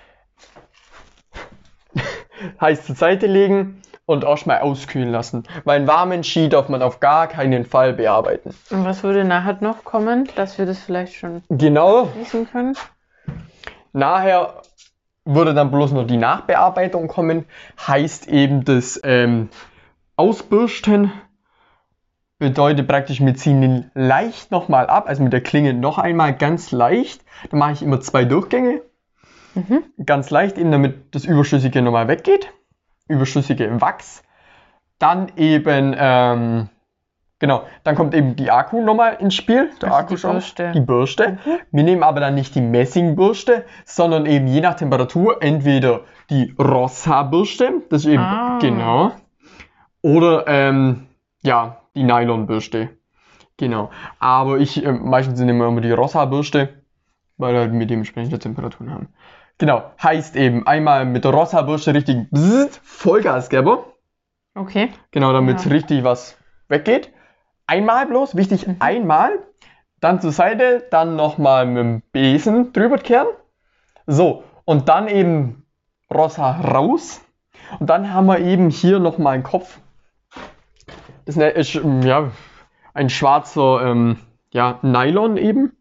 heißt 2.60 2.86
zur 2.86 2.96
Seite 2.96 3.26
legen 3.26 3.82
und 4.06 4.24
erstmal 4.24 4.60
auskühlen 4.60 5.10
lassen. 5.10 5.44
Weil 5.64 5.76
einen 5.78 5.86
warmen 5.86 6.24
Ski 6.24 6.48
darf 6.48 6.68
man 6.68 6.82
auf 6.82 7.00
gar 7.00 7.26
keinen 7.28 7.64
Fall 7.66 7.92
bearbeiten. 7.92 8.54
Und 8.70 8.84
was 8.84 9.02
würde 9.02 9.24
nachher 9.24 9.58
noch 9.60 9.84
kommen, 9.84 10.28
dass 10.36 10.58
wir 10.58 10.66
das 10.66 10.78
vielleicht 10.78 11.14
schon 11.14 11.42
Genau, 11.48 12.08
wissen 12.16 12.48
können? 12.50 12.76
nachher 13.92 14.62
würde 15.24 15.54
dann 15.54 15.70
bloß 15.70 15.92
noch 15.92 16.06
die 16.06 16.18
Nachbearbeitung 16.18 17.08
kommen. 17.08 17.46
Heißt 17.86 18.28
eben 18.28 18.64
das 18.64 19.00
ähm, 19.04 19.48
Ausbürsten 20.16 21.12
bedeutet 22.38 22.86
praktisch, 22.88 23.20
wir 23.20 23.34
ziehen 23.34 23.62
ihn 23.62 23.90
leicht 23.94 24.50
nochmal 24.50 24.86
ab, 24.88 25.08
also 25.08 25.22
mit 25.22 25.32
der 25.32 25.42
Klinge 25.42 25.74
noch 25.74 25.98
einmal 25.98 26.34
ganz 26.34 26.70
leicht. 26.72 27.24
Dann 27.50 27.58
mache 27.60 27.72
ich 27.72 27.82
immer 27.82 28.00
zwei 28.00 28.24
Durchgänge. 28.24 28.82
Ganz 30.04 30.28
leicht, 30.30 30.58
eben 30.58 30.70
damit 30.70 31.14
das 31.14 31.24
Überschüssige 31.24 31.80
nochmal 31.80 32.08
weggeht. 32.08 32.52
Überschüssige 33.08 33.80
Wachs. 33.80 34.22
Dann 34.98 35.32
eben, 35.36 35.94
ähm, 35.98 36.68
genau, 37.38 37.62
dann 37.82 37.94
kommt 37.94 38.14
eben 38.14 38.36
die 38.36 38.50
Akku 38.50 38.82
nochmal 38.82 39.16
ins 39.18 39.34
Spiel. 39.34 39.70
Der 39.80 39.88
Also 39.88 39.96
die 39.98 40.02
Akkuschaum, 40.04 40.32
Bürste. 40.32 40.72
Die 40.72 40.80
Bürste. 40.80 41.38
Wir 41.70 41.84
nehmen 41.84 42.02
aber 42.02 42.20
dann 42.20 42.34
nicht 42.34 42.54
die 42.54 42.60
Messingbürste, 42.60 43.64
sondern 43.86 44.26
eben 44.26 44.46
je 44.46 44.60
nach 44.60 44.74
Temperatur 44.74 45.42
entweder 45.42 46.00
die 46.28 46.54
Rossa-Bürste, 46.58 47.82
das 47.88 48.02
ist 48.04 48.08
eben, 48.10 48.22
Ah. 48.22 48.58
genau, 48.60 49.12
oder 50.02 50.44
ähm, 50.48 51.06
ja, 51.42 51.78
die 51.96 52.04
Nylonbürste. 52.04 52.90
Genau. 53.56 53.90
Aber 54.20 54.58
ich, 54.58 54.84
äh, 54.84 54.92
meistens 54.92 55.40
nehmen 55.40 55.58
wir 55.58 55.66
immer 55.66 55.80
die 55.80 55.90
Rossa-Bürste, 55.92 56.68
weil 57.38 57.56
halt 57.56 57.72
wir 57.72 57.86
dementsprechende 57.86 58.38
Temperaturen 58.38 58.92
haben. 58.92 59.08
Genau. 59.58 59.90
Heißt 60.02 60.36
eben 60.36 60.66
einmal 60.66 61.06
mit 61.06 61.24
der 61.24 61.32
Rossa-Bürste 61.32 61.94
richtig 61.94 62.30
bzzzt, 62.30 62.80
Vollgas 62.84 63.48
geben. 63.48 63.78
Okay. 64.54 64.90
Genau, 65.10 65.32
damit 65.32 65.64
Ja. 65.64 65.70
richtig 65.70 66.04
was 66.04 66.36
weggeht. 66.68 67.10
Einmal 67.66 68.06
bloß, 68.06 68.36
wichtig, 68.36 68.66
einmal. 68.78 69.38
Dann 70.00 70.20
zur 70.20 70.32
Seite, 70.32 70.86
dann 70.90 71.16
nochmal 71.16 71.66
mit 71.66 71.78
dem 71.78 72.02
Besen 72.12 72.72
drüber 72.72 72.98
kehren. 72.98 73.28
So, 74.06 74.44
und 74.66 74.88
dann 74.88 75.08
eben 75.08 75.66
Rossa 76.14 76.52
raus. 76.60 77.22
Und 77.80 77.88
dann 77.90 78.12
haben 78.12 78.26
wir 78.26 78.38
eben 78.38 78.70
hier 78.70 79.00
nochmal 79.00 79.34
einen 79.34 79.42
Kopf. 79.42 79.80
Das 81.26 81.36
ist 81.36 81.74
ähm, 81.74 82.02
ja, 82.02 82.30
ein 82.94 83.10
schwarzer 83.10 83.82
ähm, 83.84 84.16
ja, 84.50 84.78
Nylon 84.82 85.36
eben. 85.36 85.72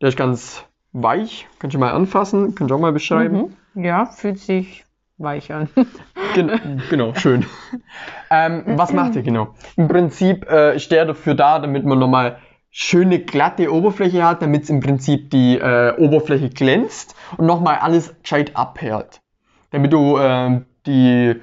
Der 0.00 0.08
ist 0.08 0.16
ganz 0.16 0.64
weich. 0.92 1.46
Kannst 1.58 1.74
du 1.74 1.78
mal 1.78 1.92
anfassen, 1.92 2.54
kannst 2.54 2.70
du 2.70 2.74
auch 2.74 2.80
mal 2.80 2.92
beschreiben. 2.92 3.54
Mhm. 3.74 3.84
Ja, 3.84 4.06
fühlt 4.06 4.38
sich 4.38 4.84
weich 5.18 5.52
an. 5.52 5.68
Gen 6.34 6.82
genau, 6.90 7.14
schön. 7.14 7.46
ähm, 8.30 8.62
was 8.66 8.92
macht 8.92 9.16
er 9.16 9.22
genau? 9.22 9.54
Im 9.76 9.88
Prinzip 9.88 10.50
äh, 10.50 10.76
ist 10.76 10.90
der 10.90 11.04
dafür 11.04 11.34
da, 11.34 11.58
damit 11.58 11.84
man 11.84 11.98
nochmal 11.98 12.38
schöne 12.70 13.20
glatte 13.20 13.72
Oberfläche 13.72 14.24
hat, 14.24 14.42
damit 14.42 14.64
es 14.64 14.70
im 14.70 14.80
Prinzip 14.80 15.30
die 15.30 15.58
äh, 15.58 15.94
Oberfläche 15.98 16.50
glänzt 16.50 17.14
und 17.36 17.46
nochmal 17.46 17.78
alles 17.78 18.14
gescheit 18.22 18.56
abperlt. 18.56 19.20
Damit 19.70 19.92
du 19.92 20.18
ähm, 20.18 20.66
die 20.86 21.36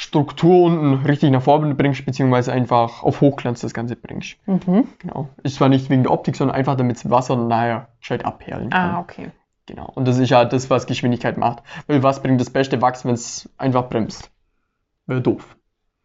Struktur 0.00 0.66
unten 0.66 1.04
richtig 1.06 1.32
nach 1.32 1.42
vorne 1.42 1.74
bringst, 1.74 2.06
beziehungsweise 2.06 2.52
einfach 2.52 3.02
auf 3.02 3.20
Hochglanz 3.20 3.62
das 3.62 3.74
Ganze 3.74 3.96
bringst. 3.96 4.36
Mhm. 4.46 4.86
Genau. 5.00 5.28
Ist 5.42 5.56
zwar 5.56 5.68
nicht 5.68 5.90
wegen 5.90 6.04
der 6.04 6.12
Optik, 6.12 6.36
sondern 6.36 6.56
einfach 6.56 6.76
damit 6.76 6.98
das 6.98 7.10
Wasser 7.10 7.34
nachher 7.34 7.88
gescheit 7.98 8.24
abperlen 8.24 8.70
kann. 8.70 8.90
Ah, 8.94 9.00
okay. 9.00 9.32
Genau. 9.66 9.90
Und 9.96 10.06
das 10.06 10.18
ist 10.18 10.30
ja 10.30 10.44
das, 10.44 10.70
was 10.70 10.86
Geschwindigkeit 10.86 11.36
macht. 11.36 11.64
Weil 11.88 12.04
was 12.04 12.22
bringt 12.22 12.40
das 12.40 12.50
beste 12.50 12.80
Wachs, 12.80 13.04
wenn 13.04 13.14
es 13.14 13.48
einfach 13.58 13.88
bremst? 13.88 14.30
Wäre 15.06 15.20
doof. 15.20 15.56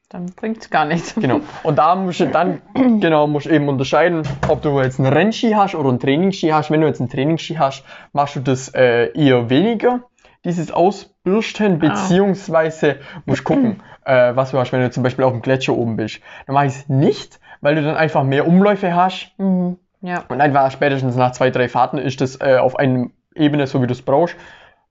Dann 0.09 0.25
bringt's 0.25 0.71
gar 0.71 0.85
nichts. 0.85 1.13
Genau. 1.13 1.41
Und 1.61 1.77
da 1.77 1.93
musst 1.93 2.19
du 2.19 2.25
dann, 2.25 2.63
genau, 2.73 3.27
musst 3.27 3.45
eben 3.45 3.69
unterscheiden, 3.69 4.23
ob 4.47 4.63
du 4.63 4.81
jetzt 4.81 4.99
einen 4.99 5.13
Rennski 5.13 5.51
hast 5.51 5.75
oder 5.75 5.89
einen 5.89 5.99
Trainingsski 5.99 6.49
hast. 6.49 6.71
Wenn 6.71 6.81
du 6.81 6.87
jetzt 6.87 6.99
einen 6.99 7.11
Trainingsski 7.11 7.57
hast, 7.57 7.83
machst 8.11 8.37
du 8.37 8.39
das 8.39 8.69
äh, 8.73 9.11
eher 9.13 9.51
weniger, 9.51 9.99
dieses 10.45 10.71
Ausbürsten, 10.71 11.79
beziehungsweise 11.79 12.97
musst 13.25 13.43
gucken, 13.43 13.81
äh, 14.05 14.35
was 14.35 14.51
du 14.51 14.59
hast, 14.59 14.71
wenn 14.71 14.81
du 14.81 14.91
zum 14.91 15.03
Beispiel 15.03 15.23
auf 15.25 15.31
dem 15.31 15.41
Gletscher 15.41 15.73
oben 15.73 15.95
bist. 15.95 16.19
Dann 16.45 16.53
mach 16.55 16.63
ich 16.63 16.73
es 16.73 16.89
nicht, 16.89 17.39
weil 17.61 17.75
du 17.75 17.83
dann 17.83 17.95
einfach 17.95 18.23
mehr 18.23 18.47
Umläufe 18.47 18.95
hast 18.95 19.31
Mhm. 19.37 19.77
Ja. 20.01 20.25
und 20.27 20.41
einfach 20.41 20.69
spätestens 20.69 21.15
nach 21.15 21.31
zwei, 21.31 21.49
drei 21.49 21.69
Fahrten 21.69 21.97
ist 21.97 22.19
das 22.19 22.41
äh, 22.41 22.57
auf 22.57 22.75
einer 22.77 23.07
Ebene, 23.35 23.67
so 23.67 23.81
wie 23.81 23.87
du 23.87 23.93
es 23.93 24.01
brauchst. 24.01 24.35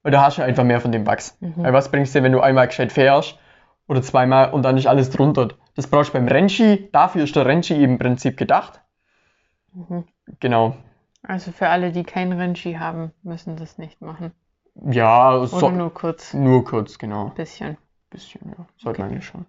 Weil 0.03 0.11
da 0.11 0.23
hast 0.23 0.39
du 0.39 0.43
einfach 0.43 0.65
mehr 0.65 0.81
von 0.81 0.91
dem 0.91 1.07
Wachs. 1.07 1.37
Weil 1.41 1.73
was 1.73 1.91
bringst 1.91 2.15
du, 2.15 2.23
wenn 2.23 2.33
du 2.33 2.41
einmal 2.41 2.67
gescheit 2.67 2.91
fährst 2.91 3.39
oder 3.87 4.03
zweimal 4.03 4.51
und 4.51 4.63
dann 4.65 4.77
ist 4.77 4.87
alles 4.87 5.11
drunter? 5.11 5.49
Das 5.77 5.87
brauchst 5.87 6.09
du 6.09 6.15
beim 6.15 6.27
Rennski. 6.27 6.89
Dafür 6.93 7.23
ist 7.23 7.37
der 7.37 7.47
eben 7.47 7.71
im 7.71 7.99
Prinzip 7.99 8.37
gedacht. 8.37 8.81
Genau. 10.41 10.77
Also 11.23 11.53
für 11.53 11.69
alle, 11.69 11.93
die 11.93 12.03
keinen 12.03 12.33
Rennski 12.33 12.75
haben, 12.75 13.13
müssen 13.23 13.57
das 13.57 13.79
nicht 13.79 14.01
machen. 14.03 14.33
Ja, 14.91 15.37
Oder 15.37 15.47
so, 15.47 15.71
nur 15.71 15.93
kurz. 15.93 16.33
nur 16.35 16.65
kurz, 16.65 16.99
genau. 16.99 17.27
Ein 17.27 17.35
bisschen. 17.35 17.77
Bisschen, 18.11 18.41
ja. 18.49 18.65
Sollte 18.77 19.01
man 19.03 19.11
eigentlich 19.11 19.27
schon. 19.27 19.47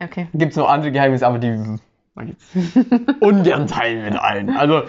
Okay. 0.00 0.28
Gibt 0.34 0.52
es 0.52 0.56
noch 0.58 0.68
andere 0.68 0.92
Geheimnisse, 0.92 1.26
aber 1.26 1.38
die 1.38 1.48
ich 1.48 2.28
jetzt 2.28 2.76
ungern 3.20 3.66
teilen 3.66 4.04
mit 4.04 4.16
allen. 4.20 4.56
Also, 4.56 4.82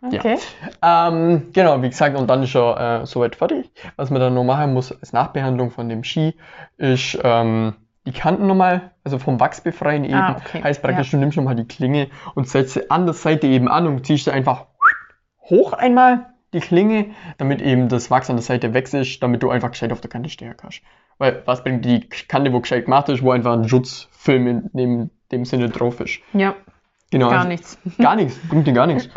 Okay. 0.00 0.38
Ähm, 0.80 1.48
genau, 1.52 1.82
wie 1.82 1.88
gesagt, 1.88 2.16
und 2.16 2.28
dann 2.30 2.44
ist 2.44 2.54
er 2.54 3.00
äh, 3.02 3.06
soweit 3.06 3.34
fertig. 3.34 3.68
Was 3.96 4.10
man 4.10 4.20
dann 4.20 4.32
noch 4.32 4.44
machen 4.44 4.72
muss 4.72 4.92
als 4.92 5.12
Nachbehandlung 5.12 5.72
von 5.72 5.88
dem 5.88 6.04
Ski, 6.04 6.36
ist 6.76 7.18
ähm, 7.24 7.74
die 8.06 8.12
Kanten 8.12 8.46
nochmal, 8.46 8.92
also 9.02 9.18
vom 9.18 9.40
Wachs 9.40 9.60
befreien 9.60 10.04
eben. 10.04 10.14
Ah, 10.14 10.36
okay. 10.38 10.62
Heißt 10.62 10.82
praktisch, 10.82 11.08
Ja. 11.12 11.18
du 11.18 11.20
nimmst 11.20 11.36
nochmal 11.36 11.56
die 11.56 11.66
Klinge 11.66 12.10
und 12.36 12.48
setzt 12.48 12.74
sie 12.74 12.88
an 12.92 13.06
der 13.06 13.12
Seite 13.14 13.48
eben 13.48 13.66
an 13.66 13.88
und 13.88 14.06
ziehst 14.06 14.26
sie 14.26 14.30
einfach 14.30 14.66
hoch 15.50 15.72
einmal 15.72 16.26
die 16.52 16.60
Klinge, 16.60 17.10
damit 17.36 17.60
eben 17.60 17.88
das 17.88 18.10
Wachs 18.10 18.30
an 18.30 18.36
der 18.36 18.42
Seite 18.42 18.72
weg 18.74 18.92
ist, 18.94 19.22
damit 19.22 19.42
du 19.42 19.50
einfach 19.50 19.70
gescheit 19.70 19.92
auf 19.92 20.00
der 20.00 20.10
Kante 20.10 20.28
stehen 20.30 20.56
kannst. 20.56 20.80
Weil 21.18 21.42
was 21.46 21.62
bringt 21.64 21.84
die 21.84 22.08
Kante, 22.08 22.52
wo 22.52 22.60
gescheit 22.60 22.84
gemacht 22.86 23.08
ist, 23.08 23.22
wo 23.22 23.32
einfach 23.32 23.52
ein 23.52 23.68
Schutzfilm 23.68 24.46
in 24.46 24.70
dem, 24.72 25.10
dem 25.32 25.44
Sinne 25.44 25.68
drauf 25.68 26.00
ist. 26.00 26.20
Ja, 26.32 26.54
Genau, 27.10 27.30
gar 27.30 27.38
also- 27.38 27.48
nichts. 27.48 27.78
Gar 27.98 28.16
nichts, 28.16 28.38
bringt 28.50 28.66
dir 28.66 28.74
gar 28.74 28.86
nichts. 28.86 29.08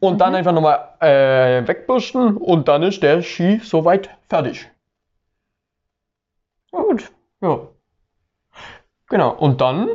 Und 0.00 0.18
dann 0.20 0.34
einfach 0.34 0.52
nochmal 0.52 0.86
äh, 1.00 1.66
wegbürsten 1.66 2.36
und 2.36 2.68
dann 2.68 2.82
ist 2.82 3.02
der 3.02 3.22
Ski 3.22 3.58
soweit 3.64 4.10
fertig. 4.28 4.70
Gut. 6.70 7.10
Ja. 7.40 7.60
Genau, 9.08 9.30
und 9.30 9.60
dann 9.62 9.88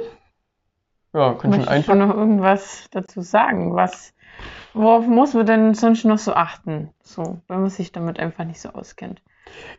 ja, 1.13 1.33
kannst 1.33 1.43
du 1.43 1.49
Möchtest 1.49 1.69
einfach. 1.69 1.93
noch 1.95 2.15
irgendwas 2.15 2.87
dazu 2.89 3.21
sagen? 3.21 3.75
Was, 3.75 4.12
worauf 4.73 5.05
muss 5.07 5.34
man 5.34 5.45
denn 5.45 5.73
sonst 5.73 6.05
noch 6.05 6.17
so 6.17 6.34
achten? 6.34 6.89
So, 7.03 7.41
wenn 7.47 7.61
man 7.61 7.69
sich 7.69 7.91
damit 7.91 8.19
einfach 8.19 8.45
nicht 8.45 8.61
so 8.61 8.69
auskennt. 8.69 9.21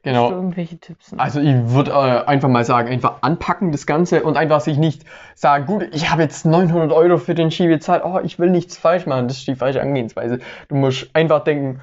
Genau. 0.02 0.30
irgendwelche 0.30 0.78
Tipps? 0.78 1.12
noch? 1.12 1.18
Also 1.18 1.40
ich 1.40 1.54
würde 1.68 1.90
äh, 1.90 2.24
einfach 2.26 2.48
mal 2.48 2.64
sagen, 2.64 2.88
einfach 2.88 3.22
anpacken 3.22 3.72
das 3.72 3.86
Ganze 3.86 4.22
und 4.22 4.36
einfach 4.36 4.60
sich 4.60 4.76
nicht 4.76 5.04
sagen, 5.34 5.66
gut, 5.66 5.88
ich 5.92 6.10
habe 6.10 6.22
jetzt 6.22 6.44
900 6.44 6.92
Euro 6.92 7.16
für 7.18 7.34
den 7.34 7.50
Ski 7.50 7.68
bezahlt, 7.68 8.02
oh, 8.04 8.20
ich 8.22 8.38
will 8.38 8.50
nichts 8.50 8.76
falsch 8.76 9.06
machen, 9.06 9.28
das 9.28 9.38
ist 9.38 9.48
die 9.48 9.56
falsche 9.56 9.80
Angehensweise. 9.80 10.38
Du 10.68 10.74
musst 10.74 11.08
einfach 11.14 11.44
denken, 11.44 11.80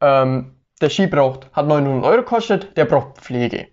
ähm, 0.00 0.54
der 0.80 0.90
Ski 0.90 1.06
braucht, 1.06 1.50
hat 1.52 1.66
900 1.66 2.04
Euro 2.04 2.16
gekostet, 2.18 2.76
der 2.76 2.86
braucht 2.86 3.18
Pflege. 3.18 3.68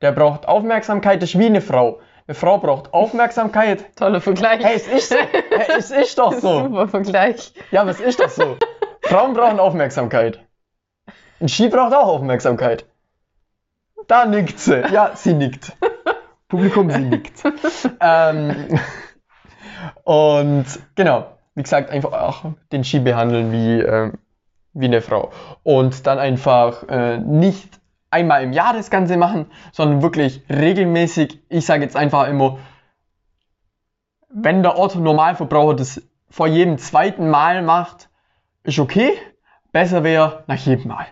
Der 0.00 0.12
braucht 0.12 0.46
Aufmerksamkeit, 0.46 1.22
das 1.22 1.30
ist 1.30 1.38
wie 1.38 1.46
eine 1.46 1.60
Frau. 1.60 2.00
Eine 2.28 2.34
Frau 2.34 2.58
braucht 2.58 2.92
Aufmerksamkeit. 2.92 3.84
Toller 3.96 4.20
Vergleich. 4.20 4.62
Hey, 4.62 4.76
es 4.76 4.86
ist. 4.86 5.14
Hey, 5.14 5.66
es 5.78 5.90
ist 5.90 6.18
doch 6.18 6.34
so. 6.34 6.64
Super 6.64 6.86
Vergleich. 6.86 7.54
Ja, 7.70 7.80
aber 7.80 7.90
es 7.90 8.00
ist 8.00 8.20
doch 8.20 8.28
so. 8.28 8.58
Frauen 9.00 9.32
brauchen 9.32 9.58
Aufmerksamkeit. 9.58 10.38
Ein 11.40 11.48
Ski 11.48 11.68
braucht 11.68 11.94
auch 11.94 12.06
Aufmerksamkeit. 12.06 12.84
Da 14.08 14.26
nickt 14.26 14.58
sie. 14.58 14.78
Ja, 14.92 15.12
sie 15.14 15.32
nickt. 15.32 15.72
Publikum, 16.48 16.90
sie 16.90 17.00
nickt. 17.00 17.42
ähm, 18.00 18.78
und 20.04 20.66
genau, 20.96 21.28
wie 21.54 21.62
gesagt, 21.62 21.88
einfach 21.88 22.12
auch 22.12 22.44
den 22.72 22.84
Ski 22.84 22.98
behandeln 22.98 23.52
wie, 23.52 23.80
ähm, 23.80 24.18
wie 24.74 24.86
eine 24.86 25.00
Frau. 25.00 25.30
Und 25.62 26.06
dann 26.06 26.18
einfach 26.18 26.86
äh, 26.90 27.16
nicht 27.16 27.80
einmal 28.10 28.42
im 28.42 28.52
Jahr 28.52 28.72
das 28.72 28.90
Ganze 28.90 29.16
machen, 29.16 29.46
sondern 29.72 30.02
wirklich 30.02 30.42
regelmäßig. 30.48 31.40
Ich 31.48 31.66
sage 31.66 31.82
jetzt 31.82 31.96
einfach 31.96 32.28
immer, 32.28 32.58
wenn 34.30 34.62
der 34.62 34.78
Otto 34.78 34.98
Normalverbraucher 34.98 35.76
das 35.76 36.02
vor 36.30 36.46
jedem 36.46 36.78
zweiten 36.78 37.30
Mal 37.30 37.62
macht, 37.62 38.10
ist 38.62 38.78
okay. 38.78 39.12
Besser 39.72 40.04
wäre 40.04 40.44
nach 40.46 40.56
jedem 40.58 40.88
Mal. 40.88 41.06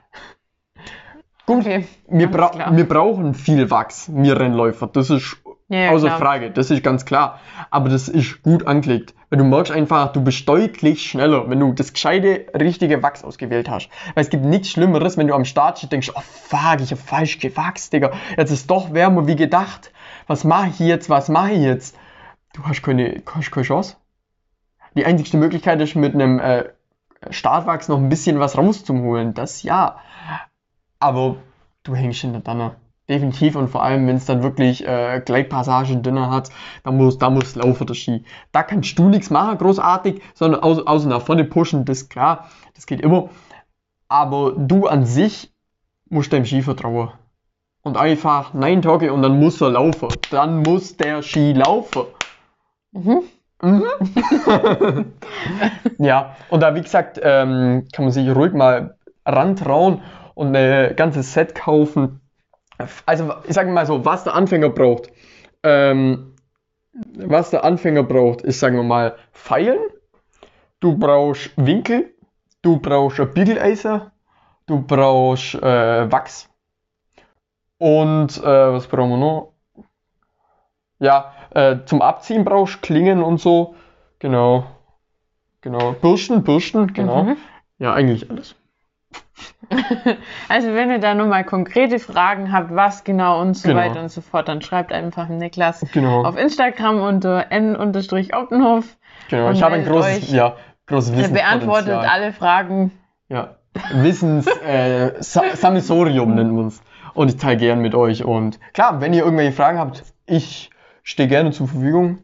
Gut, 1.47 1.59
Okay. 1.61 1.87
wir, 2.09 2.31
bra 2.31 2.49
klar. 2.49 2.77
wir 2.77 2.89
brauchen 2.89 3.35
viel 3.35 3.71
Wachs, 3.71 4.11
wir 4.13 4.39
Rennläufer. 4.41 4.89
Das 4.89 5.11
ist 5.11 5.37
Ja, 5.69 5.91
außer 5.91 6.07
klar. 6.07 6.19
Frage, 6.19 6.51
das 6.53 6.71
ist 6.71 6.85
ganz 6.85 7.05
klar. 7.05 7.41
Aber 7.71 7.89
das 7.89 8.09
ist 8.09 8.43
gut 8.43 8.67
angelegt. 8.67 9.15
Weil 9.31 9.39
du 9.39 9.45
merkst 9.45 9.73
einfach, 9.73 10.13
du 10.13 10.23
bist 10.23 10.49
deutlich 10.49 11.11
schneller, 11.11 11.51
wenn 11.51 11.59
du 11.59 11.73
das 11.73 11.93
gescheite, 11.93 12.47
richtige 12.55 13.03
Wachs 13.03 13.25
ausgewählt 13.25 13.69
hast. 13.69 13.89
Weil 14.15 14.23
es 14.23 14.31
gibt 14.31 14.45
nichts 14.45 14.71
Schlimmeres, 14.71 15.17
wenn 15.17 15.27
du 15.27 15.35
am 15.35 15.45
Start 15.45 15.79
stehst 15.79 15.93
und 15.93 15.93
denkst, 15.93 16.13
oh 16.15 16.21
fuck, 16.21 16.81
ich 16.81 16.93
hab 16.93 16.99
falsch 17.01 17.41
gewachst, 17.41 17.93
Digga. 17.93 18.13
Jetzt 18.37 18.53
ist 18.53 18.71
doch 18.71 18.93
wärmer 18.95 19.27
wie 19.27 19.35
gedacht. 19.35 19.93
was 20.29 20.45
mache 20.45 20.69
ich 20.69 20.79
jetzt, 20.79 21.11
was 21.11 21.29
mache 21.29 21.53
ich 21.53 21.63
jetzt? 21.63 21.99
Du 22.55 22.63
hast 22.65 22.83
keine, 22.83 23.23
hast 23.35 23.51
keine 23.51 23.67
Chance. 23.67 23.97
Die 24.95 25.05
einzigste 25.05 25.37
Möglichkeit 25.37 25.81
ist 25.81 25.97
mit 25.97 26.15
einem 26.15 26.39
äh, 26.39 26.65
Startwachs 27.31 27.89
noch 27.89 27.99
ein 27.99 28.09
bisschen 28.09 28.39
was 28.39 28.57
rauszuholen, 28.57 29.35
das 29.35 29.65
ja. 29.65 29.99
Aber 31.01 31.37
du 31.83 31.95
hängst 31.97 32.21
hinter 32.21 32.41
dann 32.41 32.77
definitiv 33.09 33.57
und 33.57 33.69
vor 33.69 33.83
allem, 33.83 34.07
wenn 34.07 34.17
es 34.17 34.27
dann 34.27 34.43
wirklich 34.43 34.87
äh, 34.87 35.21
Gleitpassagen 35.25 36.03
dünner 36.03 36.31
hat, 36.31 36.51
dann 36.83 36.97
muss, 36.97 37.19
da 37.19 37.31
muss 37.31 37.55
laufen 37.55 37.87
der 37.87 37.95
Ski. 37.95 38.25
Da 38.53 38.63
kannst 38.63 38.99
du 38.99 39.09
nichts 39.09 39.31
machen, 39.31 39.59
großartig, 39.59 40.23
sondern 40.35 40.63
außer, 40.63 40.83
außer 40.87 41.09
nach 41.09 41.23
vorne 41.23 41.45
pushen, 41.45 41.85
das 41.85 42.03
ist 42.03 42.11
klar, 42.11 42.49
das 42.75 42.87
geht 42.87 43.01
immer. 43.01 43.31
Aber 44.09 44.53
du 44.57 44.87
an 44.87 45.05
sich 45.05 45.53
musst 46.09 46.33
deinem 46.33 46.45
Ski 46.45 46.63
vertrauen. 46.63 47.11
Und 47.83 47.97
einfach 47.97 48.53
nein 48.53 48.83
Tage 48.83 49.13
und 49.13 49.23
dann 49.23 49.39
muss 49.39 49.61
er 49.61 49.71
laufen. 49.71 50.09
Dann 50.31 50.63
muss 50.63 50.97
der 50.97 51.23
Ski 51.23 51.53
laufen. 51.53 52.03
Mhm. 52.91 53.23
Mhm. 53.63 53.85
ja, 55.99 56.37
und 56.51 56.61
da 56.61 56.75
wie 56.75 56.83
gesagt, 56.83 57.21
ähm, 57.23 57.87
kann 57.93 58.05
man 58.05 58.13
sich 58.13 58.29
ruhig 58.29 58.53
mal 58.53 58.97
rantrauen 59.25 60.03
und 60.35 60.55
ein 60.55 60.95
ganzes 60.97 61.33
Set 61.33 61.55
kaufen. 61.55 62.21
Also, 63.07 63.35
ich 63.47 63.55
sage 63.55 63.71
mal 63.71 63.87
so, 63.87 64.05
was 64.05 64.25
der 64.25 64.35
Anfänger 64.35 64.69
braucht. 64.71 65.11
Ähm, 65.63 66.35
was 67.17 67.51
der 67.51 67.65
Anfänger 67.65 68.03
braucht, 68.03 68.43
ist, 68.43 68.61
sagen 68.61 68.77
wir 68.77 68.83
mal, 68.83 69.17
Pfeilen. 69.33 69.79
Du 70.81 70.97
brauchst 70.97 71.51
Winkel. 71.57 72.15
Du 72.63 72.79
brauchst 72.79 73.21
ein 73.21 73.33
Bügeleiser. 73.33 74.13
Du 74.67 74.83
brauchst 74.83 75.55
äh, 75.55 76.11
Wachs. 76.11 76.49
Und 77.79 78.39
äh, 78.39 78.73
was 78.73 78.87
brauchen 78.87 79.11
wir 79.11 79.19
noch? 79.19 79.53
Ja, 80.99 81.33
äh, 81.51 81.85
zum 81.85 82.01
Abziehen 82.03 82.45
brauchst 82.45 82.77
du 82.77 82.81
Klingen 82.81 83.23
und 83.23 83.39
so. 83.39 83.75
Genau. 84.19 84.65
Genau. 85.61 85.93
Bürsten, 85.93 86.43
Bürsten, 86.43 86.93
genau. 86.93 87.25
Mhm. 87.25 87.37
Ja, 87.79 87.93
eigentlich 87.93 88.31
alles. 88.31 88.55
Also 90.49 90.69
wenn 90.75 90.91
ihr 90.91 90.99
da 90.99 91.15
nochmal 91.15 91.45
konkrete 91.45 91.99
Fragen 91.99 92.53
habt, 92.53 92.75
was 92.75 93.05
genau 93.05 93.41
und 93.41 93.55
so 93.55 93.69
Genau. 93.69 93.81
weiter 93.81 94.01
und 94.01 94.11
so 94.11 94.21
fort, 94.21 94.49
dann 94.49 94.63
schreibt 94.63 94.93
einfach 94.93 95.29
Niklas 95.29 95.85
Genau. 95.93 96.25
auf 96.25 96.37
Instagram 96.39 97.01
unter 97.01 97.47
n-optenhof. 97.51 98.85
genau. 99.29 99.51
Ich 99.51 99.63
habe 99.63 99.75
ein 99.77 99.85
großes, 99.85 100.31
ja, 100.33 100.57
großes 100.87 101.17
Er 101.19 101.29
beantwortet 101.29 101.95
alle 101.95 102.33
Fragen. 102.33 102.93
Ja. 103.29 103.57
Wissens 103.93 104.47
äh, 104.67 105.13
Sa 105.21 105.43
Sammelsorium 105.55 106.35
nennt 106.35 106.53
man 106.53 106.67
es. 106.69 106.81
Und 107.15 107.29
ich 107.29 107.37
teile 107.37 107.57
gern 107.57 107.81
mit 107.81 107.95
euch. 107.95 108.25
Und 108.25 108.59
klar, 108.73 109.01
wenn 109.01 109.13
ihr 109.13 109.25
irgendwelche 109.25 109.53
Fragen 109.53 109.79
habt, 109.79 110.05
ich 110.27 110.71
stehe 111.03 111.29
gerne 111.29 111.51
zur 111.51 111.69
Verfügung. 111.69 112.19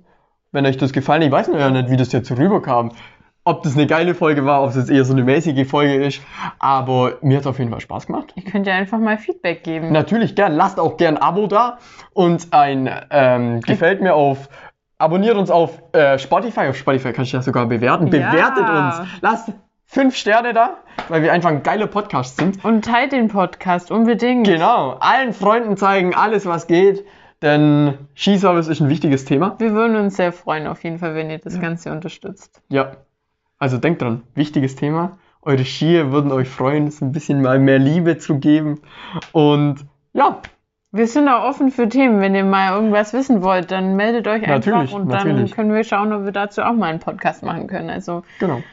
Wenn 0.50 0.66
euch 0.66 0.76
das 0.76 0.92
gefallen, 0.92 1.22
ich 1.22 1.30
weiß 1.30 1.48
noch 1.48 1.58
ja 1.58 1.70
nicht, 1.70 1.90
wie 1.90 1.96
das 1.96 2.12
jetzt 2.12 2.30
rüberkam. 2.30 2.92
Ob 3.45 3.64
das 3.64 3.74
eine 3.74 3.88
geile 3.88 4.14
Folge 4.14 4.45
war, 4.45 4.62
ob 4.62 4.70
es 4.70 4.76
jetzt 4.76 4.90
eher 4.90 5.05
so 5.05 5.12
eine 5.12 5.24
mäßige 5.24 5.66
Folge 5.68 6.05
ist. 6.05 6.22
Aber 6.61 7.18
mir 7.22 7.36
hat 7.36 7.43
es 7.43 7.47
auf 7.49 7.59
jeden 7.59 7.70
Fall 7.70 7.80
Spaß 7.80 8.07
gemacht. 8.07 8.32
Ihr 8.36 8.45
könnt 8.45 8.68
ja 8.68 8.74
einfach 8.74 8.99
mal 8.99 9.18
Feedback 9.18 9.64
geben. 9.64 9.90
Natürlich 9.90 10.36
gern, 10.36 10.53
lasst 10.53 10.78
auch 10.78 10.97
gern 10.97 11.16
ein 11.16 11.22
Abo 11.22 11.49
da 11.49 11.78
und 12.12 12.53
ein 12.53 12.88
ähm, 13.11 13.61
gefällt 13.61 14.01
mir 14.01 14.14
auf. 14.14 14.49
Abonniert 14.99 15.36
uns 15.36 15.51
auf 15.51 15.82
äh, 15.93 16.18
Spotify. 16.18 16.68
Auf 16.68 16.76
Spotify 16.76 17.12
kannst 17.12 17.32
du 17.32 17.36
ja 17.36 17.43
sogar 17.43 17.66
bewerten. 17.66 18.07
Ja. 18.07 18.30
Bewertet 18.30 18.68
uns. 18.68 19.09
Lasst 19.20 19.53
fünf 19.86 20.14
Sterne 20.14 20.53
da, 20.53 20.76
weil 21.09 21.22
wir 21.22 21.32
einfach 21.32 21.51
ein 21.51 21.64
geiler 21.64 21.88
Podcast 21.88 22.36
sind. 22.36 22.64
Und 22.64 22.84
teilt 22.84 23.11
den 23.11 23.26
Podcast 23.26 23.90
unbedingt. 23.90 24.47
Genau. 24.47 24.97
Allen 25.01 25.32
Freunden 25.32 25.76
zeigen, 25.76 26.14
alles 26.14 26.47
was 26.47 26.68
geht. 26.68 27.05
Denn 27.43 27.99
Skiservice 28.14 28.68
ist 28.68 28.80
ein 28.80 28.88
wichtiges 28.88 29.24
Thema. 29.24 29.57
Wir 29.59 29.72
würden 29.72 29.97
uns 29.97 30.14
sehr 30.14 30.32
freuen, 30.32 30.68
auf 30.68 30.84
jeden 30.84 31.01
Fall, 31.01 31.16
wenn 31.16 31.28
ihr 31.28 31.38
das 31.38 31.61
Ganze 31.61 31.90
unterstützt. 31.90 32.62
Ja. 32.68 32.93
Also 33.62 33.78
denkt 33.78 34.02
dran, 34.02 34.24
wichtiges 34.34 34.74
Thema. 34.74 35.18
Eure 35.40 35.64
Skier 35.64 36.10
würden 36.10 36.32
euch 36.32 36.48
freuen, 36.48 36.88
es 36.88 37.00
ein 37.00 37.12
bisschen 37.12 37.40
mal 37.42 37.60
mehr 37.60 37.78
Liebe 37.78 38.18
zu 38.18 38.40
geben. 38.40 38.80
Und 39.30 39.86
ja, 40.14 40.40
Wir 40.90 41.06
sind 41.06 41.28
auch 41.28 41.44
offen 41.44 41.70
für 41.70 41.88
Themen. 41.88 42.20
Wenn 42.20 42.34
ihr 42.34 42.42
mal 42.42 42.74
irgendwas 42.74 43.12
wissen 43.12 43.40
wollt, 43.44 43.70
dann 43.70 43.94
meldet 43.94 44.26
euch 44.26 44.42
einfach 44.42 44.72
Natürlich, 44.72 44.92
und 44.92 45.08
dann 45.10 45.28
natürlich. 45.28 45.52
können 45.52 45.72
wir 45.72 45.84
schauen, 45.84 46.12
ob 46.12 46.24
wir 46.24 46.32
dazu 46.32 46.62
auch 46.62 46.72
mal 46.72 46.88
einen 46.88 46.98
Podcast 46.98 47.44
machen 47.44 47.68
können. 47.68 47.88
Also 47.88 48.24
Genau. 48.40 48.64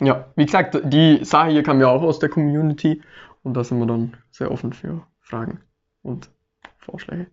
Ja, 0.00 0.24
wie 0.34 0.44
gesagt, 0.44 0.80
die 0.82 1.24
Sache 1.24 1.50
hier 1.50 1.62
kam 1.62 1.80
ja 1.80 1.86
auch 1.86 2.02
aus 2.02 2.18
der 2.18 2.30
Community 2.30 3.00
und 3.44 3.56
da 3.56 3.62
sind 3.62 3.78
wir 3.78 3.86
dann 3.86 4.16
sehr 4.32 4.50
offen 4.50 4.72
für 4.72 5.02
Fragen 5.20 5.60
und 6.02 6.30
Vorschläge. 6.78 7.26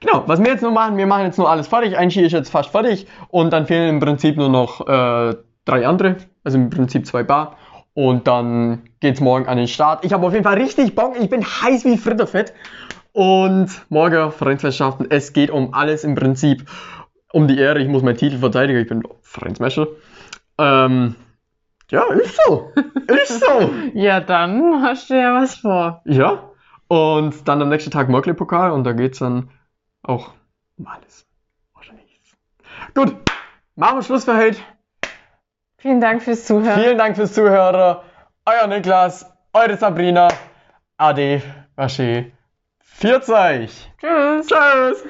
Genau, 0.00 0.24
was 0.26 0.40
wir 0.40 0.48
jetzt 0.48 0.62
noch 0.62 0.72
machen, 0.72 0.98
wir 0.98 1.06
machen 1.06 1.24
jetzt 1.24 1.38
nur 1.38 1.48
alles 1.48 1.68
fertig. 1.68 1.96
Ein 1.96 2.10
Ski 2.10 2.26
ist 2.26 2.32
jetzt 2.32 2.50
fast 2.50 2.70
fertig 2.70 3.06
und 3.28 3.50
dann 3.52 3.66
fehlen 3.66 3.88
im 3.88 4.00
Prinzip 4.00 4.36
nur 4.36 4.50
noch 4.50 4.86
äh, 4.86 5.34
drei 5.68 5.86
andere, 5.86 6.16
also 6.44 6.58
im 6.58 6.70
Prinzip 6.70 7.06
zwei 7.06 7.22
Bar. 7.22 7.56
Und 7.94 8.26
dann 8.26 8.84
geht's 9.00 9.20
morgen 9.20 9.46
an 9.46 9.56
den 9.56 9.68
Start. 9.68 10.04
Ich 10.04 10.12
habe 10.12 10.26
auf 10.26 10.32
jeden 10.32 10.44
Fall 10.44 10.58
richtig 10.58 10.94
Bock, 10.94 11.16
ich 11.20 11.28
bin 11.28 11.44
heiß 11.44 11.84
wie 11.84 11.96
Fritterfett. 11.96 12.54
Und 13.12 13.68
morgen 13.88 14.30
Vereinsmeisterschaften, 14.30 15.06
es 15.10 15.32
geht 15.32 15.50
um 15.50 15.74
alles 15.74 16.04
im 16.04 16.14
Prinzip. 16.14 16.68
Um 17.32 17.46
die 17.46 17.58
Ehre, 17.58 17.80
ich 17.80 17.88
muss 17.88 18.02
meinen 18.02 18.16
Titel 18.16 18.38
verteidigen, 18.38 18.80
ich 18.80 18.88
bin 18.88 19.02
Vereinsmeister. 19.22 19.88
Ähm, 20.58 21.14
ja, 21.90 22.04
ist 22.12 22.38
so. 22.46 22.72
ist 23.06 23.40
so. 23.40 23.70
ja, 23.94 24.20
dann 24.20 24.82
hast 24.82 25.10
du 25.10 25.14
ja 25.14 25.34
was 25.34 25.56
vor. 25.56 26.02
Ja. 26.04 26.50
Und 26.86 27.46
dann 27.48 27.60
am 27.60 27.68
nächsten 27.68 27.90
Tag 27.90 28.08
Mörkle-Pokal 28.08 28.70
und 28.70 28.84
da 28.84 28.92
geht's 28.92 29.18
dann 29.18 29.50
auch 30.02 30.32
um 30.78 30.86
alles. 30.86 31.26
Wahrscheinlich. 31.74 32.06
Gut, 32.94 33.14
machen 33.74 33.98
wir 33.98 34.02
Schluss 34.02 34.24
für 34.24 34.36
heute. 34.36 34.58
Vielen 35.78 36.00
Dank 36.00 36.22
fürs 36.22 36.44
Zuhören. 36.44 36.80
Vielen 36.80 36.98
Dank 36.98 37.16
fürs 37.16 37.32
Zuhören. 37.32 37.98
Euer 38.44 38.66
Niklas, 38.66 39.24
eure 39.52 39.76
Sabrina. 39.76 40.28
Ade, 40.96 41.40
Wasche. 41.76 42.32
Viert 42.80 43.28
euch. 43.28 43.88
Tschüss. 44.00 44.46
Tschüss. 44.48 45.04